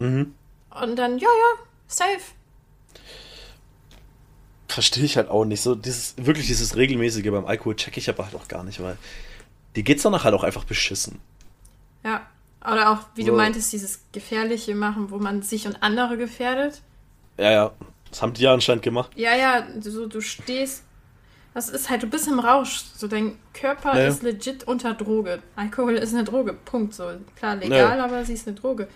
Mhm. 0.02 0.34
Und 0.82 0.96
dann, 0.96 1.18
ja, 1.18 1.28
ja, 1.28 1.64
safe 1.88 2.22
verstehe 4.72 5.04
ich 5.04 5.18
halt 5.18 5.30
auch 5.30 5.46
nicht. 5.46 5.62
So 5.62 5.76
dieses, 5.76 6.16
wirklich 6.18 6.48
dieses 6.48 6.76
regelmäßige 6.76 7.30
beim 7.30 7.46
Alkohol 7.46 7.76
checke 7.76 8.00
ich 8.00 8.10
aber 8.10 8.26
halt 8.26 8.36
auch 8.36 8.48
gar 8.48 8.64
nicht, 8.64 8.82
weil 8.82 8.98
die 9.76 9.84
geht's 9.84 10.04
danach 10.04 10.24
halt 10.24 10.34
auch 10.34 10.44
einfach 10.44 10.64
beschissen. 10.64 11.20
Ja. 12.04 12.26
Oder 12.62 12.92
auch, 12.92 13.00
wie 13.16 13.24
so. 13.24 13.32
du 13.32 13.38
meintest, 13.38 13.74
dieses 13.74 14.02
Gefährliche 14.12 14.76
machen, 14.76 15.10
wo 15.10 15.18
man 15.18 15.42
sich 15.42 15.66
und 15.66 15.82
andere 15.82 16.18
gefährdet. 16.18 16.82
Ja, 17.38 17.52
ja. 17.52 17.72
Das 18.10 18.22
haben 18.22 18.34
die 18.34 18.44
ja 18.44 18.54
anscheinend 18.54 18.84
gemacht. 18.84 19.12
Ja, 19.16 19.36
ja, 19.36 19.66
so 19.80 20.08
du 20.08 20.22
stehst. 20.22 20.84
Das 21.54 21.70
ist 21.70 21.90
halt, 21.90 22.04
du 22.04 22.08
bist 22.08 22.28
im 22.28 22.40
Rausch. 22.40 22.84
So 22.96 23.08
dein 23.08 23.38
Körper 23.54 23.98
ja, 23.98 24.08
ist 24.08 24.22
legit 24.22 24.66
unter 24.66 24.94
Droge. 24.94 25.42
Alkohol 25.56 25.96
ist 25.96 26.14
eine 26.14 26.24
Droge. 26.24 26.54
Punkt. 26.54 26.94
So 26.94 27.10
klar 27.36 27.56
legal, 27.56 27.98
ja. 27.98 28.06
aber 28.06 28.24
sie 28.26 28.34
ist 28.34 28.48
eine 28.48 28.56
Droge. 28.56 28.88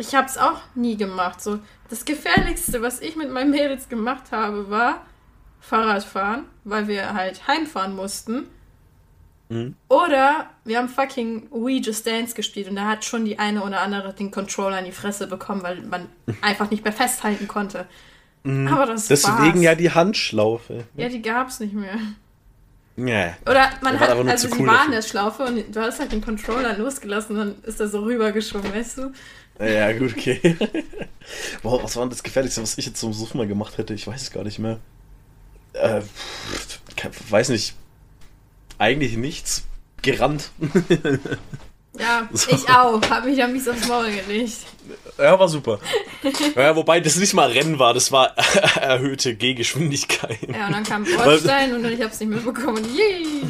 Ich 0.00 0.14
habe 0.14 0.26
es 0.26 0.38
auch 0.38 0.60
nie 0.74 0.96
gemacht. 0.96 1.40
So 1.40 1.58
das 1.88 2.04
gefährlichste, 2.04 2.82
was 2.82 3.00
ich 3.00 3.16
mit 3.16 3.30
meinen 3.30 3.50
Mädels 3.50 3.88
gemacht 3.88 4.32
habe, 4.32 4.70
war 4.70 5.04
Fahrradfahren, 5.60 6.44
weil 6.64 6.88
wir 6.88 7.12
halt 7.14 7.46
heimfahren 7.46 7.94
mussten. 7.94 8.46
Mhm. 9.50 9.74
Oder 9.88 10.48
wir 10.64 10.78
haben 10.78 10.88
fucking 10.88 11.48
We 11.50 11.80
Just 11.80 12.06
Dance 12.06 12.34
gespielt 12.34 12.68
und 12.68 12.76
da 12.76 12.86
hat 12.86 13.04
schon 13.04 13.24
die 13.24 13.38
eine 13.38 13.62
oder 13.62 13.80
andere 13.80 14.14
den 14.14 14.30
Controller 14.30 14.78
in 14.78 14.84
die 14.84 14.92
Fresse 14.92 15.26
bekommen, 15.26 15.62
weil 15.62 15.82
man 15.82 16.06
einfach 16.40 16.70
nicht 16.70 16.84
mehr 16.84 16.92
festhalten 16.92 17.48
konnte. 17.48 17.86
Mhm. 18.44 18.68
Aber 18.68 18.86
das 18.86 19.08
Deswegen 19.08 19.54
war's. 19.54 19.62
ja 19.62 19.74
die 19.74 19.90
Handschlaufe. 19.90 20.84
Ja, 20.96 21.08
die 21.08 21.20
gab's 21.20 21.60
nicht 21.60 21.74
mehr. 21.74 21.96
Nee. 22.96 23.30
Oder 23.42 23.70
man 23.82 23.98
hat, 23.98 24.10
also 24.10 24.48
die 24.48 24.60
cool 24.60 24.66
waren 24.66 24.86
in 24.86 24.92
der 24.92 25.02
Schlaufe 25.02 25.44
und 25.44 25.74
du 25.74 25.80
hast 25.80 26.00
halt 26.00 26.12
den 26.12 26.20
Controller 26.20 26.76
losgelassen 26.76 27.36
und 27.36 27.46
dann 27.46 27.64
ist 27.64 27.80
er 27.80 27.88
so 27.88 28.00
rübergeschwommen, 28.00 28.72
weißt 28.72 28.98
du? 28.98 29.12
Ja, 29.60 29.92
gut, 29.92 30.12
okay. 30.16 30.56
Boah, 31.62 31.82
was 31.82 31.96
war 31.96 32.04
denn 32.04 32.10
das 32.10 32.22
Gefährlichste, 32.22 32.62
was 32.62 32.78
ich 32.78 32.86
jetzt 32.86 32.98
zum 32.98 33.12
Suchen 33.12 33.38
mal 33.38 33.46
gemacht 33.46 33.76
hätte? 33.78 33.94
Ich 33.94 34.06
weiß 34.06 34.22
es 34.22 34.30
gar 34.30 34.42
nicht 34.42 34.58
mehr. 34.58 34.78
Äh, 35.74 36.00
weiß 37.28 37.50
nicht. 37.50 37.74
Eigentlich 38.78 39.16
nichts. 39.16 39.64
Gerannt. 40.02 40.50
Ja, 41.98 42.26
so. 42.32 42.50
ich 42.50 42.68
auch. 42.70 43.00
Hab 43.10 43.26
mich 43.26 43.36
dann 43.36 43.52
mies 43.52 43.68
aufs 43.68 43.86
Maul 43.86 44.10
gelegt. 44.10 44.56
Ja, 45.18 45.38
war 45.38 45.48
super. 45.48 45.78
ja, 46.56 46.74
wobei 46.74 47.00
das 47.00 47.16
nicht 47.16 47.34
mal 47.34 47.50
Rennen 47.50 47.78
war, 47.78 47.92
das 47.92 48.10
war 48.10 48.34
erhöhte 48.80 49.34
Gehgeschwindigkeit. 49.34 50.38
Ja, 50.48 50.66
und 50.66 50.72
dann 50.72 50.84
kam 50.84 51.04
Bordstein 51.04 51.74
und 51.74 51.84
ich 51.84 52.00
hab's 52.00 52.18
nicht 52.20 52.30
mehr 52.30 52.40
bekommen. 52.40 52.82
Yay! 52.96 53.42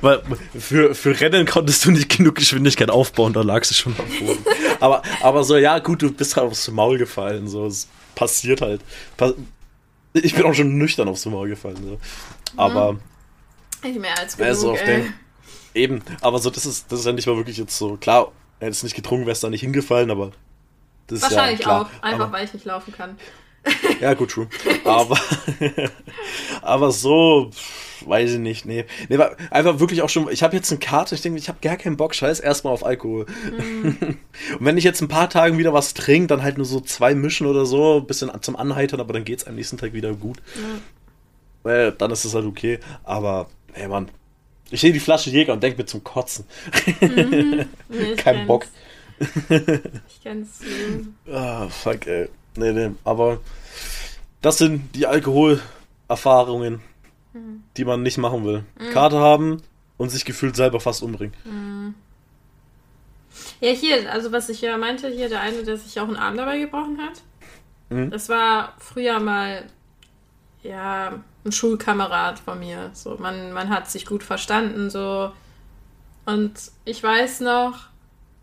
Weil 0.00 0.22
für, 0.58 0.94
für 0.94 1.20
Rennen 1.20 1.46
konntest 1.46 1.84
du 1.84 1.90
nicht 1.90 2.16
genug 2.16 2.36
Geschwindigkeit 2.36 2.90
aufbauen, 2.90 3.32
da 3.32 3.42
lagst 3.42 3.70
du 3.70 3.74
schon 3.74 3.94
am 3.98 4.26
Boden. 4.26 4.44
aber, 4.80 5.02
aber 5.20 5.44
so, 5.44 5.56
ja, 5.56 5.78
gut, 5.78 6.02
du 6.02 6.12
bist 6.12 6.36
halt 6.36 6.46
aufs 6.46 6.68
Maul 6.70 6.98
gefallen. 6.98 7.48
So, 7.48 7.66
es 7.66 7.88
passiert 8.14 8.60
halt. 8.60 8.80
Ich 10.14 10.34
bin 10.34 10.44
auch 10.44 10.54
schon 10.54 10.78
nüchtern 10.78 11.08
aufs 11.08 11.26
Maul 11.26 11.48
gefallen. 11.48 11.76
So. 11.82 11.98
Aber, 12.56 12.94
mhm. 12.94 13.00
Nicht 13.82 14.00
mehr 14.00 14.18
als 14.18 14.36
genug, 14.36 14.54
so 14.56 14.72
den, 14.74 15.14
Eben, 15.74 16.02
aber 16.22 16.38
so, 16.38 16.50
das 16.50 16.66
ist, 16.66 16.90
das 16.90 17.00
ist 17.00 17.06
ja 17.06 17.12
nicht 17.12 17.26
mal 17.26 17.36
wirklich 17.36 17.58
jetzt 17.58 17.76
so, 17.76 17.96
klar, 17.96 18.32
er 18.58 18.66
hätte 18.66 18.72
es 18.72 18.82
nicht 18.82 18.96
getrunken, 18.96 19.26
wäre 19.26 19.32
es 19.32 19.40
da 19.40 19.50
nicht 19.50 19.60
hingefallen, 19.60 20.10
aber 20.10 20.32
das 21.06 21.22
Wahrscheinlich 21.22 21.60
ist 21.60 21.66
ja, 21.66 21.66
klar. 21.66 21.82
auch, 21.82 22.02
einfach 22.02 22.24
aber, 22.26 22.32
weil 22.32 22.44
ich 22.44 22.52
nicht 22.52 22.64
laufen 22.64 22.92
kann. 22.92 23.16
Ja, 24.00 24.14
gut, 24.14 24.30
true. 24.30 24.46
Aber, 24.84 25.18
aber 26.62 26.92
so, 26.92 27.50
weiß 28.06 28.32
ich 28.32 28.38
nicht, 28.38 28.64
nee. 28.64 28.84
nee 29.08 29.18
einfach 29.50 29.80
wirklich 29.80 30.02
auch 30.02 30.08
schon, 30.08 30.30
ich 30.30 30.42
habe 30.42 30.56
jetzt 30.56 30.70
eine 30.70 30.78
Karte, 30.78 31.14
ich 31.14 31.20
denke, 31.20 31.38
ich 31.38 31.48
habe 31.48 31.58
gar 31.60 31.76
keinen 31.76 31.96
Bock, 31.96 32.14
scheiß 32.14 32.40
erstmal 32.40 32.72
auf 32.72 32.84
Alkohol. 32.84 33.26
Mm. 33.26 33.88
Und 34.58 34.60
wenn 34.60 34.78
ich 34.78 34.84
jetzt 34.84 35.00
ein 35.00 35.08
paar 35.08 35.28
Tagen 35.28 35.58
wieder 35.58 35.72
was 35.72 35.94
trinke, 35.94 36.28
dann 36.28 36.42
halt 36.42 36.58
nur 36.58 36.66
so 36.66 36.80
zwei 36.80 37.14
Mischen 37.14 37.46
oder 37.46 37.66
so, 37.66 37.98
ein 37.98 38.06
bisschen 38.06 38.30
zum 38.40 38.56
Anheitern, 38.56 39.00
aber 39.00 39.12
dann 39.12 39.24
geht's 39.24 39.46
am 39.46 39.56
nächsten 39.56 39.78
Tag 39.78 39.92
wieder 39.92 40.14
gut. 40.14 40.38
Ja. 40.54 40.80
Weil 41.64 41.92
dann 41.92 42.10
ist 42.10 42.24
es 42.24 42.34
halt 42.34 42.44
okay. 42.44 42.78
Aber, 43.02 43.48
ey 43.74 43.88
Mann, 43.88 44.08
ich 44.70 44.80
sehe 44.80 44.92
die 44.92 45.00
Flasche 45.00 45.30
Jäger 45.30 45.54
und 45.54 45.62
denke 45.62 45.78
mir 45.78 45.86
zum 45.86 46.04
Kotzen. 46.04 46.44
Mhm. 47.00 47.66
Nee, 47.88 48.14
Kein 48.16 48.46
Bock. 48.46 48.66
ich 49.18 50.22
kenn's. 50.22 50.60
Ah, 51.30 51.68
fuck, 51.68 52.06
ey. 52.06 52.28
Nee, 52.58 52.72
nee, 52.72 52.90
aber 53.04 53.38
das 54.42 54.58
sind 54.58 54.94
die 54.96 55.06
Alkoholerfahrungen, 55.06 56.80
mhm. 57.32 57.62
die 57.76 57.84
man 57.84 58.02
nicht 58.02 58.18
machen 58.18 58.44
will. 58.44 58.64
Mhm. 58.80 58.90
Karte 58.90 59.18
haben 59.18 59.62
und 59.96 60.10
sich 60.10 60.24
gefühlt 60.24 60.56
selber 60.56 60.80
fast 60.80 61.02
umbringen. 61.04 61.36
Mhm. 61.44 61.94
Ja, 63.60 63.70
hier, 63.70 64.12
also 64.12 64.32
was 64.32 64.48
ich 64.48 64.60
ja 64.60 64.76
meinte, 64.76 65.08
hier 65.08 65.28
der 65.28 65.40
eine, 65.40 65.62
der 65.62 65.76
sich 65.76 66.00
auch 66.00 66.08
einen 66.08 66.16
Arm 66.16 66.36
dabei 66.36 66.58
gebrochen 66.58 66.98
hat. 67.00 67.22
Mhm. 67.90 68.10
Das 68.10 68.28
war 68.28 68.74
früher 68.78 69.20
mal, 69.20 69.64
ja, 70.64 71.12
ein 71.44 71.52
Schulkamerad 71.52 72.40
von 72.40 72.58
mir. 72.58 72.90
So, 72.92 73.16
man, 73.18 73.52
man 73.52 73.68
hat 73.68 73.88
sich 73.88 74.04
gut 74.04 74.24
verstanden, 74.24 74.90
so. 74.90 75.30
Und 76.26 76.54
ich 76.84 77.00
weiß 77.00 77.40
noch, 77.40 77.86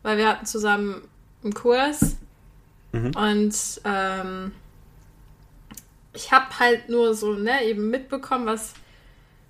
weil 0.04 0.18
wir 0.18 0.30
hatten 0.30 0.46
zusammen 0.46 1.02
einen 1.44 1.54
Kurs 1.54 2.16
mhm. 2.96 3.12
und 3.16 3.82
ähm, 3.84 4.52
ich 6.14 6.32
habe 6.32 6.60
halt 6.60 6.90
nur 6.90 7.14
so, 7.14 7.34
ne, 7.34 7.64
eben 7.66 7.90
mitbekommen, 7.90 8.46
was 8.46 8.74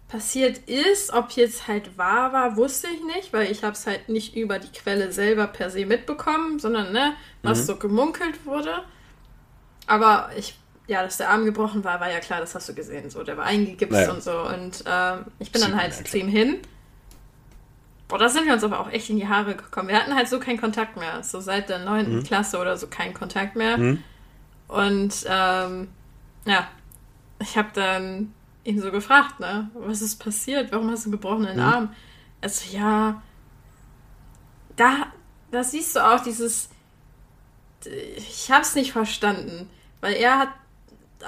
passiert 0.07 0.57
ist. 0.67 1.13
Ob 1.13 1.31
jetzt 1.31 1.67
halt 1.67 1.97
wahr 1.97 2.33
war, 2.33 2.57
wusste 2.57 2.87
ich 2.87 3.03
nicht, 3.03 3.33
weil 3.33 3.51
ich 3.51 3.63
habe 3.63 3.73
es 3.73 3.85
halt 3.85 4.09
nicht 4.09 4.35
über 4.35 4.59
die 4.59 4.71
Quelle 4.71 5.11
selber 5.11 5.47
per 5.47 5.69
se 5.69 5.85
mitbekommen, 5.85 6.59
sondern, 6.59 6.91
ne, 6.91 7.13
was 7.43 7.61
mhm. 7.61 7.63
so 7.63 7.75
gemunkelt 7.77 8.45
wurde. 8.45 8.83
Aber 9.87 10.31
ich 10.35 10.55
ja, 10.87 11.03
dass 11.03 11.17
der 11.17 11.29
Arm 11.29 11.45
gebrochen 11.45 11.83
war, 11.83 11.99
war 11.99 12.11
ja 12.11 12.19
klar, 12.19 12.39
das 12.39 12.53
hast 12.53 12.69
du 12.69 12.75
gesehen. 12.75 13.09
So, 13.09 13.23
der 13.23 13.37
war 13.37 13.45
eingegipst 13.45 13.91
naja. 13.91 14.11
und 14.11 14.21
so. 14.21 14.39
Und 14.41 14.83
ähm, 14.87 15.25
ich 15.39 15.51
bin 15.51 15.61
dann 15.61 15.75
halt 15.75 15.93
zu 15.93 16.17
ihm 16.17 16.27
hin. 16.27 16.59
Boah, 18.07 18.19
da 18.19 18.29
sind 18.29 18.45
wir 18.45 18.53
uns 18.53 18.63
aber 18.63 18.79
auch 18.79 18.91
echt 18.91 19.09
in 19.09 19.17
die 19.17 19.27
Haare 19.27 19.55
gekommen. 19.55 19.87
Wir 19.87 19.97
hatten 19.97 20.15
halt 20.15 20.29
so 20.29 20.39
keinen 20.39 20.59
Kontakt 20.59 20.95
mehr. 20.95 21.23
So 21.23 21.39
seit 21.39 21.69
der 21.69 21.79
neunten 21.79 22.17
mhm. 22.17 22.23
Klasse 22.23 22.59
oder 22.59 22.77
so 22.77 22.87
keinen 22.87 23.13
Kontakt 23.13 23.55
mehr. 23.55 23.77
Mhm. 23.77 24.03
Und 24.67 25.25
ähm, 25.27 25.87
ja, 26.45 26.67
ich 27.39 27.57
habe 27.57 27.69
dann 27.73 28.33
ihn 28.63 28.79
so 28.79 28.91
gefragt, 28.91 29.39
ne, 29.39 29.69
was 29.73 30.01
ist 30.01 30.17
passiert? 30.17 30.71
Warum 30.71 30.89
hast 30.91 31.05
du 31.05 31.09
einen 31.09 31.19
gebrochenen 31.19 31.57
mhm. 31.57 31.63
Arm? 31.63 31.95
Also 32.41 32.75
ja, 32.75 33.21
da, 34.75 35.07
da 35.51 35.63
siehst 35.63 35.95
du 35.95 36.05
auch 36.05 36.19
dieses, 36.19 36.69
ich 37.85 38.51
hab's 38.51 38.75
nicht 38.75 38.91
verstanden, 38.91 39.69
weil 40.01 40.13
er 40.13 40.39
hat 40.39 40.49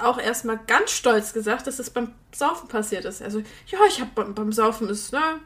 auch 0.00 0.18
erstmal 0.18 0.58
ganz 0.66 0.92
stolz 0.92 1.32
gesagt, 1.32 1.66
dass 1.66 1.78
das 1.78 1.90
beim 1.90 2.12
Saufen 2.32 2.68
passiert 2.68 3.04
ist. 3.04 3.22
Also, 3.22 3.40
ja, 3.66 3.78
ich 3.88 4.00
habe 4.00 4.10
beim, 4.14 4.34
beim, 4.34 4.52
Saufen 4.52 4.88
ist, 4.88 5.12
ne, 5.12 5.40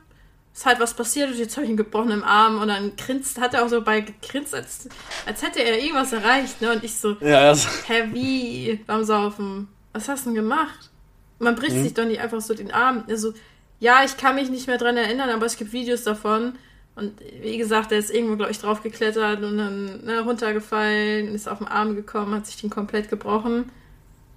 ist 0.55 0.66
halt 0.66 0.80
was 0.80 0.94
passiert 0.94 1.30
und 1.30 1.38
jetzt 1.38 1.57
habe 1.57 1.64
ich 1.64 1.70
einen 1.70 1.76
gebrochenen 1.76 2.22
Arm 2.22 2.61
und 2.61 2.68
dann 2.68 2.94
grinst, 2.96 3.40
hat 3.40 3.55
er 3.55 3.64
auch 3.64 3.68
so 3.68 3.80
bei 3.80 4.00
gegrinst, 4.00 4.55
als, 4.55 4.88
als 5.24 5.42
hätte 5.42 5.62
er 5.62 5.78
irgendwas 5.78 6.12
erreicht, 6.12 6.61
ne? 6.61 6.72
Und 6.72 6.84
ich 6.84 6.94
so, 6.94 7.16
ja, 7.20 7.48
also. 7.48 7.68
hä, 7.86 8.09
wie 8.12 8.80
beim 8.86 9.05
Saufen? 9.05 9.68
Was 9.92 10.09
hast 10.09 10.26
du 10.26 10.30
denn 10.30 10.34
gemacht? 10.36 10.90
Man 11.38 11.55
bricht 11.55 11.76
mhm. 11.76 11.82
sich 11.82 11.94
doch 11.94 12.05
nicht 12.05 12.20
einfach 12.20 12.40
so 12.40 12.55
den 12.55 12.70
Arm. 12.70 13.05
Also, 13.09 13.32
ja, 13.80 14.05
ich 14.05 14.16
kann 14.16 14.34
mich 14.34 14.50
nicht 14.50 14.66
mehr 14.66 14.78
dran 14.78 14.96
erinnern, 14.96 15.30
aber 15.30 15.46
es 15.46 15.57
gibt 15.57 15.72
Videos 15.72 16.05
davon. 16.05 16.55
Und 16.94 17.14
wie 17.40 17.57
gesagt, 17.57 17.90
er 17.90 17.98
ist 17.98 18.11
irgendwo, 18.11 18.36
glaube 18.36 18.53
ich, 18.53 18.59
drauf 18.59 18.82
geklettert 18.82 19.42
und 19.42 19.57
dann 19.57 20.05
ne, 20.05 20.20
runtergefallen, 20.20 21.34
ist 21.34 21.48
auf 21.48 21.59
den 21.59 21.68
Arm 21.68 21.96
gekommen, 21.96 22.34
hat 22.34 22.46
sich 22.46 22.61
den 22.61 22.68
komplett 22.68 23.09
gebrochen. 23.09 23.72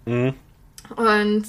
Mhm. 0.05 0.33
Und 0.95 1.45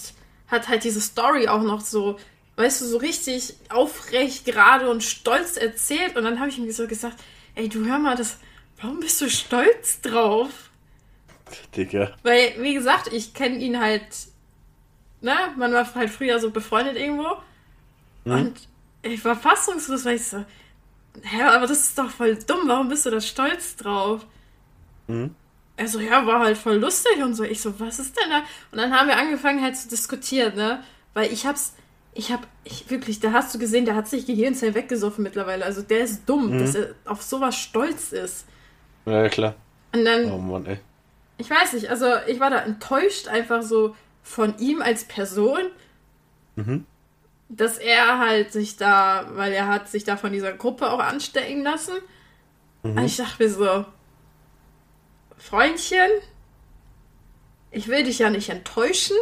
hat 0.48 0.68
halt 0.68 0.82
diese 0.84 1.00
Story 1.00 1.46
auch 1.46 1.62
noch 1.62 1.80
so, 1.80 2.16
weißt 2.56 2.80
du, 2.80 2.86
so 2.86 2.96
richtig 2.98 3.54
aufrecht, 3.68 4.44
gerade 4.44 4.90
und 4.90 5.02
stolz 5.02 5.56
erzählt. 5.56 6.16
Und 6.16 6.24
dann 6.24 6.40
habe 6.40 6.48
ich 6.48 6.58
ihm 6.58 6.70
so 6.70 6.86
gesagt, 6.86 7.16
ey, 7.54 7.68
du 7.68 7.84
hör 7.84 7.98
mal, 7.98 8.16
das, 8.16 8.38
warum 8.80 9.00
bist 9.00 9.20
du 9.20 9.30
stolz 9.30 10.00
drauf? 10.00 10.70
Digga. 11.76 12.16
Weil, 12.22 12.54
wie 12.58 12.74
gesagt, 12.74 13.12
ich 13.12 13.34
kenne 13.34 13.56
ihn 13.56 13.78
halt, 13.80 14.06
ne, 15.20 15.34
man 15.56 15.72
war 15.72 15.94
halt 15.94 16.10
früher 16.10 16.38
so 16.40 16.50
befreundet 16.50 16.96
irgendwo. 16.96 17.36
Mhm. 18.24 18.32
Und 18.32 18.68
ich 19.02 19.24
war 19.24 19.36
fassungslos, 19.36 20.04
weil 20.04 20.16
ich 20.16 20.26
so, 20.26 20.44
hä, 21.22 21.42
aber 21.42 21.66
das 21.66 21.80
ist 21.80 21.98
doch 21.98 22.10
voll 22.10 22.36
dumm, 22.36 22.62
warum 22.66 22.88
bist 22.88 23.06
du 23.06 23.10
da 23.10 23.20
stolz 23.20 23.76
drauf? 23.76 24.26
Mhm 25.06 25.34
er 25.76 25.88
so, 25.88 26.00
ja, 26.00 26.26
war 26.26 26.40
halt 26.40 26.56
voll 26.56 26.76
lustig 26.76 27.22
und 27.22 27.34
so. 27.34 27.44
Ich 27.44 27.60
so, 27.60 27.78
was 27.78 27.98
ist 27.98 28.16
denn 28.16 28.30
da? 28.30 28.38
Und 28.72 28.78
dann 28.78 28.94
haben 28.94 29.08
wir 29.08 29.16
angefangen 29.16 29.62
halt 29.62 29.76
zu 29.76 29.88
diskutieren, 29.88 30.56
ne? 30.56 30.82
Weil 31.14 31.32
ich 31.32 31.46
hab's, 31.46 31.74
ich 32.16 32.32
hab, 32.32 32.46
ich 32.64 32.90
wirklich, 32.90 33.20
da 33.20 33.32
hast 33.32 33.54
du 33.54 33.58
gesehen, 33.58 33.84
der 33.84 33.94
hat 33.94 34.08
sich 34.08 34.26
Gehirnzellen 34.26 34.74
weggesoffen 34.74 35.22
mittlerweile. 35.22 35.64
Also 35.64 35.82
der 35.82 36.00
ist 36.00 36.26
dumm, 36.26 36.54
mhm. 36.54 36.58
dass 36.60 36.74
er 36.74 36.94
auf 37.04 37.22
sowas 37.22 37.56
stolz 37.56 38.12
ist. 38.12 38.46
Ja, 39.04 39.28
klar. 39.28 39.54
Und 39.92 40.04
dann. 40.04 40.30
Oh 40.32 40.38
Mann, 40.38 40.66
ey. 40.66 40.78
Ich 41.38 41.50
weiß 41.50 41.74
nicht, 41.74 41.90
also 41.90 42.06
ich 42.26 42.40
war 42.40 42.48
da 42.48 42.60
enttäuscht 42.60 43.28
einfach 43.28 43.62
so 43.62 43.94
von 44.22 44.58
ihm 44.58 44.80
als 44.80 45.04
Person. 45.04 45.60
Mhm. 46.56 46.86
Dass 47.48 47.78
er 47.78 48.18
halt 48.18 48.50
sich 48.50 48.76
da, 48.76 49.28
weil 49.34 49.52
er 49.52 49.68
hat 49.68 49.88
sich 49.88 50.04
da 50.04 50.16
von 50.16 50.32
dieser 50.32 50.52
Gruppe 50.52 50.90
auch 50.90 50.98
anstecken 50.98 51.62
lassen. 51.62 51.94
Mhm. 52.82 52.96
Und 52.96 53.04
ich 53.04 53.16
dachte 53.18 53.42
mir 53.42 53.50
so, 53.50 53.84
Freundchen, 55.36 56.10
ich 57.70 57.88
will 57.88 58.04
dich 58.04 58.18
ja 58.18 58.30
nicht 58.30 58.48
enttäuschen, 58.48 59.16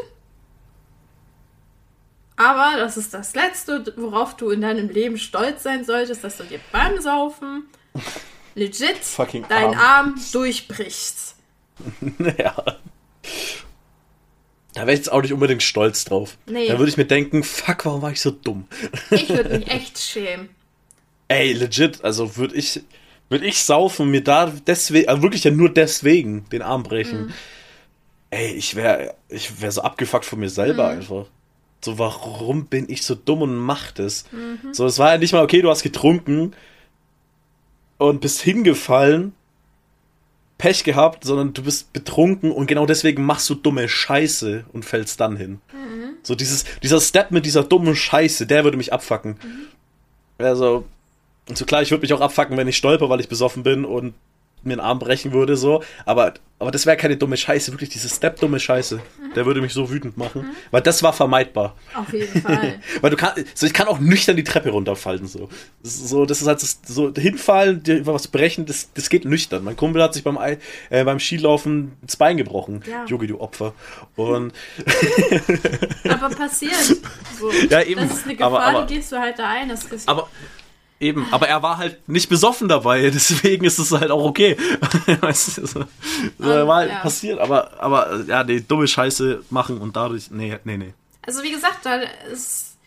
aber 2.37 2.79
das 2.79 2.97
ist 2.97 3.15
das 3.15 3.35
Letzte, 3.35 3.93
worauf 3.97 4.37
du 4.37 4.51
in 4.51 4.61
deinem 4.61 4.89
Leben 4.89 5.19
stolz 5.19 5.63
sein 5.63 5.85
solltest, 5.85 6.25
dass 6.25 6.37
du 6.37 6.45
dir 6.45 6.61
beim 6.73 7.01
Saufen 7.01 7.65
legit 8.55 8.99
Fucking 8.99 9.47
deinen 9.49 9.75
Arm, 9.75 10.15
Arm 10.15 10.21
durchbrichst. 10.33 11.37
ja. 12.39 12.55
Da 14.75 14.81
wäre 14.81 14.93
ich 14.93 14.99
jetzt 14.99 15.13
auch 15.13 15.23
nicht 15.23 15.33
unbedingt 15.33 15.63
stolz 15.63 16.05
drauf. 16.05 16.37
Nee. 16.47 16.67
Da 16.67 16.79
würde 16.79 16.91
ich 16.91 16.97
mir 16.97 17.05
denken, 17.05 17.45
fuck, 17.45 17.85
warum 17.87 18.03
war 18.03 18.11
ich 18.11 18.21
so 18.21 18.33
dumm? 18.33 18.67
ich 19.11 19.29
würde 19.29 19.59
mich 19.59 19.69
echt 19.69 19.99
schämen. 20.01 20.49
Ey, 21.29 21.53
legit, 21.53 22.03
also 22.05 22.37
würde 22.37 22.57
ich, 22.57 22.83
würde 23.29 23.47
ich 23.47 23.63
saufen, 23.63 24.11
mir 24.11 24.23
da 24.23 24.53
deswegen, 24.67 25.09
also 25.09 25.23
wirklich 25.23 25.45
ja 25.45 25.53
nur 25.53 25.73
deswegen 25.73 26.49
den 26.51 26.63
Arm 26.63 26.83
brechen. 26.83 27.27
Mhm. 27.27 27.33
Ey, 28.31 28.53
ich 28.55 28.75
wäre 28.75 29.15
ich 29.29 29.61
wär 29.61 29.71
so 29.71 29.83
abgefuckt 29.83 30.25
von 30.25 30.41
mir 30.41 30.51
selber 30.51 30.91
mhm. 30.91 30.99
einfach. 30.99 31.27
So, 31.85 31.99
warum 31.99 32.67
bin 32.67 32.89
ich 32.89 33.03
so 33.03 33.15
dumm 33.15 33.43
und 33.43 33.57
mach 33.57 33.93
das? 33.93 34.25
Mhm. 34.33 34.73
So, 34.73 34.87
es 34.87 34.99
war 34.99 35.13
ja 35.13 35.19
nicht 35.19 35.33
mal, 35.33 35.45
okay, 35.45 35.61
du 35.61 35.69
hast 35.69 35.83
getrunken 35.83 36.55
und 37.99 38.21
bist 38.23 38.41
hingefallen, 38.41 39.35
Pech 40.57 40.85
gehabt, 40.85 41.25
sondern 41.25 41.53
du 41.53 41.63
bist 41.63 41.93
betrunken 41.93 42.51
und 42.53 42.69
genau 42.69 42.87
deswegen 42.87 43.25
machst 43.25 43.51
du 43.51 43.55
dumme 43.55 43.89
Scheiße 43.89 44.65
und 44.73 44.85
fällst 44.85 45.21
dann 45.21 45.37
hin. 45.37 45.61
Mhm. 45.73 46.17
So, 46.23 46.35
dieses, 46.35 46.65
dieser 46.83 47.01
Step 47.01 47.31
mit 47.33 47.45
dieser 47.45 47.65
dummen 47.65 47.95
Scheiße, 47.95 48.47
der 48.47 48.65
würde 48.65 48.79
mich 48.79 48.93
abfacken. 48.93 49.37
Mhm. 49.43 50.45
Also, 50.45 50.87
so 51.53 51.67
klar, 51.67 51.83
ich 51.83 51.91
würde 51.91 52.03
mich 52.03 52.15
auch 52.15 52.23
abfacken, 52.23 52.57
wenn 52.57 52.69
ich 52.69 52.79
stolper, 52.79 53.11
weil 53.11 53.21
ich 53.21 53.29
besoffen 53.29 53.63
bin 53.63 53.85
und 53.85 54.15
mir 54.67 54.75
einen 54.75 54.81
Arm 54.81 54.99
brechen 54.99 55.33
würde, 55.33 55.57
so. 55.57 55.83
Aber, 56.05 56.35
aber 56.59 56.71
das 56.71 56.87
wäre 56.87 56.97
keine 56.97 57.17
dumme 57.17 57.37
Scheiße, 57.37 57.73
wirklich 57.73 57.91
diese 57.91 58.09
Step-dumme 58.09 58.61
Scheiße. 58.61 59.01
Der 59.35 59.47
würde 59.47 59.61
mich 59.61 59.73
so 59.73 59.91
wütend 59.91 60.17
machen. 60.17 60.43
Mhm. 60.43 60.57
Weil 60.71 60.83
das 60.83 61.03
war 61.03 61.13
vermeidbar. 61.13 61.75
Auf 61.95 62.13
jeden 62.13 62.41
Fall. 62.41 62.81
weil 63.01 63.11
du 63.11 63.17
kannst, 63.17 63.45
so 63.57 63.67
ich 63.67 63.73
kann 63.73 63.89
auch 63.89 63.99
nüchtern 63.99 64.37
die 64.37 64.45
Treppe 64.45 64.71
runterfallen, 64.71 65.27
so. 65.27 65.49
So, 65.83 66.27
das 66.27 66.41
ist 66.41 66.47
halt 66.47 66.61
so 66.61 67.13
hinfallen, 67.15 67.83
dir 67.83 68.07
was 68.07 68.29
brechen, 68.29 68.67
das, 68.67 68.93
das 68.95 69.09
geht 69.09 69.25
nüchtern. 69.25 69.65
Mein 69.65 69.77
Kumpel 69.77 70.03
hat 70.03 70.15
sich 70.15 70.25
beim, 70.25 70.39
äh, 70.39 71.05
beim 71.05 71.19
Skilaufen 71.19 71.93
das 72.03 72.17
Bein 72.17 72.37
gebrochen. 72.37 72.83
Ja. 72.89 73.05
Jogi, 73.07 73.27
du 73.27 73.41
Opfer. 73.41 73.75
Und. 74.17 74.53
aber 76.09 76.35
passiert. 76.35 76.75
So. 77.39 77.51
Ja, 77.69 77.83
eben. 77.83 78.01
Das 78.01 78.19
ist 78.19 78.25
eine 78.25 78.37
Gefahr, 78.37 78.47
aber, 78.47 78.65
aber, 78.65 78.87
die 78.87 78.95
gehst 78.95 79.13
du 79.13 79.19
halt 79.19 79.39
da 79.39 79.49
ein. 79.49 79.69
Das 79.69 79.85
ist 79.85 80.09
aber 80.09 80.29
Eben, 81.05 81.27
aber 81.33 81.49
er 81.49 81.63
war 81.63 81.77
halt 81.77 82.09
nicht 82.09 82.31
besoffen 82.31 82.67
dabei, 82.67 83.11
deswegen 83.15 83.67
ist 83.67 83.79
es 83.79 83.93
halt 83.93 84.11
auch 84.11 84.25
okay. 84.25 84.57
weißt 85.21 85.59
du, 85.59 85.67
so, 85.67 85.81
um, 85.81 85.87
war 86.39 86.77
halt 86.77 86.91
ja. 86.93 87.01
passiert, 87.01 87.41
aber, 87.41 87.79
aber 87.79 88.25
ja, 88.27 88.43
die 88.43 88.67
dumme 88.67 88.89
Scheiße 88.89 89.45
machen 89.51 89.77
und 89.77 89.97
dadurch, 89.97 90.31
nee, 90.31 90.59
nee, 90.65 90.79
nee. 90.79 90.95
Also 91.27 91.43
wie 91.43 91.51
gesagt, 91.51 91.81
da 91.85 91.97
ist, 92.33 92.79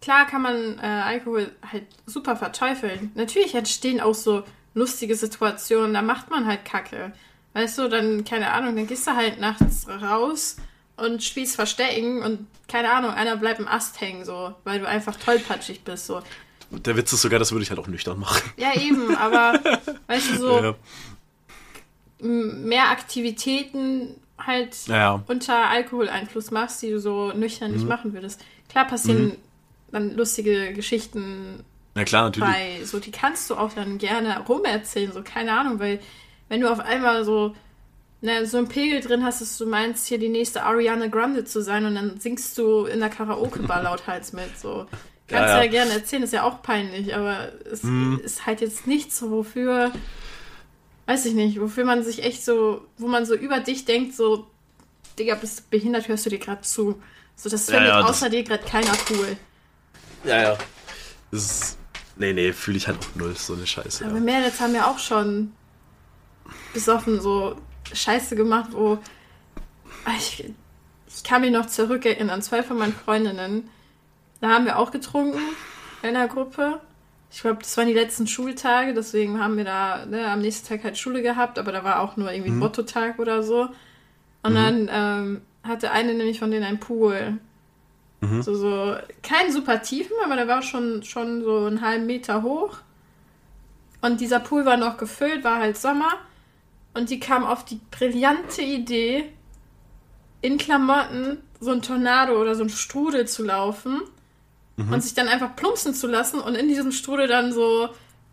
klar 0.00 0.26
kann 0.26 0.40
man 0.40 0.78
äh, 0.78 0.86
Alkohol 0.86 1.52
halt 1.70 1.84
super 2.06 2.36
verteufeln. 2.36 3.12
Natürlich 3.14 3.54
entstehen 3.54 4.00
auch 4.00 4.14
so 4.14 4.44
lustige 4.72 5.14
Situationen, 5.14 5.92
da 5.92 6.00
macht 6.00 6.30
man 6.30 6.46
halt 6.46 6.64
Kacke. 6.64 7.12
Weißt 7.52 7.76
du, 7.76 7.88
dann, 7.88 8.24
keine 8.24 8.50
Ahnung, 8.50 8.76
dann 8.76 8.86
gehst 8.86 9.06
du 9.06 9.14
halt 9.14 9.40
nachts 9.40 9.86
raus 9.88 10.56
und 10.96 11.22
spielst 11.22 11.56
Verstecken 11.56 12.22
und 12.22 12.46
keine 12.66 12.90
Ahnung, 12.92 13.10
einer 13.10 13.36
bleibt 13.36 13.60
im 13.60 13.68
Ast 13.68 14.00
hängen, 14.00 14.24
so, 14.24 14.54
weil 14.64 14.80
du 14.80 14.88
einfach 14.88 15.16
tollpatschig 15.16 15.84
bist, 15.84 16.06
so. 16.06 16.22
Der 16.70 16.96
Witz 16.96 17.12
ist 17.12 17.22
sogar, 17.22 17.38
das 17.38 17.52
würde 17.52 17.62
ich 17.62 17.70
halt 17.70 17.80
auch 17.80 17.86
nüchtern 17.86 18.18
machen. 18.18 18.50
Ja, 18.56 18.74
eben, 18.74 19.16
aber 19.16 19.58
weißt 20.06 20.32
du, 20.32 20.36
so 20.36 20.60
ja. 20.60 20.74
mehr 22.20 22.90
Aktivitäten 22.90 24.16
halt 24.38 24.76
ja. 24.86 25.22
unter 25.26 25.68
Alkoholeinfluss 25.70 26.50
machst, 26.50 26.82
die 26.82 26.90
du 26.90 27.00
so 27.00 27.32
nüchtern 27.32 27.70
mhm. 27.70 27.76
nicht 27.76 27.88
machen 27.88 28.12
würdest. 28.12 28.40
Klar 28.68 28.86
passieren 28.86 29.24
mhm. 29.24 29.36
dann 29.92 30.16
lustige 30.16 30.72
Geschichten. 30.74 31.64
Ja, 31.96 32.04
klar, 32.04 32.24
natürlich. 32.24 32.48
Bei, 32.48 32.84
so, 32.84 33.00
die 33.00 33.10
kannst 33.10 33.50
du 33.50 33.56
auch 33.56 33.72
dann 33.72 33.98
gerne 33.98 34.44
rumerzählen, 34.46 35.12
so, 35.12 35.22
keine 35.22 35.58
Ahnung, 35.58 35.78
weil 35.80 36.00
wenn 36.48 36.60
du 36.60 36.70
auf 36.70 36.80
einmal 36.80 37.24
so, 37.24 37.54
ne, 38.20 38.46
so 38.46 38.58
einen 38.58 38.68
Pegel 38.68 39.00
drin 39.00 39.24
hast, 39.24 39.40
dass 39.40 39.58
du 39.58 39.66
meinst, 39.66 40.06
hier 40.06 40.18
die 40.18 40.28
nächste 40.28 40.62
Ariana 40.62 41.08
Grande 41.08 41.44
zu 41.44 41.62
sein 41.62 41.86
und 41.86 41.94
dann 41.94 42.20
singst 42.20 42.56
du 42.58 42.84
in 42.84 43.00
der 43.00 43.08
Karaoke-Bar 43.08 43.82
lauthals 43.84 44.32
mit, 44.32 44.58
so. 44.58 44.86
Kannst 45.28 45.50
ja, 45.50 45.56
ja. 45.58 45.62
ja, 45.64 45.70
gerne 45.70 45.92
erzählen, 45.92 46.22
ist 46.22 46.32
ja 46.32 46.42
auch 46.42 46.62
peinlich, 46.62 47.14
aber 47.14 47.52
es 47.70 47.82
mhm. 47.82 48.18
ist 48.24 48.46
halt 48.46 48.62
jetzt 48.62 48.86
nichts, 48.86 49.20
wofür, 49.20 49.92
weiß 51.04 51.26
ich 51.26 51.34
nicht, 51.34 51.60
wofür 51.60 51.84
man 51.84 52.02
sich 52.02 52.24
echt 52.24 52.42
so, 52.42 52.86
wo 52.96 53.08
man 53.08 53.26
so 53.26 53.34
über 53.34 53.60
dich 53.60 53.84
denkt, 53.84 54.14
so, 54.14 54.46
Digga, 55.18 55.34
bist 55.34 55.58
du 55.58 55.62
behindert, 55.70 56.08
hörst 56.08 56.24
du 56.24 56.30
dir 56.30 56.38
gerade 56.38 56.62
zu. 56.62 57.00
So, 57.36 57.50
das 57.50 57.66
findet 57.66 57.88
ja, 57.88 58.00
außer 58.00 58.26
das... 58.26 58.30
dir 58.30 58.42
gerade 58.42 58.64
keiner 58.64 58.92
cool. 59.10 59.36
Ja, 60.24 60.42
ja. 60.42 60.58
Das 61.30 61.44
ist, 61.44 61.78
nee, 62.16 62.32
nee, 62.32 62.52
fühle 62.54 62.78
ich 62.78 62.88
halt 62.88 62.98
auch 62.98 63.14
null, 63.14 63.36
so 63.36 63.52
eine 63.52 63.66
Scheiße. 63.66 64.06
Aber 64.06 64.14
ja. 64.14 64.20
Mädels 64.20 64.60
haben 64.60 64.74
ja 64.74 64.90
auch 64.90 64.98
schon 64.98 65.52
besoffen 66.72 67.20
so 67.20 67.56
Scheiße 67.92 68.34
gemacht, 68.34 68.70
wo 68.72 68.98
ich, 70.16 70.44
ich 71.06 71.22
kann 71.22 71.42
mich 71.42 71.50
noch 71.50 71.66
zurückerinnern, 71.66 72.40
zwei 72.40 72.62
von 72.62 72.78
meinen 72.78 72.94
Freundinnen, 72.94 73.68
da 74.40 74.50
haben 74.50 74.64
wir 74.64 74.78
auch 74.78 74.90
getrunken 74.90 75.40
in 76.02 76.14
der 76.14 76.28
Gruppe. 76.28 76.80
Ich 77.30 77.42
glaube, 77.42 77.58
das 77.60 77.76
waren 77.76 77.88
die 77.88 77.94
letzten 77.94 78.26
Schultage, 78.26 78.94
deswegen 78.94 79.40
haben 79.40 79.56
wir 79.56 79.64
da 79.64 80.06
ne, 80.06 80.30
am 80.30 80.40
nächsten 80.40 80.68
Tag 80.68 80.84
halt 80.84 80.96
Schule 80.96 81.22
gehabt, 81.22 81.58
aber 81.58 81.72
da 81.72 81.84
war 81.84 82.00
auch 82.00 82.16
nur 82.16 82.32
irgendwie 82.32 82.52
mhm. 82.52 82.60
Motto-Tag 82.60 83.18
oder 83.18 83.42
so. 83.42 83.68
Und 84.42 84.52
mhm. 84.52 84.54
dann 84.54 84.90
ähm, 84.90 85.42
hatte 85.62 85.90
eine 85.90 86.14
nämlich 86.14 86.38
von 86.38 86.50
denen 86.50 86.64
einen 86.64 86.80
Pool. 86.80 87.38
Mhm. 88.20 88.42
So, 88.42 88.54
so, 88.54 88.96
kein 89.22 89.52
super 89.52 89.82
tiefen, 89.82 90.16
aber 90.24 90.36
der 90.36 90.48
war 90.48 90.62
schon, 90.62 91.02
schon 91.02 91.42
so 91.44 91.66
einen 91.66 91.82
halben 91.82 92.06
Meter 92.06 92.42
hoch. 92.42 92.78
Und 94.00 94.20
dieser 94.20 94.40
Pool 94.40 94.64
war 94.64 94.76
noch 94.76 94.96
gefüllt, 94.96 95.44
war 95.44 95.58
halt 95.58 95.76
Sommer. 95.76 96.12
Und 96.94 97.10
die 97.10 97.20
kam 97.20 97.44
auf 97.44 97.64
die 97.64 97.80
brillante 97.90 98.62
Idee, 98.62 99.24
in 100.40 100.56
Klamotten 100.56 101.38
so 101.60 101.72
ein 101.72 101.82
Tornado 101.82 102.40
oder 102.40 102.54
so 102.54 102.62
ein 102.62 102.68
Strudel 102.70 103.26
zu 103.26 103.44
laufen 103.44 104.00
mhm. 104.78 104.92
und 104.92 105.02
sich 105.02 105.14
dann 105.14 105.28
einfach 105.28 105.54
plumpsen 105.54 105.92
zu 105.92 106.06
lassen 106.06 106.40
und 106.40 106.54
in 106.54 106.68
diesem 106.68 106.92
Strudel 106.92 107.26
dann 107.26 107.52
so 107.52 107.90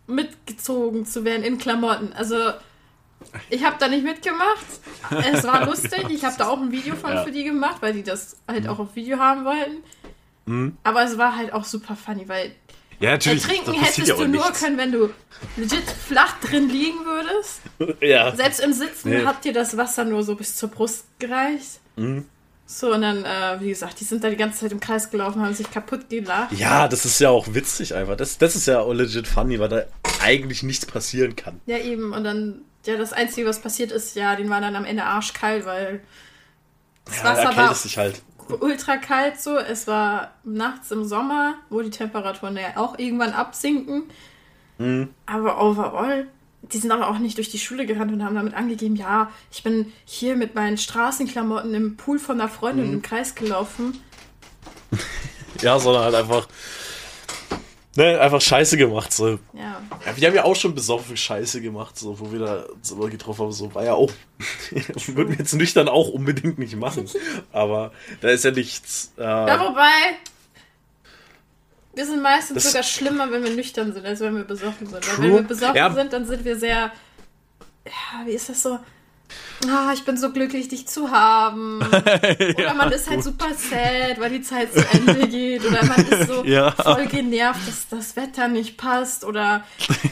mitgezogen 0.08 1.06
zu 1.06 1.26
werden 1.26 1.44
in 1.44 1.58
Klamotten. 1.58 2.14
Also 2.14 2.38
ich 3.50 3.66
habe 3.66 3.76
da 3.80 3.88
nicht 3.88 4.04
mitgemacht. 4.04 4.66
Es 5.34 5.44
war 5.44 5.66
lustig. 5.70 6.06
Ich 6.10 6.24
habe 6.24 6.36
da 6.38 6.48
auch 6.48 6.62
ein 6.62 6.72
Video 6.72 6.96
von 6.96 7.12
ja. 7.12 7.24
für 7.24 7.32
die 7.32 7.44
gemacht, 7.44 7.78
weil 7.82 7.94
die 7.94 8.04
das 8.04 8.38
halt 8.48 8.64
mhm. 8.64 8.70
auch 8.70 8.80
auf 8.80 8.96
Video 8.96 9.18
haben 9.18 9.44
wollten. 9.46 9.84
Mhm. 10.46 10.78
Aber 10.84 11.04
es 11.04 11.18
war 11.18 11.36
halt 11.36 11.52
auch 11.52 11.64
super 11.66 11.96
funny, 11.96 12.28
weil 12.30 12.56
ja, 13.00 13.12
natürlich. 13.12 13.44
Ertrinken 13.44 13.74
hättest 13.74 14.08
ja 14.08 14.16
du 14.16 14.28
nur 14.28 14.52
können, 14.52 14.78
wenn 14.78 14.92
du 14.92 15.10
legit 15.58 15.84
flach 16.08 16.40
drin 16.40 16.70
liegen 16.70 17.06
würdest. 17.06 17.62
Ja. 18.02 18.36
Selbst 18.36 18.62
im 18.62 18.72
Sitzen 18.72 19.10
nee. 19.10 19.26
hat 19.26 19.44
dir 19.44 19.52
das 19.52 19.76
Wasser 19.76 20.06
nur 20.06 20.24
so 20.24 20.36
bis 20.36 20.56
zur 20.56 20.70
Brust 20.70 21.06
gereicht. 21.20 21.80
Mhm. 21.96 22.26
So, 22.68 22.94
und 22.94 23.02
dann, 23.02 23.24
äh, 23.24 23.60
wie 23.60 23.70
gesagt, 23.70 24.00
die 24.00 24.06
sind 24.06 24.24
da 24.24 24.30
die 24.30 24.36
ganze 24.36 24.62
Zeit 24.62 24.72
im 24.72 24.80
Kreis 24.80 25.12
gelaufen, 25.12 25.42
haben 25.42 25.54
sich 25.54 25.70
kaputt 25.70 26.10
gelacht. 26.10 26.52
Ja, 26.54 26.88
das 26.88 27.06
ist 27.06 27.20
ja 27.20 27.30
auch 27.30 27.54
witzig 27.54 27.94
einfach. 27.94 28.18
Das, 28.18 28.40
das 28.40 28.56
ist 28.56 28.66
ja 28.66 28.80
auch 28.80 28.92
legit 28.92 29.28
funny, 29.28 29.60
weil 29.60 29.70
da 29.70 29.84
eigentlich 30.24 30.64
nichts 30.64 30.86
passieren 30.86 31.36
kann. 31.36 31.62
Ja, 31.68 31.78
eben. 31.78 32.12
Und 32.12 32.24
dann, 32.24 32.62
ja, 32.86 32.98
das 32.98 33.14
Einzige, 33.14 33.48
was 33.48 33.60
passiert 33.60 33.92
ist, 33.92 34.16
ja, 34.16 34.36
den 34.36 34.50
war 34.50 34.62
dann 34.62 34.76
am 34.76 34.86
Ende 34.86 35.04
arschkalt, 35.04 35.66
weil 35.66 36.02
das 37.06 37.18
ja, 37.18 37.24
Wasser 37.24 37.56
war 37.56 37.76
sich 37.76 37.98
halt. 38.00 38.24
ultra 38.60 38.98
kalt 38.98 39.40
so. 39.40 39.58
Es 39.58 39.86
war 39.86 40.34
nachts 40.44 40.90
im 40.90 41.06
Sommer, 41.06 41.56
wo 41.70 41.84
die 41.84 41.92
Temperaturen 41.92 42.58
ja 42.58 42.78
auch 42.78 42.98
irgendwann 42.98 43.34
absinken. 43.34 44.06
Mhm. 44.80 45.10
Aber 45.28 45.62
overall 45.62 46.28
die 46.74 46.78
sind 46.78 46.92
aber 46.92 47.10
auch 47.10 47.20
nicht 47.20 47.38
durch 47.38 47.50
die 47.50 47.60
Schule 47.60 47.86
gerannt 47.86 48.12
und 48.12 48.24
haben 48.24 48.36
damit 48.36 48.54
angegeben, 48.54 48.96
ja, 48.96 49.32
ich 49.52 49.64
bin 49.64 49.92
hier 50.06 50.36
mit 50.36 50.56
meinen 50.56 50.78
Straßenklamotten 50.78 51.74
im 51.74 51.98
Pool 51.98 52.20
von 52.20 52.40
einer 52.40 52.50
Freundin 52.50 52.88
mhm. 52.88 52.94
im 52.96 53.02
Kreis 53.02 53.36
gelaufen. 53.36 54.02
ja, 55.62 55.80
sondern 55.80 56.04
halt 56.04 56.16
einfach, 56.16 56.48
ne, 57.96 58.20
einfach 58.20 58.42
Scheiße 58.42 58.78
gemacht. 58.78 59.14
So. 59.14 59.40
Ja. 59.54 59.82
ja. 60.06 60.18
Wir 60.18 60.28
haben 60.28 60.36
ja 60.36 60.44
auch 60.44 60.56
schon 60.56 60.76
besoffen 60.76 61.18
Scheiße 61.18 61.62
gemacht, 61.62 61.98
so, 61.98 62.20
wo 62.20 62.32
wir 62.32 62.40
da 62.40 62.66
so 62.82 62.96
getroffen 62.98 63.44
haben. 63.44 63.52
So 63.52 63.74
war 63.76 63.84
ja 63.84 63.94
auch, 63.94 64.12
würden 65.08 65.30
wir 65.30 65.38
jetzt 65.38 65.54
nüchtern 65.54 65.88
auch 65.88 66.10
unbedingt 66.10 66.58
nicht 66.58 66.76
machen. 66.76 67.10
aber 67.52 67.92
da 68.22 68.30
ist 68.30 68.44
ja 68.44 68.52
nichts. 68.52 69.14
Äh, 69.18 69.24
ja, 69.24 69.60
wobei, 69.60 70.18
wir 71.96 72.06
sind 72.06 72.22
meistens 72.22 72.64
das 72.64 72.72
sogar 72.72 72.84
schlimmer, 72.84 73.32
wenn 73.32 73.44
wir 73.44 73.52
nüchtern 73.52 73.94
sind, 73.94 74.06
als 74.06 74.20
wenn 74.20 74.36
wir 74.36 74.44
besoffen 74.44 74.88
sind. 74.88 75.02
True. 75.02 75.18
Weil 75.18 75.24
wenn 75.24 75.34
wir 75.34 75.44
besoffen 75.44 75.76
ja. 75.76 75.94
sind, 75.94 76.14
dann 76.14 76.26
sind 76.26 76.46
wir 76.46 76.58
sehr. 76.58 76.92
Ja, 77.86 78.26
wie 78.26 78.32
ist 78.32 78.50
das 78.50 78.64
so? 78.64 78.80
Ah, 79.68 79.92
ich 79.94 80.04
bin 80.04 80.18
so 80.18 80.32
glücklich, 80.32 80.68
dich 80.68 80.88
zu 80.88 81.12
haben. 81.12 81.78
Oder 81.88 82.60
ja, 82.60 82.74
man 82.74 82.92
ist 82.92 83.10
halt 83.10 83.24
gut. 83.24 83.26
super 83.26 83.54
sad, 83.54 84.20
weil 84.20 84.30
die 84.30 84.42
Zeit 84.42 84.74
zu 84.74 84.86
Ende 84.92 85.28
geht. 85.30 85.66
Oder 85.66 85.84
man 85.86 86.06
ist 86.06 86.28
so 86.28 86.44
ja. 86.44 86.72
voll 86.72 87.08
genervt, 87.08 87.68
dass 87.68 87.88
das 87.88 88.16
Wetter 88.16 88.48
nicht 88.48 88.78
passt. 88.78 89.24
Oder 89.24 89.64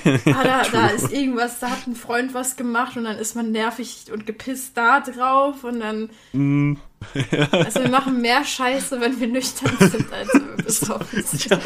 ah, 0.06 0.44
da, 0.44 0.64
da, 0.72 0.88
ist 0.88 1.12
irgendwas, 1.12 1.60
da 1.60 1.70
hat 1.70 1.86
ein 1.88 1.96
Freund 1.96 2.34
was 2.34 2.56
gemacht 2.56 2.98
und 2.98 3.04
dann 3.04 3.18
ist 3.18 3.36
man 3.36 3.52
nervig 3.52 4.06
und 4.12 4.26
gepisst 4.26 4.78
da 4.78 5.02
drauf. 5.02 5.64
Und 5.64 5.82
dann. 5.82 6.10
Mm. 6.32 6.78
Also 7.52 7.82
wir 7.82 7.90
machen 7.90 8.22
mehr 8.22 8.44
Scheiße, 8.44 9.00
wenn 9.00 9.20
wir 9.20 9.28
nüchtern 9.28 9.76
sind, 9.80 10.12
als 10.12 10.34
wenn 10.34 10.58
wir 10.58 10.64
besoffen 10.64 11.24
sind. 11.26 11.46
Ja, 11.50 11.60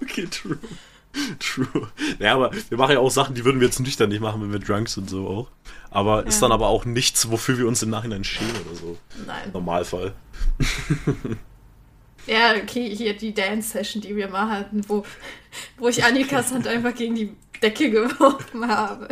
okay, 0.00 0.26
true. 0.26 0.58
True. 1.40 1.88
Ja, 2.20 2.34
aber 2.34 2.52
wir 2.68 2.78
machen 2.78 2.92
ja 2.92 3.00
auch 3.00 3.10
Sachen, 3.10 3.34
die 3.34 3.44
würden 3.44 3.60
wir 3.60 3.66
jetzt 3.66 3.80
nüchtern 3.80 4.10
nicht 4.10 4.20
machen, 4.20 4.40
wenn 4.42 4.52
wir 4.52 4.60
drunk 4.60 4.88
sind, 4.88 5.10
so 5.10 5.26
auch. 5.26 5.50
Aber 5.90 6.22
ja. 6.22 6.28
ist 6.28 6.40
dann 6.40 6.52
aber 6.52 6.68
auch 6.68 6.84
nichts, 6.84 7.30
wofür 7.30 7.58
wir 7.58 7.66
uns 7.66 7.82
im 7.82 7.90
Nachhinein 7.90 8.22
schämen 8.22 8.54
oder 8.64 8.76
so. 8.76 8.96
Nein. 9.26 9.50
Normalfall. 9.52 10.14
Ja, 12.26 12.54
okay, 12.54 12.94
hier 12.94 13.16
die 13.16 13.34
Dance-Session, 13.34 14.02
die 14.02 14.14
wir 14.14 14.28
mal 14.28 14.48
hatten, 14.48 14.82
wo, 14.88 15.04
wo 15.78 15.88
ich 15.88 16.04
Annikas 16.04 16.52
Hand 16.52 16.66
einfach 16.66 16.94
gegen 16.94 17.14
die 17.14 17.34
Decke 17.62 17.90
geworfen 17.90 18.68
habe. 18.68 19.08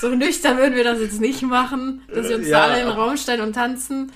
So 0.00 0.08
nüchtern 0.08 0.56
würden 0.56 0.74
wir 0.74 0.84
das 0.84 1.00
jetzt 1.00 1.20
nicht 1.20 1.42
machen, 1.42 2.02
dass 2.08 2.28
wir 2.28 2.36
uns 2.36 2.48
ja. 2.48 2.58
da 2.58 2.64
alle 2.64 2.80
in 2.80 2.88
den 2.88 2.96
Raum 2.96 3.16
stellen 3.16 3.42
und 3.42 3.52
tanzen. 3.52 4.10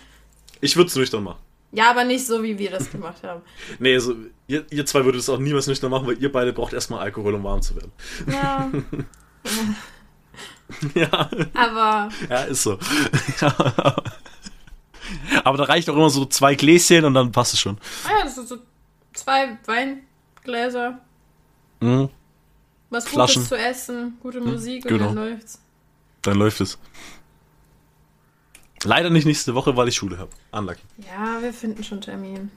Ich 0.65 0.77
würde 0.77 0.89
es 0.89 0.97
nüchtern 0.97 1.23
machen. 1.23 1.41
Ja, 1.73 1.91
aber 1.91 2.05
nicht 2.05 2.27
so, 2.27 2.43
wie 2.43 2.59
wir 2.59 2.71
das 2.71 2.91
gemacht 2.91 3.23
haben. 3.23 3.43
nee, 3.79 3.93
also, 3.93 4.17
ihr, 4.47 4.65
ihr 4.71 4.87
zwei 4.87 5.05
würdet 5.05 5.21
es 5.21 5.29
auch 5.29 5.39
niemals 5.39 5.67
nüchtern 5.67 5.91
machen, 5.91 6.07
weil 6.07 6.17
ihr 6.23 6.33
beide 6.33 6.55
braucht 6.55 6.73
erstmal 6.73 7.01
Alkohol, 7.01 7.35
um 7.35 7.45
warm 7.45 7.61
zu 7.61 7.77
werden. 7.77 7.93
Ja. 8.27 8.71
ja. 10.95 11.31
Aber. 11.53 12.09
Ja, 12.31 12.45
ist 12.45 12.63
so. 12.63 12.79
aber 15.45 15.59
da 15.59 15.65
reicht 15.65 15.91
auch 15.91 15.97
immer 15.97 16.09
so 16.09 16.25
zwei 16.25 16.55
Gläschen 16.55 17.05
und 17.05 17.13
dann 17.13 17.31
passt 17.31 17.53
es 17.53 17.61
schon. 17.61 17.77
Ah 18.07 18.13
ja, 18.19 18.25
das 18.25 18.37
sind 18.37 18.49
so 18.49 18.57
zwei 19.13 19.59
Weingläser. 19.67 20.99
Mhm. 21.81 22.09
Was 22.89 23.07
Flaschen. 23.07 23.43
Gutes 23.43 23.49
zu 23.51 23.59
essen, 23.59 24.17
gute 24.23 24.41
mhm. 24.41 24.53
Musik 24.53 24.85
genau. 24.85 25.11
und 25.11 25.17
dann 25.17 25.29
läuft's. 25.29 25.61
Dann 26.23 26.39
läuft 26.39 26.63
es. 26.63 26.79
Leider 28.85 29.11
nicht 29.11 29.25
nächste 29.25 29.55
Woche, 29.55 29.77
weil 29.77 29.89
ich 29.89 29.95
Schule 29.97 30.19
habe. 30.19 30.31
Unlucky. 30.53 30.81
Ja, 30.99 31.41
wir 31.43 31.53
finden 31.53 31.83
schon 31.85 32.01
Termin. 32.01 32.51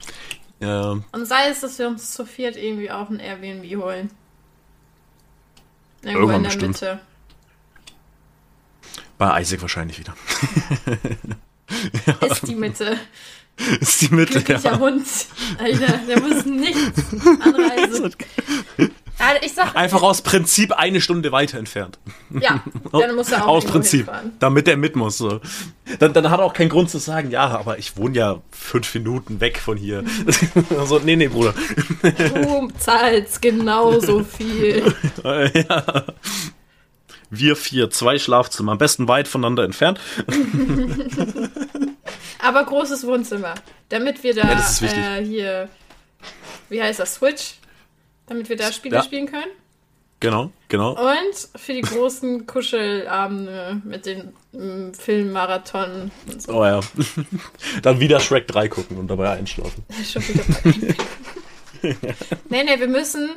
Ja. 0.59 0.97
Und 1.11 1.25
sei 1.25 1.49
es, 1.49 1.61
dass 1.61 1.80
wir 1.80 1.88
uns 1.88 2.11
zu 2.11 2.25
viert 2.25 2.55
irgendwie 2.55 2.91
auch 2.91 3.09
ein 3.09 3.19
Airbnb 3.19 3.63
holen. 3.82 4.11
Irgendwo 6.01 6.32
Irgendwann 6.32 6.36
in 6.38 6.43
der 6.43 6.49
bestimmt. 6.49 6.82
Mitte. 6.82 6.99
Bei 9.17 9.41
Isaac 9.41 9.61
wahrscheinlich 9.61 9.99
wieder. 9.99 10.15
ja. 12.05 12.28
Ist 12.28 12.47
die 12.47 12.55
Mitte. 12.55 12.97
Ist 13.80 14.01
die 14.01 14.13
Mitte, 14.13 14.34
Glücklicher 14.34 14.71
ja. 14.73 14.80
Hund. 14.80 15.07
Alter, 15.57 15.97
der 16.07 16.21
muss 16.21 16.45
nichts 16.45 17.03
anreisen. 17.41 18.15
Also 19.20 19.55
sag, 19.55 19.76
Einfach 19.76 20.03
aus 20.03 20.22
Prinzip 20.22 20.74
eine 20.74 21.01
Stunde 21.01 21.32
weiter 21.32 21.57
entfernt. 21.57 21.97
Ja, 22.30 22.63
dann 22.91 23.15
muss 23.15 23.32
er 23.32 23.45
auch 23.45 23.57
Aus 23.57 23.65
Prinzip. 23.65 24.05
hinfahren. 24.05 24.34
Damit 24.39 24.68
er 24.68 24.78
mit 24.78 24.95
muss. 24.95 25.18
So. 25.18 25.41
Dann, 25.99 26.13
dann 26.13 26.30
hat 26.30 26.39
er 26.39 26.45
auch 26.45 26.53
keinen 26.53 26.70
Grund 26.70 26.89
zu 26.89 26.99
sagen, 26.99 27.32
ja, 27.32 27.47
aber 27.47 27.80
ich 27.80 27.97
wohne 27.97 28.15
ja 28.15 28.41
fünf 28.51 28.93
Minuten 28.93 29.39
weg 29.41 29.57
von 29.57 29.78
hier. 29.78 30.03
so, 30.86 30.99
nee, 30.99 31.15
nee, 31.15 31.30
Bruder. 31.30 31.53
Du 32.01 32.70
zahlst 32.78 33.41
genauso 33.41 34.24
viel. 34.24 34.93
ja. 35.24 36.03
Wir 37.30 37.55
vier, 37.55 37.89
zwei 37.89 38.20
Schlafzimmer, 38.20 38.74
am 38.74 38.78
besten 38.78 39.07
weit 39.07 39.28
voneinander 39.28 39.63
entfernt. 39.63 39.99
Aber 42.39 42.63
großes 42.63 43.05
Wohnzimmer. 43.05 43.55
Damit 43.89 44.24
wir 44.24 44.34
da 44.36 44.43
Ja, 44.43 45.18
äh, 45.18 45.26
hier, 45.26 45.70
wie 46.70 46.82
heißt 46.82 46.99
das, 46.99 47.15
Switch? 47.15 47.55
Damit 48.28 48.49
wir 48.49 48.55
da 48.57 48.71
Spiele 48.71 48.97
Ja. 48.97 49.03
spielen 49.03 49.25
können. 49.28 49.51
Genau, 50.19 50.51
genau. 50.67 50.93
Und 50.99 51.49
für 51.55 51.73
die 51.73 51.82
großen 51.93 52.47
Kuschelabende 52.47 53.82
mit 53.84 54.05
den 54.05 54.34
mm, 54.51 54.93
Filmmarathon 54.93 56.11
und 56.28 56.41
so. 56.41 56.53
Oh 56.59 56.65
ja. 56.65 56.80
Dann 57.84 57.99
wieder 57.99 58.19
Shrek 58.19 58.47
3 58.47 58.67
gucken 58.67 58.97
und 58.97 59.07
dabei 59.09 59.32
einschlafen. 59.32 59.84
Schon 60.11 60.28
wieder 60.28 60.43
bei- 60.63 61.95
nee, 62.49 62.63
nee, 62.63 62.80
wir 62.80 62.88
müssen 62.88 63.30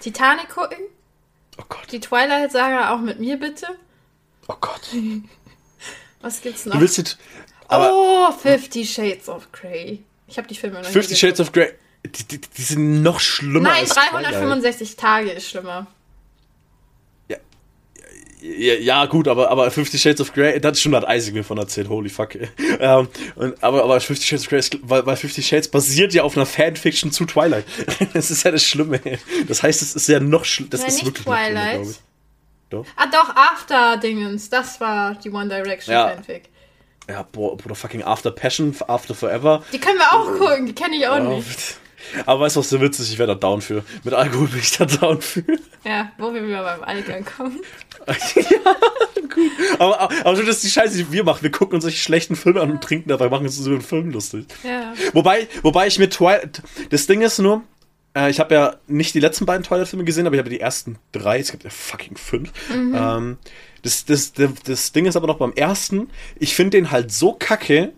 Titanic 0.00 0.48
gucken. 0.48 0.78
Oh 1.58 1.64
Gott, 1.68 1.90
Die 1.92 2.00
Twilight 2.00 2.52
Saga 2.52 2.94
auch 2.94 3.00
mit 3.00 3.20
mir 3.20 3.36
bitte. 3.38 3.66
oh 4.48 4.54
Gott. 4.60 4.88
Was 6.20 6.40
gibt's 6.42 6.64
Du 6.64 6.70
noch? 6.70 6.80
willst 6.80 6.98
jetzt. 6.98 7.18
Aber 7.68 7.90
oh, 7.92 8.32
Fifty 8.32 8.84
Shades 8.84 9.28
of 9.28 9.50
Grey. 9.52 10.02
Ich 10.26 10.38
habe 10.38 10.48
die 10.48 10.54
Filme 10.56 10.78
noch 10.80 10.86
nie 10.86 10.92
Fifty 10.92 11.14
Shades 11.16 11.38
of 11.40 11.52
Grey, 11.52 11.72
die, 12.08 12.24
die, 12.24 12.40
die 12.40 12.62
sind 12.62 13.02
noch 13.02 13.20
schlimmer 13.20 13.60
Nein, 13.70 13.80
als 13.82 13.90
Twilight. 13.90 14.34
365 14.34 14.96
Tage 14.96 15.30
ist 15.30 15.48
schlimmer. 15.50 15.86
Ja, 18.40 18.74
ja, 18.74 19.06
gut, 19.06 19.26
aber, 19.26 19.50
aber 19.50 19.68
Fifty 19.72 19.98
Shades 19.98 20.20
of 20.20 20.32
Grey, 20.32 20.60
das 20.60 20.78
stimmt, 20.78 20.94
hat 20.94 21.04
Isaac 21.12 21.34
mir 21.34 21.42
von 21.42 21.58
erzählt, 21.58 21.88
holy 21.88 22.08
fuck. 22.08 22.36
Ähm, 22.78 23.08
und, 23.34 23.60
aber, 23.64 23.82
aber 23.82 24.00
Fifty 24.00 24.24
Shades 24.24 24.44
of 24.44 24.48
Grey, 24.50 24.60
ist, 24.60 24.78
weil, 24.82 25.04
weil 25.04 25.16
Fifty 25.16 25.42
Shades 25.42 25.66
basiert 25.68 26.14
ja 26.14 26.22
auf 26.22 26.36
einer 26.36 26.46
Fanfiction 26.46 27.10
zu 27.10 27.24
Twilight. 27.24 27.64
Das 28.12 28.30
ist 28.30 28.44
ja 28.44 28.52
das 28.52 28.62
Schlimme. 28.62 29.00
Das 29.48 29.64
heißt, 29.64 29.82
es 29.82 29.96
ist 29.96 30.06
ja 30.06 30.20
noch 30.20 30.44
schlimmer. 30.44 30.70
Das 30.70 30.82
Nein, 30.82 30.88
ist 30.90 30.94
nicht 31.02 31.06
wirklich 31.06 31.24
Twilight. 31.24 31.80
ich. 31.82 31.96
Doch. 32.70 32.86
Ah, 32.94 33.06
doch, 33.10 33.34
After-Dingens. 33.34 34.50
Das 34.50 34.80
war 34.80 35.16
die 35.16 35.30
One 35.30 35.48
Direction 35.48 35.92
Ja. 35.92 36.08
Fanfic. 36.10 36.44
Ja, 37.08 37.22
boah, 37.32 37.56
Bruder, 37.56 37.74
fucking 37.74 38.04
After 38.04 38.30
Passion, 38.30 38.72
After 38.86 39.16
Forever. 39.16 39.64
Die 39.72 39.80
können 39.80 39.98
wir 39.98 40.12
auch 40.12 40.26
gucken, 40.38 40.66
die 40.66 40.74
kenne 40.74 40.94
ich 40.96 41.08
auch 41.08 41.16
Ja. 41.16 41.24
nicht. 41.24 41.76
Aber 42.26 42.40
weißt 42.40 42.56
du, 42.56 42.60
was 42.60 42.70
so 42.70 42.80
witzig? 42.80 43.12
Ich 43.12 43.18
wäre 43.18 43.28
da 43.28 43.34
down 43.34 43.60
für. 43.60 43.84
Mit 44.04 44.14
Alkohol 44.14 44.48
bin 44.48 44.60
ich 44.60 44.76
da 44.76 44.84
down 44.84 45.20
für. 45.20 45.44
Ja, 45.84 46.12
wo 46.18 46.32
wir 46.32 46.46
wieder 46.46 46.62
beim 46.62 46.82
Alter 46.84 47.22
kommen. 47.22 47.60
Aber, 49.78 50.00
aber, 50.00 50.14
aber 50.24 50.36
das 50.36 50.56
ist 50.56 50.64
die 50.64 50.70
Scheiße, 50.70 50.96
die 50.96 51.12
wir 51.12 51.22
machen. 51.22 51.42
Wir 51.42 51.50
gucken 51.50 51.76
uns 51.76 51.84
solche 51.84 51.98
schlechten 51.98 52.34
Filme 52.34 52.60
an 52.60 52.70
und 52.70 52.82
trinken 52.82 53.08
dabei, 53.08 53.28
machen 53.28 53.44
uns 53.44 53.56
so 53.56 53.70
einen 53.70 53.82
Film 53.82 54.10
lustig. 54.10 54.46
Ja. 54.64 54.94
Wobei, 55.12 55.46
wobei 55.62 55.86
ich 55.86 55.98
mir 55.98 56.08
Twilight. 56.08 56.62
Das 56.90 57.06
Ding 57.06 57.20
ist 57.20 57.38
nur, 57.38 57.62
äh, 58.16 58.30
ich 58.30 58.40
habe 58.40 58.54
ja 58.54 58.76
nicht 58.86 59.14
die 59.14 59.20
letzten 59.20 59.46
beiden 59.46 59.62
Twilight-Filme 59.62 60.04
gesehen, 60.04 60.26
aber 60.26 60.34
ich 60.34 60.40
habe 60.40 60.50
die 60.50 60.60
ersten 60.60 60.98
drei. 61.12 61.38
Es 61.38 61.50
gibt 61.50 61.64
ja 61.64 61.70
fucking 61.70 62.16
fünf. 62.16 62.52
Ähm, 62.72 63.38
das, 63.82 64.04
das, 64.04 64.32
das, 64.32 64.50
das 64.64 64.92
Ding 64.92 65.06
ist 65.06 65.16
aber 65.16 65.26
noch 65.26 65.38
beim 65.38 65.52
ersten, 65.52 66.10
ich 66.38 66.54
finde 66.54 66.78
den 66.78 66.90
halt 66.90 67.12
so 67.12 67.32
kacke. 67.32 67.92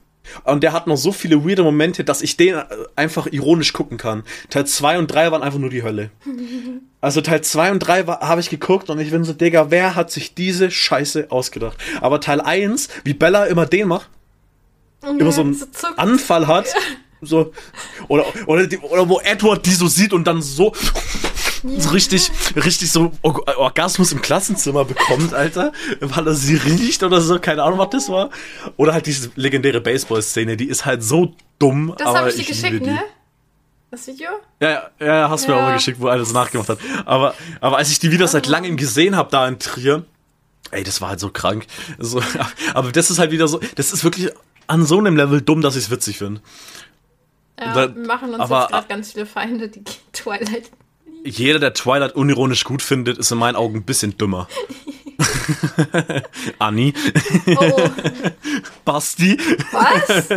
Und 0.44 0.62
der 0.62 0.72
hat 0.72 0.86
noch 0.86 0.96
so 0.96 1.12
viele 1.12 1.44
weirde 1.44 1.62
Momente, 1.62 2.04
dass 2.04 2.22
ich 2.22 2.36
den 2.36 2.54
äh, 2.54 2.64
einfach 2.96 3.26
ironisch 3.26 3.72
gucken 3.72 3.98
kann. 3.98 4.22
Teil 4.48 4.66
2 4.66 4.98
und 4.98 5.06
3 5.08 5.32
waren 5.32 5.42
einfach 5.42 5.58
nur 5.58 5.70
die 5.70 5.82
Hölle. 5.82 6.10
Also 7.02 7.22
Teil 7.22 7.40
2 7.40 7.70
und 7.70 7.78
3 7.78 8.04
habe 8.04 8.42
ich 8.42 8.50
geguckt 8.50 8.90
und 8.90 8.98
ich 8.98 9.10
bin 9.10 9.24
so, 9.24 9.32
Digga, 9.32 9.70
wer 9.70 9.94
hat 9.94 10.10
sich 10.10 10.34
diese 10.34 10.70
Scheiße 10.70 11.28
ausgedacht? 11.30 11.78
Aber 12.02 12.20
Teil 12.20 12.42
1, 12.42 12.90
wie 13.04 13.14
Bella 13.14 13.46
immer 13.46 13.64
den 13.64 13.88
macht, 13.88 14.10
immer 15.18 15.32
so 15.32 15.40
einen 15.40 15.54
so. 15.54 15.66
Anfall 15.96 16.46
hat. 16.46 16.66
So, 17.22 17.52
oder, 18.08 18.26
oder, 18.46 18.66
die, 18.66 18.76
oder 18.78 19.08
wo 19.08 19.18
Edward 19.20 19.64
die 19.64 19.72
so 19.72 19.88
sieht 19.88 20.12
und 20.12 20.26
dann 20.26 20.42
so, 20.42 20.74
so 21.62 21.90
richtig, 21.90 22.30
richtig 22.56 22.90
so 22.90 23.12
Org- 23.22 23.46
Orgasmus 23.58 24.12
im 24.12 24.22
Klassenzimmer 24.22 24.84
bekommt, 24.84 25.34
Alter, 25.34 25.72
weil 26.00 26.26
er 26.26 26.34
sie 26.34 26.56
riecht 26.56 27.02
oder 27.02 27.20
so, 27.20 27.38
keine 27.38 27.62
Ahnung, 27.62 27.78
was 27.78 27.90
das 27.90 28.08
war. 28.08 28.30
Oder 28.76 28.92
halt 28.92 29.06
diese 29.06 29.30
legendäre 29.36 29.80
Baseball-Szene, 29.80 30.56
die 30.56 30.66
ist 30.66 30.84
halt 30.86 31.02
so 31.02 31.34
dumm, 31.58 31.94
Das 31.98 32.06
aber 32.06 32.18
habe 32.20 32.30
ich 32.30 32.36
dir 32.36 32.44
geschickt, 32.44 32.80
die. 32.84 32.90
ne? 32.90 33.00
Das 33.90 34.06
Video? 34.06 34.28
Ja, 34.60 34.70
ja, 34.70 35.06
ja, 35.06 35.30
hast 35.30 35.48
mir 35.48 35.54
Ja. 35.54 35.60
auch 35.60 35.64
mal 35.66 35.74
geschickt, 35.74 36.00
wo 36.00 36.06
einer 36.08 36.24
so 36.24 36.32
nachgemacht 36.32 36.68
hat. 36.68 36.78
Aber, 37.06 37.34
aber 37.60 37.76
als 37.78 37.90
ich 37.90 37.98
die 37.98 38.12
wieder 38.12 38.28
seit 38.28 38.46
langem 38.46 38.76
gesehen 38.76 39.16
habe 39.16 39.30
da 39.32 39.48
in 39.48 39.58
Trier, 39.58 40.04
ey, 40.70 40.84
das 40.84 41.00
war 41.00 41.08
halt 41.08 41.18
so 41.20 41.30
krank. 41.30 41.66
So, 41.98 42.22
aber 42.74 42.92
das 42.92 43.10
ist 43.10 43.18
halt 43.18 43.32
wieder 43.32 43.48
so, 43.48 43.60
das 43.74 43.92
ist 43.92 44.04
wirklich 44.04 44.30
an 44.68 44.86
so 44.86 44.98
einem 44.98 45.16
Level 45.16 45.42
dumm, 45.42 45.60
dass 45.60 45.74
ich 45.74 45.84
es 45.84 45.90
witzig 45.90 46.18
finde. 46.18 46.40
Ja, 47.58 47.74
Da- 47.74 47.94
wir 47.94 48.06
machen 48.06 48.30
uns 48.30 48.38
aber- 48.40 48.60
jetzt 48.62 48.70
gerade 48.70 48.86
ganz 48.88 49.12
viele 49.12 49.26
Feinde, 49.26 49.68
die 49.68 49.82
Twilight. 50.12 50.70
Jeder, 51.24 51.58
der 51.58 51.74
Twilight 51.74 52.14
unironisch 52.14 52.64
gut 52.64 52.82
findet, 52.82 53.18
ist 53.18 53.30
in 53.30 53.38
meinen 53.38 53.56
Augen 53.56 53.76
ein 53.76 53.82
bisschen 53.84 54.16
dümmer. 54.16 54.48
Anni, 56.58 56.94
Oh, 57.46 57.80
Basti, 58.84 59.36
was? 59.72 60.28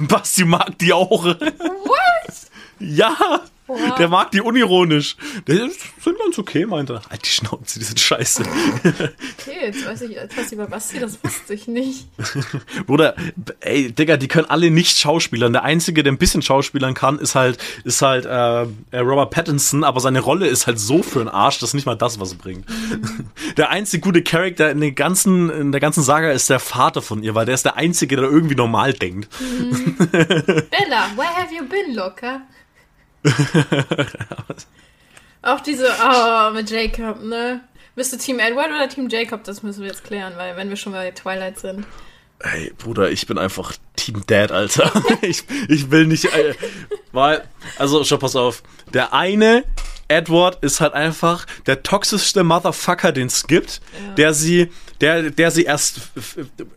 Basti 0.00 0.44
mag 0.44 0.78
die 0.78 0.92
auch. 0.92 1.24
What? 1.24 2.34
Ja, 2.78 3.40
Wow. 3.66 3.94
der 3.96 4.08
mag 4.08 4.30
die 4.32 4.40
unironisch. 4.40 5.16
Die 5.46 5.54
sind 5.54 6.18
ganz 6.18 6.38
okay, 6.38 6.66
meinte 6.66 6.94
er. 6.94 7.02
Halt 7.08 7.24
die 7.24 7.30
Schnauze, 7.30 7.78
die 7.78 7.84
sind 7.84 8.00
scheiße. 8.00 8.42
Okay, 8.42 9.58
jetzt 9.62 9.86
weiß 9.86 10.02
ich 10.02 10.16
etwas 10.16 10.52
über 10.52 10.66
Basti, 10.66 10.98
das 10.98 11.22
wusste 11.22 11.54
ich 11.54 11.68
nicht. 11.68 12.08
Bruder, 12.86 13.14
ey, 13.60 13.92
Digga, 13.92 14.16
die 14.16 14.28
können 14.28 14.50
alle 14.50 14.70
nicht 14.70 14.98
schauspielern. 14.98 15.52
Der 15.52 15.62
Einzige, 15.62 16.02
der 16.02 16.12
ein 16.12 16.18
bisschen 16.18 16.42
schauspielern 16.42 16.94
kann, 16.94 17.18
ist 17.18 17.34
halt, 17.34 17.58
ist 17.84 18.02
halt 18.02 18.24
äh, 18.24 18.62
äh, 18.90 18.98
Robert 18.98 19.30
Pattinson, 19.30 19.84
aber 19.84 20.00
seine 20.00 20.20
Rolle 20.20 20.48
ist 20.48 20.66
halt 20.66 20.78
so 20.78 21.02
für 21.02 21.20
den 21.20 21.28
Arsch, 21.28 21.60
dass 21.60 21.72
nicht 21.72 21.86
mal 21.86 21.94
das 21.94 22.18
was 22.18 22.34
bringt. 22.34 22.66
Der 23.56 23.70
einzige 23.70 24.00
gute 24.00 24.22
Charakter 24.22 24.70
in, 24.70 24.80
den 24.80 24.94
ganzen, 24.94 25.50
in 25.50 25.72
der 25.72 25.80
ganzen 25.80 26.02
Saga 26.02 26.30
ist 26.30 26.48
der 26.48 26.58
Vater 26.58 27.02
von 27.02 27.22
ihr, 27.22 27.34
weil 27.34 27.44
der 27.44 27.54
ist 27.54 27.64
der 27.64 27.76
Einzige, 27.76 28.16
der 28.16 28.24
irgendwie 28.24 28.54
normal 28.54 28.94
denkt. 28.94 29.28
Bella, 29.98 31.10
where 31.16 31.36
have 31.36 31.54
you 31.54 31.64
been, 31.64 31.94
Locker? 31.94 32.42
Auch 35.42 35.60
diese, 35.60 35.88
oh, 35.88 36.50
mit 36.52 36.70
Jacob, 36.70 37.22
ne? 37.22 37.60
Bist 37.94 38.12
du 38.12 38.16
Team 38.16 38.38
Edward 38.38 38.68
oder 38.68 38.88
Team 38.88 39.08
Jacob? 39.08 39.44
Das 39.44 39.62
müssen 39.62 39.80
wir 39.80 39.88
jetzt 39.88 40.04
klären, 40.04 40.34
weil 40.36 40.56
wenn 40.56 40.68
wir 40.68 40.76
schon 40.76 40.92
bei 40.92 41.10
Twilight 41.10 41.58
sind. 41.58 41.84
Ey, 42.38 42.72
Bruder, 42.78 43.10
ich 43.10 43.26
bin 43.26 43.38
einfach 43.38 43.74
Team 43.96 44.22
Dad, 44.26 44.50
Alter. 44.50 44.90
Ich, 45.22 45.44
ich 45.68 45.90
will 45.90 46.06
nicht, 46.06 46.24
äh, 46.24 46.54
weil, 47.12 47.44
also, 47.78 48.02
schau, 48.04 48.16
pass 48.16 48.34
auf. 48.34 48.62
Der 48.92 49.12
eine, 49.12 49.64
Edward, 50.08 50.62
ist 50.62 50.80
halt 50.80 50.94
einfach 50.94 51.46
der 51.66 51.82
toxischste 51.82 52.42
Motherfucker, 52.44 53.12
den 53.12 53.28
es 53.28 53.46
gibt, 53.46 53.80
der 54.16 54.34
sie, 54.34 54.70
der, 55.02 55.30
der 55.30 55.50
sie 55.50 55.64
erst, 55.64 56.12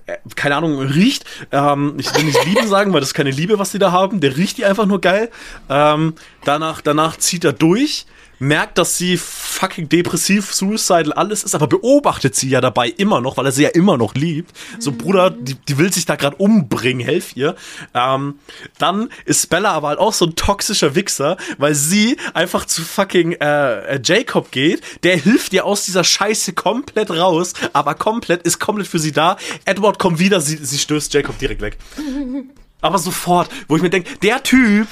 äh, 0.07 0.17
keine 0.35 0.57
Ahnung, 0.57 0.79
riecht. 0.79 1.25
Ähm, 1.51 1.95
ich 1.97 2.13
will 2.13 2.23
nicht 2.23 2.43
lieben 2.45 2.67
sagen, 2.67 2.91
weil 2.91 2.99
das 2.99 3.09
ist 3.09 3.13
keine 3.13 3.31
Liebe, 3.31 3.59
was 3.59 3.71
die 3.71 3.79
da 3.79 3.91
haben. 3.91 4.19
Der 4.19 4.35
riecht 4.35 4.57
die 4.57 4.65
einfach 4.65 4.87
nur 4.87 4.99
geil. 4.99 5.29
Ähm, 5.69 6.15
danach, 6.43 6.81
danach 6.81 7.17
zieht 7.17 7.45
er 7.45 7.53
durch. 7.53 8.05
Merkt, 8.39 8.77
dass 8.77 8.97
sie 8.97 9.17
fucking 9.17 9.89
depressiv, 9.89 10.53
suicidal, 10.53 11.13
alles 11.13 11.43
ist, 11.43 11.55
aber 11.55 11.67
beobachtet 11.67 12.35
sie 12.35 12.49
ja 12.49 12.61
dabei 12.61 12.89
immer 12.89 13.21
noch, 13.21 13.37
weil 13.37 13.45
er 13.45 13.51
sie 13.51 13.63
ja 13.63 13.69
immer 13.69 13.97
noch 13.97 14.15
liebt. 14.15 14.55
So, 14.79 14.91
Bruder, 14.91 15.29
die, 15.29 15.55
die 15.55 15.77
will 15.77 15.91
sich 15.91 16.05
da 16.05 16.15
gerade 16.15 16.35
umbringen, 16.37 17.05
helf 17.05 17.35
ihr. 17.35 17.55
Ähm, 17.93 18.39
dann 18.77 19.09
ist 19.25 19.49
Bella 19.49 19.71
aber 19.71 19.89
halt 19.89 19.99
auch 19.99 20.13
so 20.13 20.25
ein 20.25 20.35
toxischer 20.35 20.95
Wichser, 20.95 21.37
weil 21.57 21.75
sie 21.75 22.17
einfach 22.33 22.65
zu 22.65 22.81
fucking 22.81 23.33
äh, 23.33 23.95
äh, 23.95 23.99
Jacob 24.03 24.51
geht. 24.51 24.81
Der 25.03 25.17
hilft 25.17 25.53
ihr 25.53 25.65
aus 25.65 25.85
dieser 25.85 26.03
Scheiße 26.03 26.53
komplett 26.53 27.11
raus, 27.11 27.53
aber 27.73 27.95
komplett, 27.95 28.43
ist 28.43 28.59
komplett 28.59 28.87
für 28.87 28.99
sie 28.99 29.11
da. 29.11 29.37
Edward 29.65 29.99
kommt 29.99 30.19
wieder, 30.19 30.41
sie, 30.41 30.57
sie 30.57 30.77
stößt 30.77 31.13
Jacob 31.13 31.37
direkt 31.37 31.61
weg. 31.61 31.77
Aber 32.81 32.99
sofort, 32.99 33.49
wo 33.67 33.75
ich 33.75 33.81
mir 33.81 33.89
denke, 33.89 34.15
der 34.19 34.43
Typ, 34.43 34.87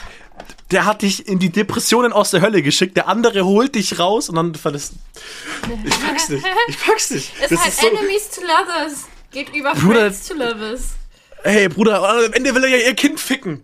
der 0.71 0.85
hat 0.85 1.01
dich 1.03 1.27
in 1.27 1.39
die 1.39 1.49
Depressionen 1.49 2.11
aus 2.13 2.31
der 2.31 2.41
Hölle 2.41 2.61
geschickt, 2.63 2.97
der 2.97 3.07
andere 3.07 3.45
holt 3.45 3.75
dich 3.75 3.99
raus 3.99 4.29
und 4.29 4.35
dann 4.35 4.55
verlässt. 4.55 4.93
Ich 5.85 5.99
pack's 5.99 6.29
nicht. 6.29 6.45
Ich 6.67 6.79
pack's 6.79 7.11
nicht. 7.11 7.31
Es 7.41 7.51
ist 7.51 7.63
halt 7.81 7.93
Enemies 7.93 8.29
to 8.31 8.41
Lovers. 8.41 9.03
Geht 9.31 9.53
über 9.55 9.73
Bruder- 9.73 10.11
Friends 10.11 10.27
to 10.27 10.33
Lovers. 10.35 10.81
Hey, 11.43 11.67
Bruder, 11.67 12.07
am 12.25 12.31
Ende 12.33 12.55
will 12.55 12.63
er 12.63 12.69
ja 12.69 12.77
ihr 12.87 12.93
Kind 12.95 13.19
ficken. 13.19 13.63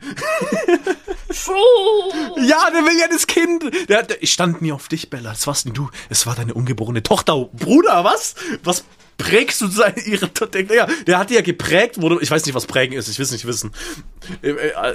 True. 1.30 2.46
Ja, 2.46 2.70
der 2.72 2.84
will 2.84 3.00
ja 3.00 3.08
das 3.08 3.26
Kind. 3.28 3.64
Der, 3.88 4.04
der, 4.04 4.22
ich 4.22 4.34
stand 4.34 4.62
nie 4.62 4.72
auf 4.72 4.88
dich, 4.90 5.10
Bella. 5.10 5.30
Das 5.30 5.48
warst 5.48 5.66
denn 5.66 5.74
du. 5.74 5.90
Es 6.10 6.26
war 6.26 6.36
deine 6.36 6.54
ungeborene 6.54 7.04
Tochter. 7.04 7.46
Bruder, 7.54 8.04
was? 8.04 8.36
Was? 8.64 8.84
Prägst 9.20 9.62
du 9.62 9.68
seine, 9.68 10.00
ihre, 10.06 10.28
der, 10.28 10.88
der 10.88 11.20
hat 11.20 11.30
die 11.30 11.36
ja 11.36 11.42
geprägt, 11.42 12.02
wurde, 12.02 12.18
ich 12.22 12.32
weiß 12.32 12.44
nicht, 12.46 12.56
was 12.56 12.66
prägen 12.66 12.98
ist, 12.98 13.08
ich 13.08 13.20
will 13.20 13.26
es 13.26 13.32
nicht 13.32 13.46
wissen. 13.46 13.72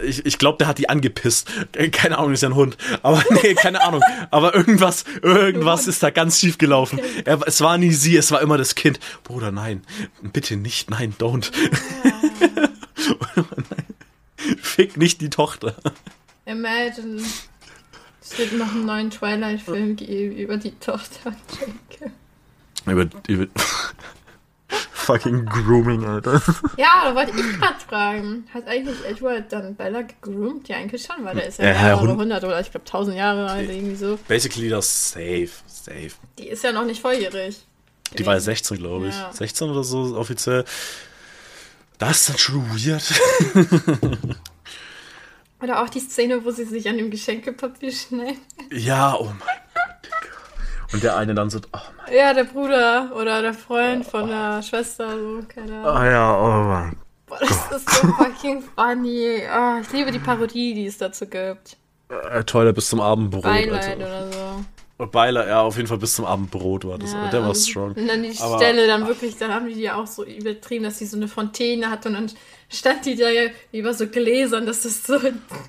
Ich, 0.03 0.27
ich 0.27 0.39
glaube, 0.39 0.59
der 0.59 0.66
hat 0.66 0.79
die 0.79 0.89
angepisst. 0.89 1.49
Keine 1.93 2.18
Ahnung, 2.18 2.33
ist 2.33 2.43
ja 2.43 2.49
ein 2.49 2.57
Hund. 2.57 2.77
Aber 3.03 3.22
nee, 3.43 3.55
keine 3.55 3.83
Ahnung. 3.83 4.03
Aber 4.33 4.55
irgendwas, 4.55 5.05
irgendwas 5.22 5.87
ist 5.87 6.03
da 6.03 6.11
ganz 6.11 6.41
schief 6.41 6.59
gelaufen. 6.59 6.99
Er, 7.25 7.41
es 7.47 7.61
war 7.61 7.79
nie 7.79 7.93
sie, 7.93 8.16
es 8.16 8.33
war 8.33 8.41
immer 8.43 8.59
das 8.59 8.75
Kind. 8.75 8.99
Bruder, 9.22 9.53
nein. 9.53 9.83
Bitte 10.22 10.57
nicht, 10.57 10.91
nein, 10.91 11.14
don't. 11.18 11.53
Ja. 12.05 12.68
Fick 14.61 14.97
nicht 14.97 15.20
die 15.20 15.31
Tochter. 15.31 15.77
Imagine. 16.47 17.22
Es 18.20 18.39
wird 18.39 18.53
noch 18.55 18.72
einen 18.72 18.87
neuen 18.87 19.11
Twilight-Film 19.11 19.97
geben 19.97 20.37
über 20.37 20.57
die 20.57 20.72
Tochter 20.72 21.37
Jacob. 21.61 22.12
Über, 22.87 23.07
über 23.28 23.47
fucking 24.68 25.47
Grooming, 25.47 26.05
Alter. 26.05 26.43
Ja, 26.76 27.05
da 27.05 27.14
wollte 27.14 27.32
ich 27.32 27.61
gerade 27.61 27.80
fragen. 27.89 28.47
Hat 28.53 28.66
eigentlich 28.66 28.97
Edward 29.07 29.53
dann 29.53 29.74
Bella 29.74 30.03
gegroomt? 30.03 30.68
Ja, 30.68 30.76
eigentlich 30.76 31.03
schon, 31.03 31.24
weil 31.24 31.35
der 31.37 31.47
ist 31.47 31.59
ja, 31.59 31.66
ja 31.66 31.89
Jahre 31.89 32.11
100 32.11 32.45
oder 32.45 32.61
ich 32.61 32.70
glaube 32.70 32.87
1000 32.87 33.16
Jahre 33.16 33.51
alt, 33.51 33.70
irgendwie 33.70 33.97
so. 33.97 34.18
Basically 34.28 34.68
das 34.68 35.11
safe, 35.11 35.51
safe. 35.66 36.12
Die 36.39 36.49
ist 36.49 36.64
ja 36.64 36.72
noch 36.72 36.85
nicht 36.85 37.01
volljährig. 37.01 37.64
Die 38.18 38.26
war 38.26 38.35
ja 38.35 38.41
16, 38.41 38.78
glaube 38.78 39.09
ich. 39.09 39.14
Ja. 39.14 39.32
16 39.32 39.70
oder 39.70 39.85
so 39.85 40.16
offiziell. 40.16 40.64
Das 41.99 42.20
ist 42.20 42.28
dann 42.28 42.39
schon 42.39 42.68
weird. 42.70 43.03
Oder 45.62 45.82
auch 45.82 45.89
die 45.89 46.01
Szene, 46.01 46.45
wo 46.45 46.51
sie 46.51 46.64
sich 46.64 46.89
an 46.89 46.99
dem 46.99 47.11
Geschenkepapier 47.11 47.91
schneidet. 47.91 48.37
Ja, 48.70 49.14
oh 49.18 49.24
mein 49.24 49.39
Gott. 49.39 49.64
Und 50.95 51.03
der 51.03 51.16
eine 51.16 51.34
dann 51.34 51.51
so, 51.51 51.59
oh 51.72 51.78
mein 51.97 52.14
Ja, 52.14 52.32
der 52.32 52.45
Bruder 52.45 53.11
oder 53.16 53.42
der 53.42 53.53
Freund 53.53 54.07
von 54.07 54.28
der 54.28 54.62
Schwester, 54.62 55.11
so, 55.11 55.42
keine 55.49 55.80
Ahnung. 55.80 55.86
Ah 55.86 56.09
ja, 56.09 56.40
oh 56.40 56.64
mein 56.68 56.97
Boah, 57.26 57.38
das 57.40 57.68
Gott. 57.68 57.78
ist 57.78 57.90
so 57.90 58.07
fucking 58.12 58.62
funny. 58.76 59.40
Oh, 59.53 59.80
ich 59.80 59.92
liebe 59.92 60.12
die 60.12 60.20
Parodie, 60.20 60.72
die 60.72 60.86
es 60.86 60.97
dazu 60.99 61.26
gibt. 61.26 61.76
Äh, 62.09 62.45
Toilet 62.45 62.74
bis 62.74 62.88
zum 62.88 63.01
Abendbrot. 63.01 63.42
Beileid 63.42 63.88
Alter. 63.88 63.97
oder 63.97 64.32
so. 64.32 65.07
Beiler, 65.07 65.49
ja, 65.49 65.62
auf 65.62 65.76
jeden 65.76 65.88
Fall 65.88 65.99
bis 65.99 66.14
zum 66.14 66.24
Abendbrot 66.24 66.84
war 66.84 66.99
das. 66.99 67.12
Ja, 67.12 67.28
der 67.28 67.42
war 67.42 67.55
strong. 67.57 67.95
Und 67.95 68.07
dann 68.07 68.22
die 68.22 68.38
Aber 68.40 68.59
Stelle 68.59 68.86
dann 68.86 69.09
wirklich, 69.09 69.36
dann 69.36 69.53
haben 69.53 69.66
die 69.66 69.74
die 69.74 69.90
auch 69.90 70.07
so 70.07 70.24
übertrieben, 70.24 70.84
dass 70.84 70.99
sie 70.99 71.07
so 71.07 71.16
eine 71.16 71.26
Fontäne 71.26 71.90
hat 71.90 72.07
und 72.07 72.12
dann 72.12 72.30
stand 72.68 73.05
die 73.05 73.16
da 73.16 73.28
ja 73.28 73.51
über 73.72 73.92
so 73.95 74.07
Gläsern, 74.07 74.64
dass 74.66 74.82
das 74.82 75.03
so. 75.03 75.18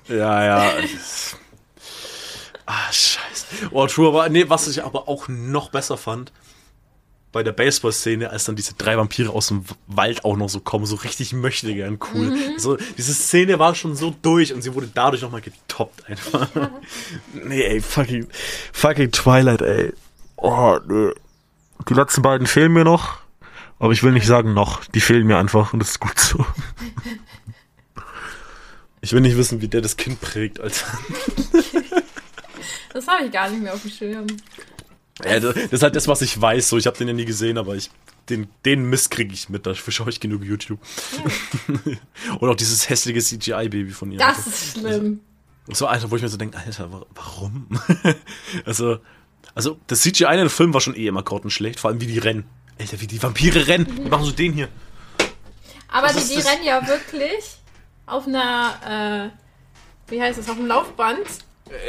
Ja, 0.08 0.44
ja. 0.44 0.72
ah, 2.66 2.92
scheiße. 2.92 3.70
Oh, 3.70 3.86
true, 3.86 4.08
aber 4.08 4.28
nee, 4.28 4.48
was 4.48 4.68
ich 4.68 4.84
aber 4.84 5.08
auch 5.08 5.28
noch 5.28 5.70
besser 5.70 5.96
fand, 5.96 6.32
bei 7.36 7.42
der 7.42 7.52
Baseball-Szene, 7.52 8.30
als 8.30 8.44
dann 8.44 8.56
diese 8.56 8.72
drei 8.74 8.96
Vampire 8.96 9.28
aus 9.28 9.48
dem 9.48 9.62
Wald 9.86 10.24
auch 10.24 10.38
noch 10.38 10.48
so 10.48 10.60
kommen, 10.60 10.86
so 10.86 10.96
richtig 10.96 11.34
möchte 11.34 11.74
gern 11.74 11.98
cool. 12.14 12.30
Mhm. 12.30 12.58
So, 12.58 12.78
diese 12.96 13.12
Szene 13.12 13.58
war 13.58 13.74
schon 13.74 13.94
so 13.94 14.16
durch 14.22 14.54
und 14.54 14.62
sie 14.62 14.74
wurde 14.74 14.88
dadurch 14.92 15.20
nochmal 15.20 15.42
getoppt 15.42 16.06
einfach. 16.06 16.48
Ja. 16.54 16.70
nee, 17.34 17.62
ey, 17.62 17.82
fucking, 17.82 18.26
fucking 18.72 19.12
Twilight, 19.12 19.60
ey. 19.60 19.92
Oh, 20.36 20.78
nö. 20.86 21.12
Die 21.86 21.92
letzten 21.92 22.22
beiden 22.22 22.46
fehlen 22.46 22.72
mir 22.72 22.84
noch, 22.84 23.18
aber 23.78 23.92
ich 23.92 24.02
will 24.02 24.12
nicht 24.12 24.26
sagen 24.26 24.54
noch, 24.54 24.86
die 24.86 25.00
fehlen 25.00 25.26
mir 25.26 25.36
einfach 25.36 25.74
und 25.74 25.80
das 25.80 25.90
ist 25.90 26.00
gut 26.00 26.18
so. 26.18 26.38
ich 29.02 29.12
will 29.12 29.20
nicht 29.20 29.36
wissen, 29.36 29.60
wie 29.60 29.68
der 29.68 29.82
das 29.82 29.98
Kind 29.98 30.22
prägt, 30.22 30.58
Alter. 30.58 30.86
das 32.96 33.06
habe 33.06 33.26
ich 33.26 33.32
gar 33.32 33.48
nicht 33.50 33.62
mehr 33.62 33.74
auf 33.74 33.82
dem 33.82 33.90
Schirm. 33.90 34.26
Ja, 35.24 35.40
das, 35.40 35.56
ist 35.56 35.82
halt 35.82 35.96
das, 35.96 36.08
was 36.08 36.22
ich 36.22 36.40
weiß. 36.40 36.68
So, 36.68 36.78
ich 36.78 36.86
habe 36.86 36.96
den 36.96 37.08
ja 37.08 37.14
nie 37.14 37.24
gesehen, 37.24 37.58
aber 37.58 37.74
ich, 37.74 37.90
den, 38.28 38.48
den 38.64 38.84
Mist 38.84 39.10
kriege 39.10 39.32
ich 39.32 39.48
mit. 39.48 39.66
Dafür 39.66 39.92
schaue 39.92 40.08
ich 40.10 40.20
genug 40.20 40.42
YouTube. 40.42 40.78
Ja. 41.68 42.34
Und 42.40 42.48
auch 42.48 42.54
dieses 42.54 42.88
hässliche 42.88 43.20
CGI-Baby 43.20 43.90
von 43.90 44.12
ihr. 44.12 44.18
Das 44.18 44.46
ist 44.46 44.78
schlimm. 44.78 45.20
So, 45.68 45.86
Alter, 45.86 46.10
wo 46.10 46.16
ich 46.16 46.22
mir 46.22 46.28
so 46.28 46.36
denke, 46.36 46.58
Alter, 46.58 47.06
warum? 47.14 47.66
also, 48.64 48.98
also, 49.54 49.78
das 49.86 50.02
CGI 50.02 50.32
in 50.32 50.38
dem 50.38 50.50
Film 50.50 50.72
war 50.74 50.80
schon 50.80 50.94
eh 50.94 51.06
immer 51.06 51.22
grottenschlecht. 51.22 51.80
Vor 51.80 51.90
allem, 51.90 52.00
wie 52.00 52.06
die 52.06 52.18
rennen. 52.18 52.44
Alter, 52.78 53.00
wie 53.00 53.06
die 53.06 53.22
Vampire 53.22 53.66
rennen. 53.66 53.86
Die 54.04 54.08
machen 54.08 54.24
so 54.24 54.32
den 54.32 54.52
hier. 54.52 54.68
Aber 55.88 56.08
die, 56.08 56.26
die 56.28 56.40
rennen 56.40 56.64
ja 56.64 56.86
wirklich 56.86 57.56
auf 58.04 58.26
einer, 58.26 59.32
äh, 60.08 60.10
wie 60.10 60.20
heißt 60.20 60.38
das, 60.38 60.48
auf 60.48 60.56
dem 60.56 60.66
Laufband. 60.66 61.26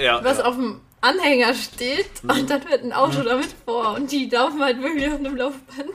Ja. 0.01 0.24
Was 0.24 0.39
ja. 0.39 0.45
auf 0.45 0.55
dem 0.55 0.82
Anhänger 1.02 1.54
steht 1.54 2.24
mhm. 2.24 2.30
und 2.32 2.50
dann 2.50 2.66
wird 2.66 2.84
ein 2.84 2.93
Auto 2.93 3.20
mhm. 3.20 3.26
damit 3.26 3.56
vor 3.66 3.95
und 3.95 4.12
die 4.12 4.30
laufen 4.30 4.62
halt 4.62 4.82
wirklich 4.82 5.08
auf 5.08 5.20
einem 5.20 5.36
Laufband. 5.36 5.91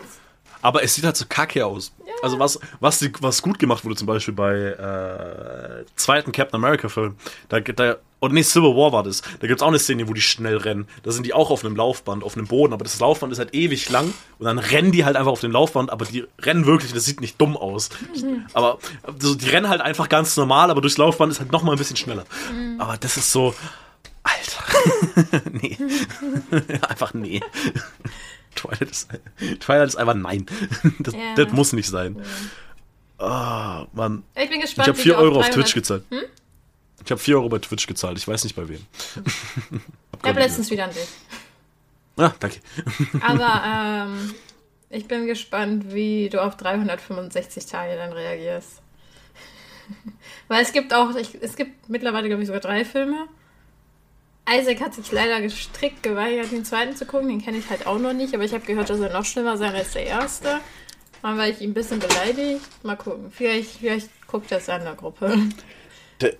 Aber 0.63 0.85
es 0.85 0.95
sieht 0.95 1.05
halt 1.05 1.17
so 1.17 1.25
kacke 1.29 1.67
aus. 1.67 1.93
Ja. 2.07 2.13
Also 2.23 2.39
was, 2.39 2.59
was, 2.79 3.05
was 3.21 3.43
gut 3.43 3.59
gemacht 3.59 3.85
wurde, 3.85 3.97
zum 3.97 4.07
Beispiel 4.07 4.33
bei 4.33 4.55
äh, 4.55 5.85
zweiten 5.97 6.31
Captain 6.31 6.57
America 6.57 6.89
Film, 6.89 7.17
da, 7.49 7.59
da 7.61 7.97
oder 8.21 8.35
nee, 8.35 8.45
Civil 8.45 8.77
War 8.77 8.93
war 8.93 9.03
das. 9.03 9.21
Da 9.41 9.49
gibt 9.49 9.59
es 9.59 9.63
auch 9.63 9.69
eine 9.69 9.81
Szene, 9.81 10.07
wo 10.07 10.15
die 10.15 10.21
schnell 10.21 10.57
rennen. 10.57 10.87
Da 11.03 11.11
sind 11.11 11.27
die 11.27 11.35
auch 11.35 11.51
auf 11.51 11.65
einem 11.65 11.75
Laufband, 11.75 12.23
auf 12.23 12.37
einem 12.37 12.47
Boden, 12.47 12.73
aber 12.73 12.85
das 12.85 13.01
Laufband 13.01 13.33
ist 13.33 13.41
halt 13.41 13.53
ewig 13.53 13.91
lang 13.91 14.15
und 14.39 14.47
dann 14.47 14.61
rennen 14.61 14.93
die 14.93 15.05
halt 15.05 15.17
einfach 15.17 15.33
auf 15.33 15.41
dem 15.41 15.51
Laufband, 15.51 15.91
aber 15.91 16.05
die 16.05 16.25
rennen 16.41 16.65
wirklich, 16.65 16.93
das 16.93 17.05
sieht 17.05 17.21
nicht 17.21 17.41
dumm 17.41 17.57
aus. 17.57 17.91
Mhm. 18.15 18.47
Aber 18.53 18.79
also, 19.03 19.35
die 19.35 19.49
rennen 19.49 19.69
halt 19.69 19.81
einfach 19.81 20.09
ganz 20.09 20.37
normal, 20.37 20.71
aber 20.71 20.81
durchs 20.81 20.99
Laufband 20.99 21.33
ist 21.33 21.41
halt 21.41 21.51
nochmal 21.51 21.75
ein 21.75 21.79
bisschen 21.79 21.97
schneller. 21.97 22.25
Mhm. 22.55 22.81
Aber 22.81 22.97
das 22.97 23.17
ist 23.17 23.33
so, 23.33 23.57
Alter. 24.23 25.43
nee. 25.53 25.77
einfach 26.89 27.15
nee. 27.15 27.41
Twilight 28.55 28.91
ist, 28.91 29.09
Twilight 29.61 29.89
ist 29.89 29.97
einfach 29.97 30.15
nein. 30.15 30.47
Das, 31.01 31.15
ja. 31.15 31.35
das 31.35 31.53
muss 31.53 31.73
nicht 31.73 31.89
sein. 31.89 32.23
Ah, 33.19 33.83
oh, 33.83 33.87
Mann. 33.93 34.25
Ich 34.35 34.51
bin 34.51 34.61
gespannt. 34.61 34.89
Ich 34.89 34.95
habe 34.95 35.03
4 35.03 35.17
Euro 35.17 35.41
auf 35.41 35.51
Twitch 35.51 35.75
gezahlt. 35.75 36.05
Hm? 36.11 36.25
Ich 37.05 37.11
habe 37.11 37.21
4 37.21 37.37
Euro 37.37 37.49
bei 37.49 37.59
Twitch 37.59 37.87
gezahlt. 37.87 38.19
Ich 38.19 38.27
weiß 38.27 38.45
nicht 38.45 38.57
bei 38.57 38.69
wem. 38.69 38.85
ich 40.23 40.29
habe 40.29 40.41
letztens 40.41 40.71
wieder 40.71 40.85
an 40.85 40.91
dich. 40.91 41.09
Ah, 42.17 42.33
danke. 42.39 42.61
Aber 43.21 44.09
ähm, 44.09 44.35
ich 44.91 45.07
bin 45.07 45.27
gespannt, 45.27 45.93
wie 45.95 46.29
du 46.29 46.43
auf 46.43 46.57
365 46.57 47.67
Tage 47.67 47.97
dann 47.97 48.13
reagierst. 48.13 48.83
Weil 50.49 50.63
es 50.63 50.73
gibt 50.73 50.93
auch, 50.93 51.15
ich, 51.17 51.39
es 51.41 51.57
gibt 51.57 51.89
mittlerweile, 51.89 52.29
glaube 52.29 52.43
ich, 52.43 52.47
sogar 52.47 52.61
drei 52.61 52.85
Filme. 52.85 53.29
Isaac 54.49 54.81
hat 54.81 54.95
sich 54.95 55.11
leider 55.13 55.41
gestrickt 55.41 56.03
geweigert, 56.03 56.51
den 56.51 56.65
zweiten 56.65 56.97
zu 56.97 57.07
gucken. 57.07 57.29
Den 57.29 57.43
kenne 57.43 57.59
ich 57.59 57.71
halt 57.71 57.87
auch 57.87 57.99
noch 57.99 58.13
nicht, 58.13 58.35
aber 58.35 58.45
ich 58.45 58.53
habe 58.53 58.65
gehört, 58.65 58.91
dass 58.91 59.01
er 59.01 59.13
noch 59.13 59.25
schlimmer 59.25 59.57
sein 59.57 59.75
als 59.75 59.93
der 59.93 60.07
erste. 60.07 60.61
Dann 61.23 61.39
war 61.39 61.49
ich 61.49 61.61
ihn 61.61 61.71
ein 61.71 61.75
bisschen 61.75 62.01
beleidigt. 62.01 62.61
Mal 62.83 62.97
gucken. 62.97 63.31
Vielleicht, 63.31 63.79
vielleicht 63.79 64.09
guckt 64.27 64.51
er 64.51 64.59
es 64.59 64.69
an 64.69 64.83
der 64.83 64.95
Gruppe. 64.95 65.39
Der, 66.21 66.35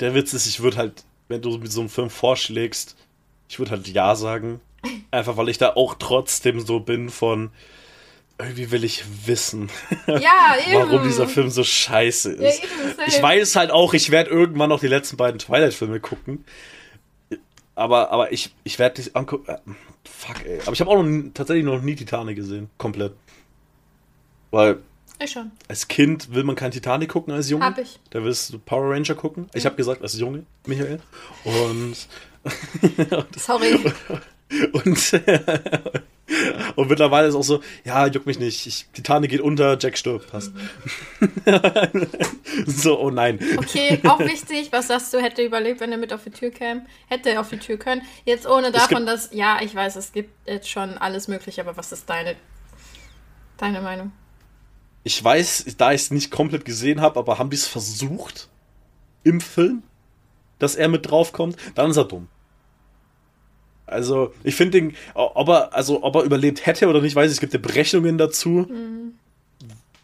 der 0.00 0.14
Witz 0.14 0.32
ist, 0.32 0.46
ich 0.46 0.60
würde 0.60 0.78
halt, 0.78 1.04
wenn 1.28 1.42
du 1.42 1.58
mit 1.58 1.70
so 1.70 1.80
einem 1.80 1.90
Film 1.90 2.08
vorschlägst, 2.08 2.96
ich 3.48 3.58
würde 3.58 3.72
halt 3.72 3.86
Ja 3.88 4.14
sagen. 4.16 4.60
Einfach 5.10 5.36
weil 5.36 5.48
ich 5.48 5.58
da 5.58 5.74
auch 5.74 5.96
trotzdem 5.98 6.60
so 6.60 6.80
bin 6.80 7.10
von 7.10 7.50
irgendwie 8.38 8.70
will 8.70 8.84
ich 8.84 9.02
wissen, 9.24 9.70
ja, 10.06 10.56
warum 10.74 11.04
dieser 11.04 11.26
Film 11.26 11.48
so 11.48 11.64
scheiße 11.64 12.32
ist. 12.32 12.62
Ja, 12.62 12.64
eben, 12.64 13.00
ich 13.06 13.22
weiß 13.22 13.56
halt 13.56 13.70
auch, 13.70 13.94
ich 13.94 14.10
werde 14.10 14.28
irgendwann 14.28 14.68
noch 14.68 14.80
die 14.80 14.88
letzten 14.88 15.16
beiden 15.16 15.38
Twilight-Filme 15.38 16.00
gucken 16.00 16.44
aber, 17.76 18.10
aber 18.10 18.32
ich, 18.32 18.54
ich 18.64 18.78
werde 18.78 19.02
dich 19.02 19.14
angucken. 19.14 19.48
Äh, 19.48 19.58
fuck, 20.04 20.44
ey. 20.44 20.60
Aber 20.62 20.72
ich 20.72 20.80
habe 20.80 20.90
auch 20.90 21.02
noch, 21.02 21.32
tatsächlich 21.34 21.64
noch 21.64 21.80
nie 21.82 21.94
Titanic 21.94 22.36
gesehen. 22.36 22.70
Komplett. 22.78 23.12
Weil. 24.50 24.78
Ich 25.22 25.30
schon. 25.30 25.52
Als 25.68 25.86
Kind 25.86 26.34
will 26.34 26.42
man 26.44 26.56
kein 26.56 26.70
Titanic 26.70 27.10
gucken 27.10 27.32
als 27.32 27.48
Junge. 27.48 27.64
Hab 27.64 27.78
ich. 27.78 28.00
Da 28.10 28.22
willst 28.24 28.52
du 28.52 28.58
Power 28.58 28.90
Ranger 28.90 29.14
gucken. 29.14 29.48
Ich 29.54 29.64
habe 29.64 29.76
gesagt, 29.76 30.02
als 30.02 30.18
Junge, 30.18 30.44
Michael. 30.66 31.00
Und. 31.44 31.96
Sorry. 33.36 33.78
und, 34.72 35.12
und 36.76 36.88
mittlerweile 36.88 37.28
ist 37.28 37.34
auch 37.34 37.42
so, 37.42 37.60
ja, 37.84 38.06
juckt 38.06 38.26
mich 38.26 38.38
nicht. 38.38 38.66
Ich, 38.66 38.86
Titanic 38.92 39.30
geht 39.30 39.40
unter, 39.40 39.76
Jack 39.78 39.98
stirbt. 39.98 40.30
Passt. 40.30 40.52
so, 42.66 43.00
oh 43.00 43.10
nein. 43.10 43.38
Okay, 43.56 44.00
auch 44.04 44.20
wichtig, 44.20 44.68
was 44.70 44.88
sagst 44.88 45.12
du, 45.12 45.18
hätte 45.20 45.42
überlebt, 45.42 45.80
wenn 45.80 45.90
er 45.90 45.98
mit 45.98 46.12
auf 46.12 46.24
die 46.24 46.30
Tür 46.30 46.50
käme? 46.50 46.86
Hätte 47.08 47.30
er 47.30 47.40
auf 47.40 47.48
die 47.48 47.58
Tür 47.58 47.76
können. 47.76 48.02
Jetzt 48.24 48.46
ohne 48.46 48.70
davon, 48.70 49.06
dass, 49.06 49.30
ja, 49.32 49.58
ich 49.62 49.74
weiß, 49.74 49.96
es 49.96 50.12
gibt 50.12 50.30
jetzt 50.46 50.68
schon 50.68 50.96
alles 50.98 51.28
mögliche, 51.28 51.60
aber 51.60 51.76
was 51.76 51.92
ist 51.92 52.08
deine, 52.08 52.36
deine 53.56 53.80
Meinung? 53.80 54.12
Ich 55.02 55.22
weiß, 55.22 55.76
da 55.78 55.92
ich 55.92 56.02
es 56.02 56.10
nicht 56.10 56.30
komplett 56.30 56.64
gesehen 56.64 57.00
habe, 57.00 57.18
aber 57.18 57.38
haben 57.38 57.50
die 57.50 57.56
es 57.56 57.66
versucht 57.66 58.48
im 59.22 59.40
Film, 59.40 59.82
dass 60.58 60.74
er 60.76 60.88
mit 60.88 61.10
draufkommt? 61.10 61.56
Dann 61.74 61.90
ist 61.90 61.96
er 61.96 62.04
dumm. 62.04 62.28
Also, 63.86 64.34
ich 64.42 64.54
finde 64.54 64.80
den, 64.80 64.96
ob 65.14 65.48
er, 65.48 65.74
also, 65.74 66.02
ob 66.02 66.16
er 66.16 66.22
überlebt 66.22 66.66
hätte 66.66 66.88
oder 66.88 67.00
nicht, 67.00 67.14
weiß 67.14 67.30
ich, 67.30 67.36
es 67.36 67.40
gibt 67.40 67.52
ja 67.52 67.58
Berechnungen 67.58 68.18
dazu. 68.18 68.66
Mhm. 68.68 69.14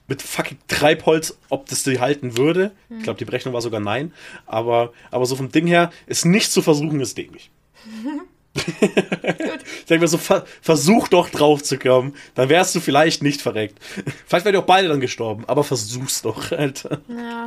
Mit 0.09 0.21
fucking 0.21 0.59
Treibholz, 0.69 1.39
ob 1.49 1.67
das 1.69 1.85
die 1.85 2.01
halten 2.01 2.37
würde. 2.37 2.73
Mhm. 2.89 2.99
Ich 2.99 3.05
glaube, 3.05 3.19
die 3.19 3.25
Berechnung 3.25 3.55
war 3.55 3.63
sogar 3.63 3.81
nein. 3.81 4.13
Aber, 4.47 4.93
aber 5.11 5.27
so 5.27 5.37
vom 5.37 5.51
Ding 5.51 5.67
her, 5.67 5.91
ist 6.07 6.25
nicht 6.25 6.53
zu 6.53 6.63
versuchen, 6.63 7.01
ist 7.01 7.17
dämlich. 7.17 7.51
Ich 9.83 9.87
denke 9.87 10.03
mir 10.03 10.09
so, 10.09 10.19
ver 10.19 10.45
versuch 10.61 11.09
doch 11.09 11.29
drauf 11.29 11.63
zu 11.63 11.79
kommen. 11.79 12.15
Dann 12.35 12.49
wärst 12.49 12.75
du 12.75 12.81
vielleicht 12.81 13.23
nicht 13.23 13.43
verreckt. 13.43 13.79
Vielleicht 14.27 14.45
wären 14.45 14.53
die 14.53 14.59
auch 14.59 14.67
beide 14.67 14.89
dann 14.89 15.01
gestorben, 15.01 15.45
aber 15.47 15.65
versuch's 15.65 16.23
doch, 16.23 16.53
Alter. 16.53 17.01
Ja. 17.09 17.47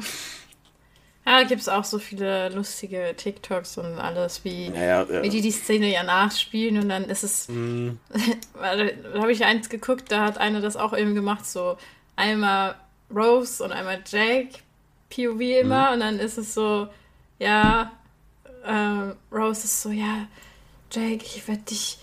Ja, 1.27 1.39
da 1.41 1.43
gibt 1.43 1.61
es 1.61 1.69
auch 1.69 1.83
so 1.83 1.97
viele 1.97 2.49
lustige 2.49 3.13
TikToks 3.17 3.77
und 3.79 3.97
alles, 3.99 4.43
wie, 4.43 4.67
Ja, 4.67 5.03
ja. 5.03 5.23
wie 5.23 5.29
die 5.29 5.41
die 5.41 5.51
Szene 5.51 5.91
ja 5.91 6.03
nachspielen 6.03 6.81
und 6.81 6.89
dann 6.89 7.05
ist 7.05 7.23
es. 7.23 7.47
Mhm. 7.49 7.99
Da 8.53 9.21
habe 9.21 9.31
ich 9.31 9.43
eins 9.43 9.69
geguckt, 9.69 10.11
da 10.11 10.21
hat 10.23 10.37
einer 10.37 10.61
das 10.61 10.75
auch 10.75 10.95
eben 10.97 11.13
gemacht, 11.15 11.45
so 11.45 11.77
einmal 12.15 12.75
Rose 13.13 13.63
und 13.63 13.71
einmal 13.71 14.01
Jake, 14.05 14.59
POV 15.09 15.39
immer, 15.61 15.87
Mhm. 15.89 15.93
und 15.93 15.99
dann 16.01 16.19
ist 16.19 16.37
es 16.37 16.53
so, 16.53 16.87
ja, 17.39 17.91
ähm, 18.65 19.13
Rose 19.31 19.65
ist 19.65 19.81
so, 19.81 19.89
ja, 19.89 20.27
Jake, 20.91 21.25
ich 21.25 21.47
werde 21.47 21.61
dich 21.63 21.97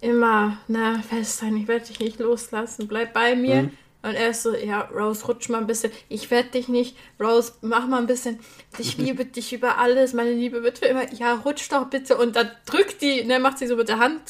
immer 0.00 0.58
ne, 0.68 1.02
festhalten, 1.08 1.56
ich 1.58 1.68
werde 1.68 1.86
dich 1.86 2.00
nicht 2.00 2.18
loslassen, 2.18 2.88
bleib 2.88 3.12
bei 3.12 3.34
mir. 3.36 3.62
Mhm. 3.64 3.70
Und 4.02 4.14
er 4.14 4.30
ist 4.30 4.42
so, 4.42 4.54
ja, 4.54 4.82
Rose, 4.82 5.26
rutsch 5.26 5.48
mal 5.48 5.58
ein 5.58 5.66
bisschen. 5.66 5.90
Ich 6.08 6.30
werde 6.30 6.50
dich 6.50 6.68
nicht. 6.68 6.96
Rose, 7.20 7.52
mach 7.60 7.86
mal 7.86 7.98
ein 7.98 8.06
bisschen. 8.06 8.38
Ich 8.78 8.96
liebe 8.98 9.24
dich 9.24 9.52
über 9.52 9.78
alles. 9.78 10.12
Meine 10.12 10.32
Liebe 10.32 10.62
wird 10.62 10.78
für 10.78 10.86
immer. 10.86 11.12
Ja, 11.12 11.34
rutsch 11.34 11.70
doch 11.70 11.86
bitte. 11.86 12.16
Und 12.16 12.36
dann 12.36 12.50
drückt 12.66 13.02
die, 13.02 13.24
ne, 13.24 13.40
macht 13.40 13.58
sie 13.58 13.66
so 13.66 13.76
mit 13.76 13.88
der 13.88 13.98
Hand, 13.98 14.20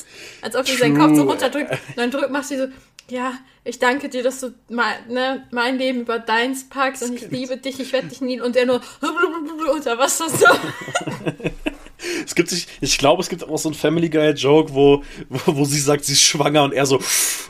als 0.42 0.56
ob 0.56 0.66
sie 0.66 0.76
seinen 0.76 0.98
Kopf 0.98 1.16
so 1.16 1.24
runterdrückt. 1.24 1.70
Und 1.70 1.96
dann 1.96 2.10
drückt, 2.10 2.30
macht 2.30 2.46
sie 2.46 2.56
so, 2.56 2.68
ja, 3.08 3.34
ich 3.64 3.78
danke 3.78 4.08
dir, 4.08 4.22
dass 4.22 4.40
du 4.40 4.54
mein, 4.68 5.08
ne, 5.08 5.46
mein 5.50 5.78
Leben 5.78 6.00
über 6.00 6.18
deins 6.18 6.68
packst 6.68 7.02
und 7.02 7.14
ich 7.14 7.30
liebe 7.30 7.56
dich, 7.56 7.78
ich 7.78 7.92
werde 7.92 8.08
dich 8.08 8.20
nie. 8.20 8.40
Und 8.40 8.56
der 8.56 8.66
nur 8.66 8.80
unter 9.72 9.98
Wasser 9.98 10.28
so. 10.28 10.46
Es 12.24 12.34
gibt 12.34 12.50
sich, 12.50 12.66
ich 12.80 12.98
glaube, 12.98 13.22
es 13.22 13.28
gibt 13.28 13.44
auch 13.44 13.58
so 13.58 13.68
einen 13.68 13.76
Family 13.76 14.08
Guy 14.08 14.30
Joke, 14.30 14.74
wo, 14.74 15.02
wo, 15.28 15.56
wo 15.56 15.64
sie 15.64 15.80
sagt, 15.80 16.04
sie 16.04 16.12
ist 16.12 16.22
schwanger 16.22 16.64
und 16.64 16.72
er 16.72 16.86
so, 16.86 17.00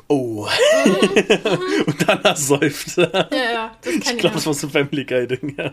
oh. 0.08 0.46
und 1.86 2.08
dann 2.08 2.22
ersäuft. 2.24 2.96
Ja, 2.96 3.06
ja, 3.30 3.76
das 3.82 3.92
kann 3.92 4.02
Ich 4.02 4.18
glaube, 4.18 4.34
das 4.34 4.46
war 4.46 4.54
so 4.54 4.66
ein 4.66 4.70
Family 4.70 5.04
Guy 5.04 5.26
Ding, 5.26 5.54
ja. 5.56 5.72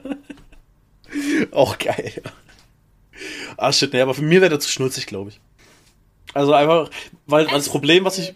Auch 1.52 1.78
geil. 1.78 2.14
Ah, 3.58 3.72
shit, 3.72 3.94
nee, 3.94 4.02
aber 4.02 4.14
für 4.14 4.24
mir 4.24 4.42
wäre 4.42 4.50
der 4.50 4.60
zu 4.60 4.70
schnulzig, 4.70 5.06
glaube 5.06 5.30
ich. 5.30 5.40
Also 6.34 6.54
einfach, 6.54 6.90
weil, 7.28 7.46
weil 7.48 7.54
das 7.54 7.70
Problem, 7.70 8.06
was 8.06 8.18
ich, 8.18 8.34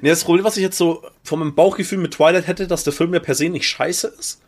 nee, 0.00 0.08
das 0.08 0.24
Problem, 0.24 0.44
was 0.44 0.56
ich 0.56 0.62
jetzt 0.62 0.78
so 0.78 1.04
von 1.22 1.38
meinem 1.38 1.54
Bauchgefühl 1.54 1.98
mit 1.98 2.14
Twilight 2.14 2.46
hätte, 2.46 2.66
dass 2.66 2.84
der 2.84 2.92
Film 2.92 3.12
ja 3.12 3.20
per 3.20 3.34
se 3.34 3.48
nicht 3.48 3.68
scheiße 3.68 4.14
ist. 4.18 4.40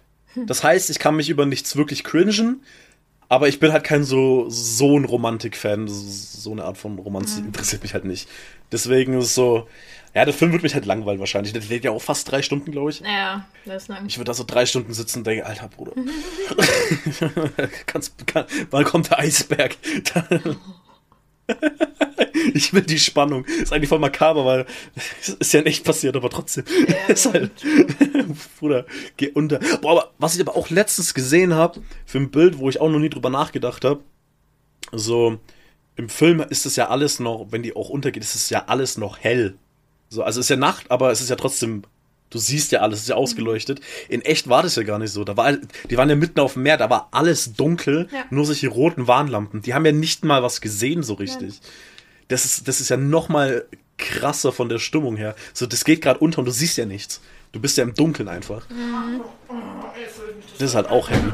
Das 0.46 0.62
heißt, 0.62 0.90
ich 0.90 0.98
kann 0.98 1.16
mich 1.16 1.30
über 1.30 1.46
nichts 1.46 1.76
wirklich 1.76 2.04
cringen, 2.04 2.62
aber 3.28 3.48
ich 3.48 3.60
bin 3.60 3.72
halt 3.72 3.84
kein 3.84 4.04
so, 4.04 4.46
so 4.48 4.98
ein 4.98 5.04
Romantik-Fan. 5.04 5.86
So, 5.88 6.52
eine 6.52 6.64
Art 6.64 6.78
von 6.78 6.98
Romantik 6.98 7.44
interessiert 7.44 7.82
mich 7.82 7.92
halt 7.92 8.04
nicht. 8.04 8.28
Deswegen 8.72 9.14
ist 9.14 9.24
es 9.26 9.34
so, 9.34 9.68
ja, 10.14 10.24
der 10.24 10.32
Film 10.32 10.52
wird 10.52 10.62
mich 10.62 10.74
halt 10.74 10.86
langweilen 10.86 11.20
wahrscheinlich. 11.20 11.52
Der 11.52 11.60
geht 11.62 11.84
ja 11.84 11.90
auch 11.90 12.00
fast 12.00 12.30
drei 12.30 12.40
Stunden, 12.42 12.72
glaube 12.72 12.90
ich. 12.90 13.00
Ja, 13.00 13.46
das 13.66 13.82
ist 13.84 13.88
lang. 13.88 14.06
Ich 14.06 14.16
würde 14.16 14.30
da 14.30 14.34
so 14.34 14.44
drei 14.44 14.64
Stunden 14.64 14.94
sitzen 14.94 15.18
und 15.18 15.26
denke, 15.26 15.44
alter 15.44 15.68
Bruder. 15.68 15.92
Kannst, 17.86 18.26
kann, 18.26 18.46
wann 18.70 18.84
kommt 18.84 19.10
der 19.10 19.18
Eisberg? 19.18 19.76
ich 22.54 22.72
will 22.72 22.82
die 22.82 22.98
Spannung. 22.98 23.44
Ist 23.44 23.72
eigentlich 23.72 23.88
voll 23.88 23.98
makaber, 23.98 24.44
weil 24.44 24.66
es 25.20 25.30
ist 25.30 25.52
ja 25.52 25.62
nicht 25.62 25.84
passiert, 25.84 26.16
aber 26.16 26.30
trotzdem. 26.30 26.64
ist 27.08 27.32
halt, 27.32 27.50
Bruder, 28.58 28.86
geh 29.16 29.30
unter. 29.30 29.58
Boah, 29.80 29.92
aber 29.92 30.10
was 30.18 30.34
ich 30.34 30.40
aber 30.40 30.56
auch 30.56 30.70
letztens 30.70 31.14
gesehen 31.14 31.54
habe, 31.54 31.80
für 32.06 32.18
ein 32.18 32.30
Bild, 32.30 32.58
wo 32.58 32.68
ich 32.68 32.80
auch 32.80 32.90
noch 32.90 32.98
nie 32.98 33.10
drüber 33.10 33.30
nachgedacht 33.30 33.84
habe, 33.84 34.00
so, 34.92 35.38
im 35.96 36.08
Film 36.08 36.40
ist 36.48 36.64
es 36.66 36.76
ja 36.76 36.88
alles 36.88 37.18
noch, 37.20 37.48
wenn 37.50 37.62
die 37.62 37.74
auch 37.74 37.88
untergeht, 37.88 38.22
ist 38.22 38.34
es 38.34 38.50
ja 38.50 38.64
alles 38.66 38.96
noch 38.96 39.18
hell. 39.18 39.56
So, 40.08 40.22
also 40.22 40.40
es 40.40 40.46
ist 40.46 40.50
ja 40.50 40.56
Nacht, 40.56 40.90
aber 40.90 41.10
es 41.10 41.20
ist 41.20 41.28
ja 41.28 41.36
trotzdem, 41.36 41.82
du 42.30 42.38
siehst 42.38 42.72
ja 42.72 42.80
alles, 42.80 42.98
es 42.98 43.02
ist 43.04 43.08
ja 43.10 43.16
ausgeleuchtet. 43.16 43.80
In 44.08 44.22
echt 44.22 44.48
war 44.48 44.62
das 44.62 44.76
ja 44.76 44.82
gar 44.84 44.98
nicht 44.98 45.10
so. 45.12 45.24
Da 45.24 45.36
war, 45.36 45.52
die 45.90 45.96
waren 45.96 46.08
ja 46.08 46.16
mitten 46.16 46.40
auf 46.40 46.54
dem 46.54 46.62
Meer, 46.62 46.76
da 46.76 46.88
war 46.88 47.08
alles 47.10 47.52
dunkel, 47.54 48.08
Ja. 48.12 48.24
nur 48.30 48.46
solche 48.46 48.68
roten 48.68 49.06
Warnlampen. 49.06 49.60
Die 49.62 49.74
haben 49.74 49.84
ja 49.84 49.92
nicht 49.92 50.24
mal 50.24 50.42
was 50.42 50.60
gesehen 50.60 51.02
so 51.02 51.14
richtig. 51.14 51.60
Das 52.28 52.44
ist, 52.44 52.68
das 52.68 52.80
ist 52.80 52.88
ja 52.90 52.96
noch 52.96 53.28
mal 53.28 53.64
krasser 53.96 54.52
von 54.52 54.68
der 54.68 54.78
Stimmung 54.78 55.16
her. 55.16 55.34
So, 55.54 55.66
das 55.66 55.84
geht 55.84 56.02
gerade 56.02 56.20
unter 56.20 56.38
und 56.40 56.44
du 56.44 56.50
siehst 56.52 56.76
ja 56.76 56.84
nichts. 56.86 57.20
Du 57.52 57.60
bist 57.60 57.76
ja 57.78 57.84
im 57.84 57.94
Dunkeln 57.94 58.28
einfach. 58.28 58.66
Das 60.58 60.70
ist 60.70 60.74
halt 60.74 60.88
auch 60.88 61.08
heavy. 61.08 61.32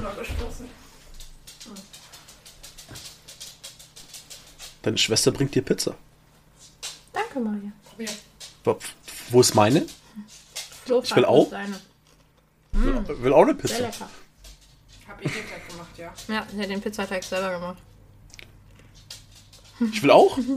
Deine 4.82 4.98
Schwester 4.98 5.32
bringt 5.32 5.54
dir 5.54 5.62
Pizza. 5.62 5.94
Danke, 7.12 7.40
Maria. 7.40 7.72
Probier. 7.84 8.08
Wo- 8.64 8.78
Wo 9.30 9.40
ist 9.40 9.54
meine? 9.54 9.86
Ich 11.02 11.16
will 11.16 11.24
auch. 11.24 11.50
Seine. 11.50 11.80
Will 12.72 13.32
auch 13.32 13.42
eine 13.42 13.52
Sehr 13.52 13.56
Pizza. 13.62 13.78
lecker. 13.78 14.10
Hab 15.08 15.24
ich 15.24 15.32
den 15.32 15.48
Tag 15.48 15.68
gemacht, 15.68 15.90
ja. 15.96 16.12
Ja, 16.28 16.46
der 16.52 16.62
hat 16.62 16.70
den 16.70 16.80
Pizzateig 16.80 17.24
selber 17.24 17.50
gemacht. 17.58 17.78
Ich 19.92 20.02
will 20.02 20.10
auch. 20.10 20.38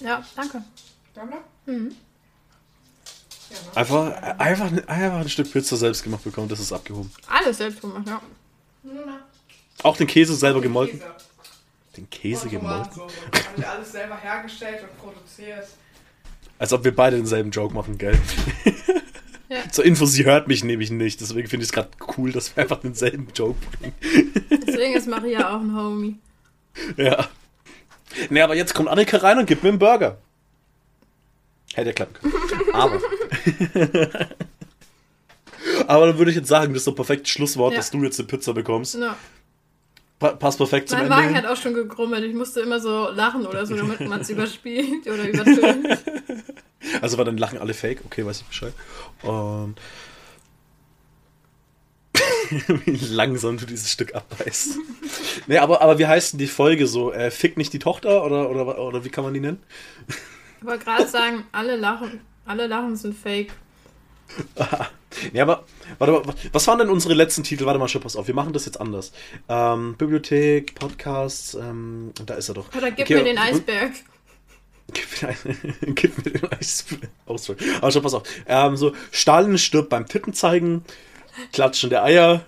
Ja, 0.00 0.24
danke. 0.36 0.62
Daimler? 1.14 1.38
Einfach, 3.74 4.12
einfach, 4.38 4.70
einfach 4.86 5.20
ein 5.20 5.28
Stück 5.28 5.50
Pizza 5.52 5.76
selbst 5.76 6.02
gemacht 6.02 6.24
bekommen, 6.24 6.48
das 6.48 6.60
ist 6.60 6.72
abgehoben. 6.72 7.10
Alles 7.26 7.58
selbst 7.58 7.80
gemacht, 7.80 8.06
ja. 8.06 8.20
Auch 9.82 9.96
den 9.96 10.06
Käse 10.06 10.34
selber 10.34 10.60
gemolken. 10.60 11.00
Käse. 11.00 11.14
Den 11.96 12.10
Käse 12.10 12.44
Und 12.44 12.50
gemolken. 12.50 13.02
Hab 13.02 13.58
ich 13.58 13.66
alles 13.66 13.92
selber 13.92 14.16
hergestellt 14.16 14.82
und 14.82 14.98
produziert. 14.98 15.66
Als 16.58 16.72
ob 16.72 16.84
wir 16.84 16.94
beide 16.94 17.16
denselben 17.16 17.50
Joke 17.50 17.74
machen, 17.74 17.98
gell? 17.98 18.18
Ja. 19.48 19.68
Zur 19.72 19.84
Info, 19.84 20.06
sie 20.06 20.24
hört 20.24 20.46
mich 20.46 20.62
nämlich 20.62 20.90
nicht. 20.90 21.20
Deswegen 21.20 21.48
finde 21.48 21.64
ich 21.64 21.70
es 21.70 21.72
gerade 21.72 21.90
cool, 22.16 22.30
dass 22.32 22.54
wir 22.54 22.62
einfach 22.62 22.80
denselben 22.80 23.28
Joke 23.34 23.58
bringen. 23.78 23.94
Deswegen 24.66 24.94
ist 24.94 25.08
Maria 25.08 25.56
auch 25.56 25.60
ein 25.60 25.74
Homie. 25.74 26.18
Ja. 26.96 27.28
Nee, 28.28 28.40
aber 28.42 28.54
jetzt 28.56 28.74
kommt 28.74 28.88
Annika 28.88 29.18
rein 29.18 29.38
und 29.38 29.46
gibt 29.46 29.62
mir 29.62 29.68
einen 29.70 29.78
Burger. 29.78 30.18
Hätte 31.74 31.92
klappen 31.92 32.14
können. 32.14 32.34
Aber. 32.74 33.00
aber 35.86 36.06
dann 36.06 36.18
würde 36.18 36.30
ich 36.30 36.36
jetzt 36.36 36.48
sagen, 36.48 36.72
das 36.72 36.80
ist 36.80 36.84
so 36.86 36.90
ein 36.92 36.96
perfektes 36.96 37.30
Schlusswort, 37.30 37.72
Ja. 37.72 37.78
dass 37.78 37.90
du 37.90 38.02
jetzt 38.02 38.18
eine 38.18 38.26
Pizza 38.26 38.52
bekommst. 38.52 38.96
Ja. 38.96 39.16
Pa 40.18 40.32
passt 40.32 40.58
perfekt 40.58 40.88
zum 40.90 40.98
Mein 40.98 41.06
Ende. 41.06 41.16
Magen 41.16 41.34
hin. 41.34 41.36
hat 41.44 41.46
auch 41.46 41.56
schon 41.60 41.72
gegrummelt. 41.74 42.24
Ich 42.24 42.34
musste 42.34 42.60
immer 42.60 42.78
so 42.80 43.08
lachen 43.10 43.46
oder 43.46 43.64
so, 43.64 43.74
damit 43.76 44.00
man 44.00 44.20
es 44.20 44.28
überspielt 44.30 45.06
oder 45.06 45.28
übertönt. 45.28 45.98
Also 47.00 47.16
war 47.16 47.24
dein 47.24 47.38
Lachen 47.38 47.58
alle 47.58 47.72
fake? 47.72 48.02
Okay, 48.04 48.26
weiß 48.26 48.40
ich 48.42 48.46
Bescheid. 48.46 48.74
Und 49.22 49.76
wie 52.84 53.14
langsam 53.14 53.58
du 53.58 53.66
dieses 53.66 53.90
Stück 53.90 54.14
abbeißt. 54.14 54.78
nee, 55.46 55.58
aber, 55.58 55.80
aber 55.82 55.98
wie 55.98 56.06
heißt 56.06 56.32
denn 56.32 56.38
die 56.38 56.46
Folge 56.46 56.86
so? 56.86 57.12
Äh, 57.12 57.30
Fick 57.30 57.56
nicht 57.56 57.72
die 57.72 57.78
Tochter 57.78 58.24
oder, 58.24 58.50
oder, 58.50 58.78
oder 58.78 59.04
wie 59.04 59.10
kann 59.10 59.24
man 59.24 59.34
die 59.34 59.40
nennen? 59.40 59.62
Ich 60.60 60.66
wollte 60.66 60.84
gerade 60.84 61.06
sagen, 61.08 61.44
alle 61.52 61.76
lachen, 61.76 62.20
alle 62.44 62.66
Lachen 62.66 62.96
sind 62.96 63.16
fake. 63.16 63.52
Ja, 65.32 65.42
aber 65.42 65.64
warte 65.98 66.12
mal, 66.12 66.34
was 66.52 66.66
waren 66.68 66.78
denn 66.78 66.88
unsere 66.88 67.14
letzten 67.14 67.42
Titel? 67.42 67.66
Warte 67.66 67.80
mal, 67.80 67.88
schon, 67.88 68.00
pass 68.00 68.14
auf, 68.14 68.28
wir 68.28 68.34
machen 68.34 68.52
das 68.52 68.64
jetzt 68.66 68.80
anders. 68.80 69.12
Ähm, 69.48 69.96
Bibliothek, 69.98 70.76
Podcasts, 70.76 71.54
ähm, 71.54 72.12
da 72.26 72.34
ist 72.34 72.48
er 72.48 72.54
doch. 72.54 72.72
Oder 72.76 72.92
gib 72.92 73.06
Okay, 73.06 73.16
mir 73.16 73.24
den 73.24 73.38
Eisberg. 73.38 73.90
Gib 75.94 76.16
mir, 76.24 76.32
den 76.32 76.52
Eisberg. 76.52 77.08
Ausdruck. 77.26 77.58
Aber 77.80 77.92
schon, 77.92 78.02
pass 78.02 78.14
auf. 78.14 78.22
Ähm, 78.46 78.76
so, 78.76 78.92
Stalin 79.12 79.56
stirbt 79.56 79.88
beim 79.88 80.06
Titten 80.06 80.32
zeigen, 80.32 80.84
Klatschen 81.52 81.90
der 81.90 82.04
Eier, 82.04 82.44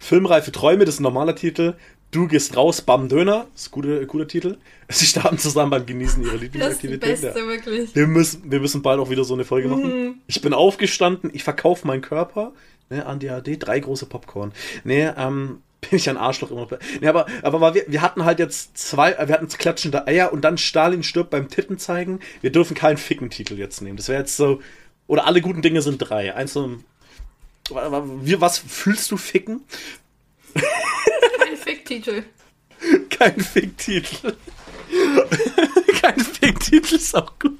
Filmreife 0.00 0.52
Träume, 0.52 0.84
das 0.84 0.94
ist 0.94 1.00
ein 1.00 1.04
normaler 1.04 1.34
Titel. 1.36 1.74
Du 2.10 2.26
gehst 2.28 2.56
raus, 2.56 2.82
Bam 2.82 3.08
Döner, 3.08 3.46
das 3.54 3.62
ist 3.62 3.68
ein 3.68 3.72
guter, 3.72 4.04
guter 4.06 4.28
Titel. 4.28 4.58
Sie 4.90 5.06
starben 5.06 5.38
zusammen 5.38 5.70
beim 5.70 5.86
Genießen 5.86 6.22
ihrer 6.22 6.32
Das 6.32 6.42
ist 6.42 6.82
die 6.82 6.88
Lieblingsaktivität. 6.88 7.00
beste, 7.22 7.38
Ja. 7.38 7.46
wirklich. 7.46 7.94
Wir 7.96 8.06
müssen, 8.06 8.50
wir 8.50 8.60
müssen 8.60 8.82
bald 8.82 9.00
auch 9.00 9.08
wieder 9.08 9.24
so 9.24 9.32
eine 9.32 9.44
Folge 9.44 9.68
Mhm. 9.68 9.74
machen. 9.74 10.22
Ich 10.26 10.42
bin 10.42 10.52
aufgestanden, 10.52 11.30
ich 11.32 11.42
verkaufe 11.44 11.86
meinen 11.86 12.02
Körper. 12.02 12.52
Ne, 12.90 13.06
an 13.06 13.18
DAD, 13.20 13.56
drei 13.58 13.80
große 13.80 14.04
Popcorn. 14.04 14.52
Nee, 14.84 15.08
ähm, 15.16 15.62
bin 15.80 15.96
ich 15.96 16.10
ein 16.10 16.18
Arschloch 16.18 16.50
immer. 16.50 16.62
noch. 16.62 16.72
Nee, 17.00 17.06
aber, 17.08 17.24
aber 17.42 17.74
wir, 17.74 17.84
wir 17.88 18.02
hatten 18.02 18.26
halt 18.26 18.38
jetzt 18.38 18.76
zwei, 18.76 19.12
äh, 19.12 19.28
wir 19.28 19.34
hatten 19.34 19.48
klatschende 19.48 20.06
Eier 20.06 20.32
und 20.34 20.42
dann 20.42 20.58
Stalin 20.58 21.02
stirbt 21.02 21.30
beim 21.30 21.48
Titten 21.48 21.78
zeigen. 21.78 22.20
Wir 22.42 22.52
dürfen 22.52 22.74
keinen 22.74 22.98
Ficken-Titel 22.98 23.54
jetzt 23.54 23.80
nehmen. 23.80 23.96
Das 23.96 24.08
wäre 24.08 24.18
jetzt 24.20 24.36
so, 24.36 24.60
oder 25.06 25.26
alle 25.26 25.40
guten 25.40 25.62
Dinge 25.62 25.80
sind 25.80 25.96
drei. 25.98 26.34
Eins 26.34 26.52
so, 26.52 26.72
wie, 27.74 28.40
was 28.40 28.58
fühlst 28.58 29.10
du 29.10 29.16
Ficken? 29.16 29.62
Kein 30.54 31.56
Fick-Titel. 31.56 32.24
Kein 33.10 33.40
Fick-Titel. 33.40 34.36
Kein 36.02 36.20
Fick-Titel 36.20 36.96
ist 36.96 37.14
auch 37.16 37.38
gut. 37.38 37.58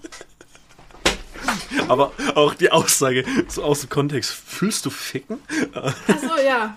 Aber 1.89 2.13
auch 2.35 2.55
die 2.55 2.71
Aussage 2.71 3.25
so 3.49 3.63
aus 3.63 3.81
dem 3.81 3.89
Kontext, 3.89 4.33
fühlst 4.33 4.87
du 4.87 4.91
Ficken? 4.91 5.41
Achso, 5.73 6.39
ja. 6.45 6.77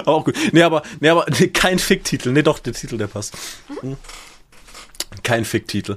Aber 0.00 0.08
auch 0.16 0.24
gut. 0.24 0.36
Nee, 0.52 0.62
aber, 0.62 0.82
nee, 1.00 1.08
aber 1.08 1.26
nee, 1.38 1.48
kein 1.48 1.78
Fick-Titel. 1.78 2.30
Nee, 2.30 2.42
doch, 2.42 2.58
der 2.58 2.72
Titel, 2.72 2.98
der 2.98 3.06
passt. 3.06 3.36
Hm. 3.80 3.96
Kein 5.22 5.44
Fick-Titel. 5.44 5.96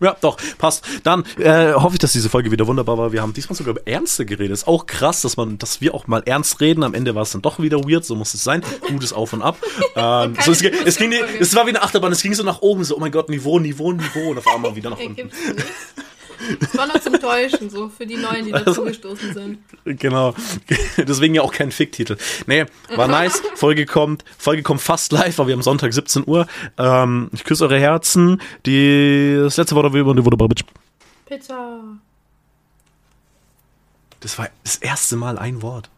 Ja, 0.00 0.16
doch, 0.20 0.36
passt. 0.58 0.84
Dann 1.02 1.24
äh, 1.38 1.72
hoffe 1.72 1.94
ich, 1.94 1.98
dass 1.98 2.12
diese 2.12 2.28
Folge 2.28 2.50
wieder 2.50 2.66
wunderbar 2.66 2.98
war. 2.98 3.12
Wir 3.12 3.22
haben 3.22 3.32
diesmal 3.32 3.56
sogar 3.56 3.72
über 3.72 3.86
Ernste 3.86 4.24
geredet. 4.24 4.52
Ist 4.52 4.68
auch 4.68 4.86
krass, 4.86 5.22
dass 5.22 5.36
man, 5.36 5.58
dass 5.58 5.80
wir 5.80 5.94
auch 5.94 6.06
mal 6.06 6.22
ernst 6.24 6.60
reden. 6.60 6.84
Am 6.84 6.94
Ende 6.94 7.14
war 7.14 7.22
es 7.22 7.30
dann 7.30 7.42
doch 7.42 7.58
wieder 7.58 7.78
weird, 7.78 8.04
so 8.04 8.14
muss 8.14 8.34
es 8.34 8.44
sein. 8.44 8.62
Gutes 8.88 9.12
Auf 9.12 9.32
und 9.32 9.42
Ab. 9.42 9.56
Ähm, 9.96 10.36
so, 10.44 10.52
es, 10.52 10.62
es, 10.62 10.96
ging, 10.96 11.12
es 11.40 11.54
war 11.56 11.64
wie 11.66 11.70
eine 11.70 11.82
Achterbahn, 11.82 12.12
es 12.12 12.22
ging 12.22 12.32
so 12.32 12.44
nach 12.44 12.60
oben, 12.60 12.84
so, 12.84 12.96
oh 12.96 13.00
mein 13.00 13.10
Gott, 13.10 13.28
Niveau, 13.28 13.58
Niveau, 13.58 13.92
Niveau, 13.92 14.30
und 14.30 14.38
auf 14.38 14.46
einmal 14.46 14.76
wieder 14.76 14.90
nach 14.90 14.98
unten. 14.98 15.30
Das 16.60 16.76
war 16.76 16.86
noch 16.86 17.00
zum 17.00 17.14
Täuschen, 17.20 17.70
so 17.70 17.88
für 17.88 18.06
die 18.06 18.16
Neuen, 18.16 18.44
die 18.44 18.52
dazugestoßen 18.52 19.34
sind. 19.34 19.58
Genau. 19.84 20.34
Deswegen 20.96 21.34
ja 21.34 21.42
auch 21.42 21.52
kein 21.52 21.70
Fick-Titel. 21.70 22.16
Nee, 22.46 22.66
war 22.94 23.08
nice. 23.08 23.42
Folge 23.54 23.86
kommt, 23.86 24.24
Folge 24.38 24.62
kommt 24.62 24.80
fast 24.80 25.12
live, 25.12 25.38
aber 25.38 25.48
wir 25.48 25.54
haben 25.54 25.62
Sonntag 25.62 25.92
17 25.92 26.24
Uhr. 26.26 26.46
Ähm, 26.76 27.30
ich 27.32 27.44
küsse 27.44 27.64
eure 27.64 27.78
Herzen. 27.78 28.40
Die, 28.66 29.36
das 29.42 29.56
letzte 29.56 29.74
Wort 29.74 29.92
über 29.94 30.14
die 30.14 30.24
wurde 30.24 30.36
Bitch. 30.36 30.64
Pizza. 31.26 31.80
Das 34.20 34.38
war 34.38 34.48
das 34.64 34.76
erste 34.76 35.16
Mal 35.16 35.38
ein 35.38 35.62
Wort. 35.62 35.90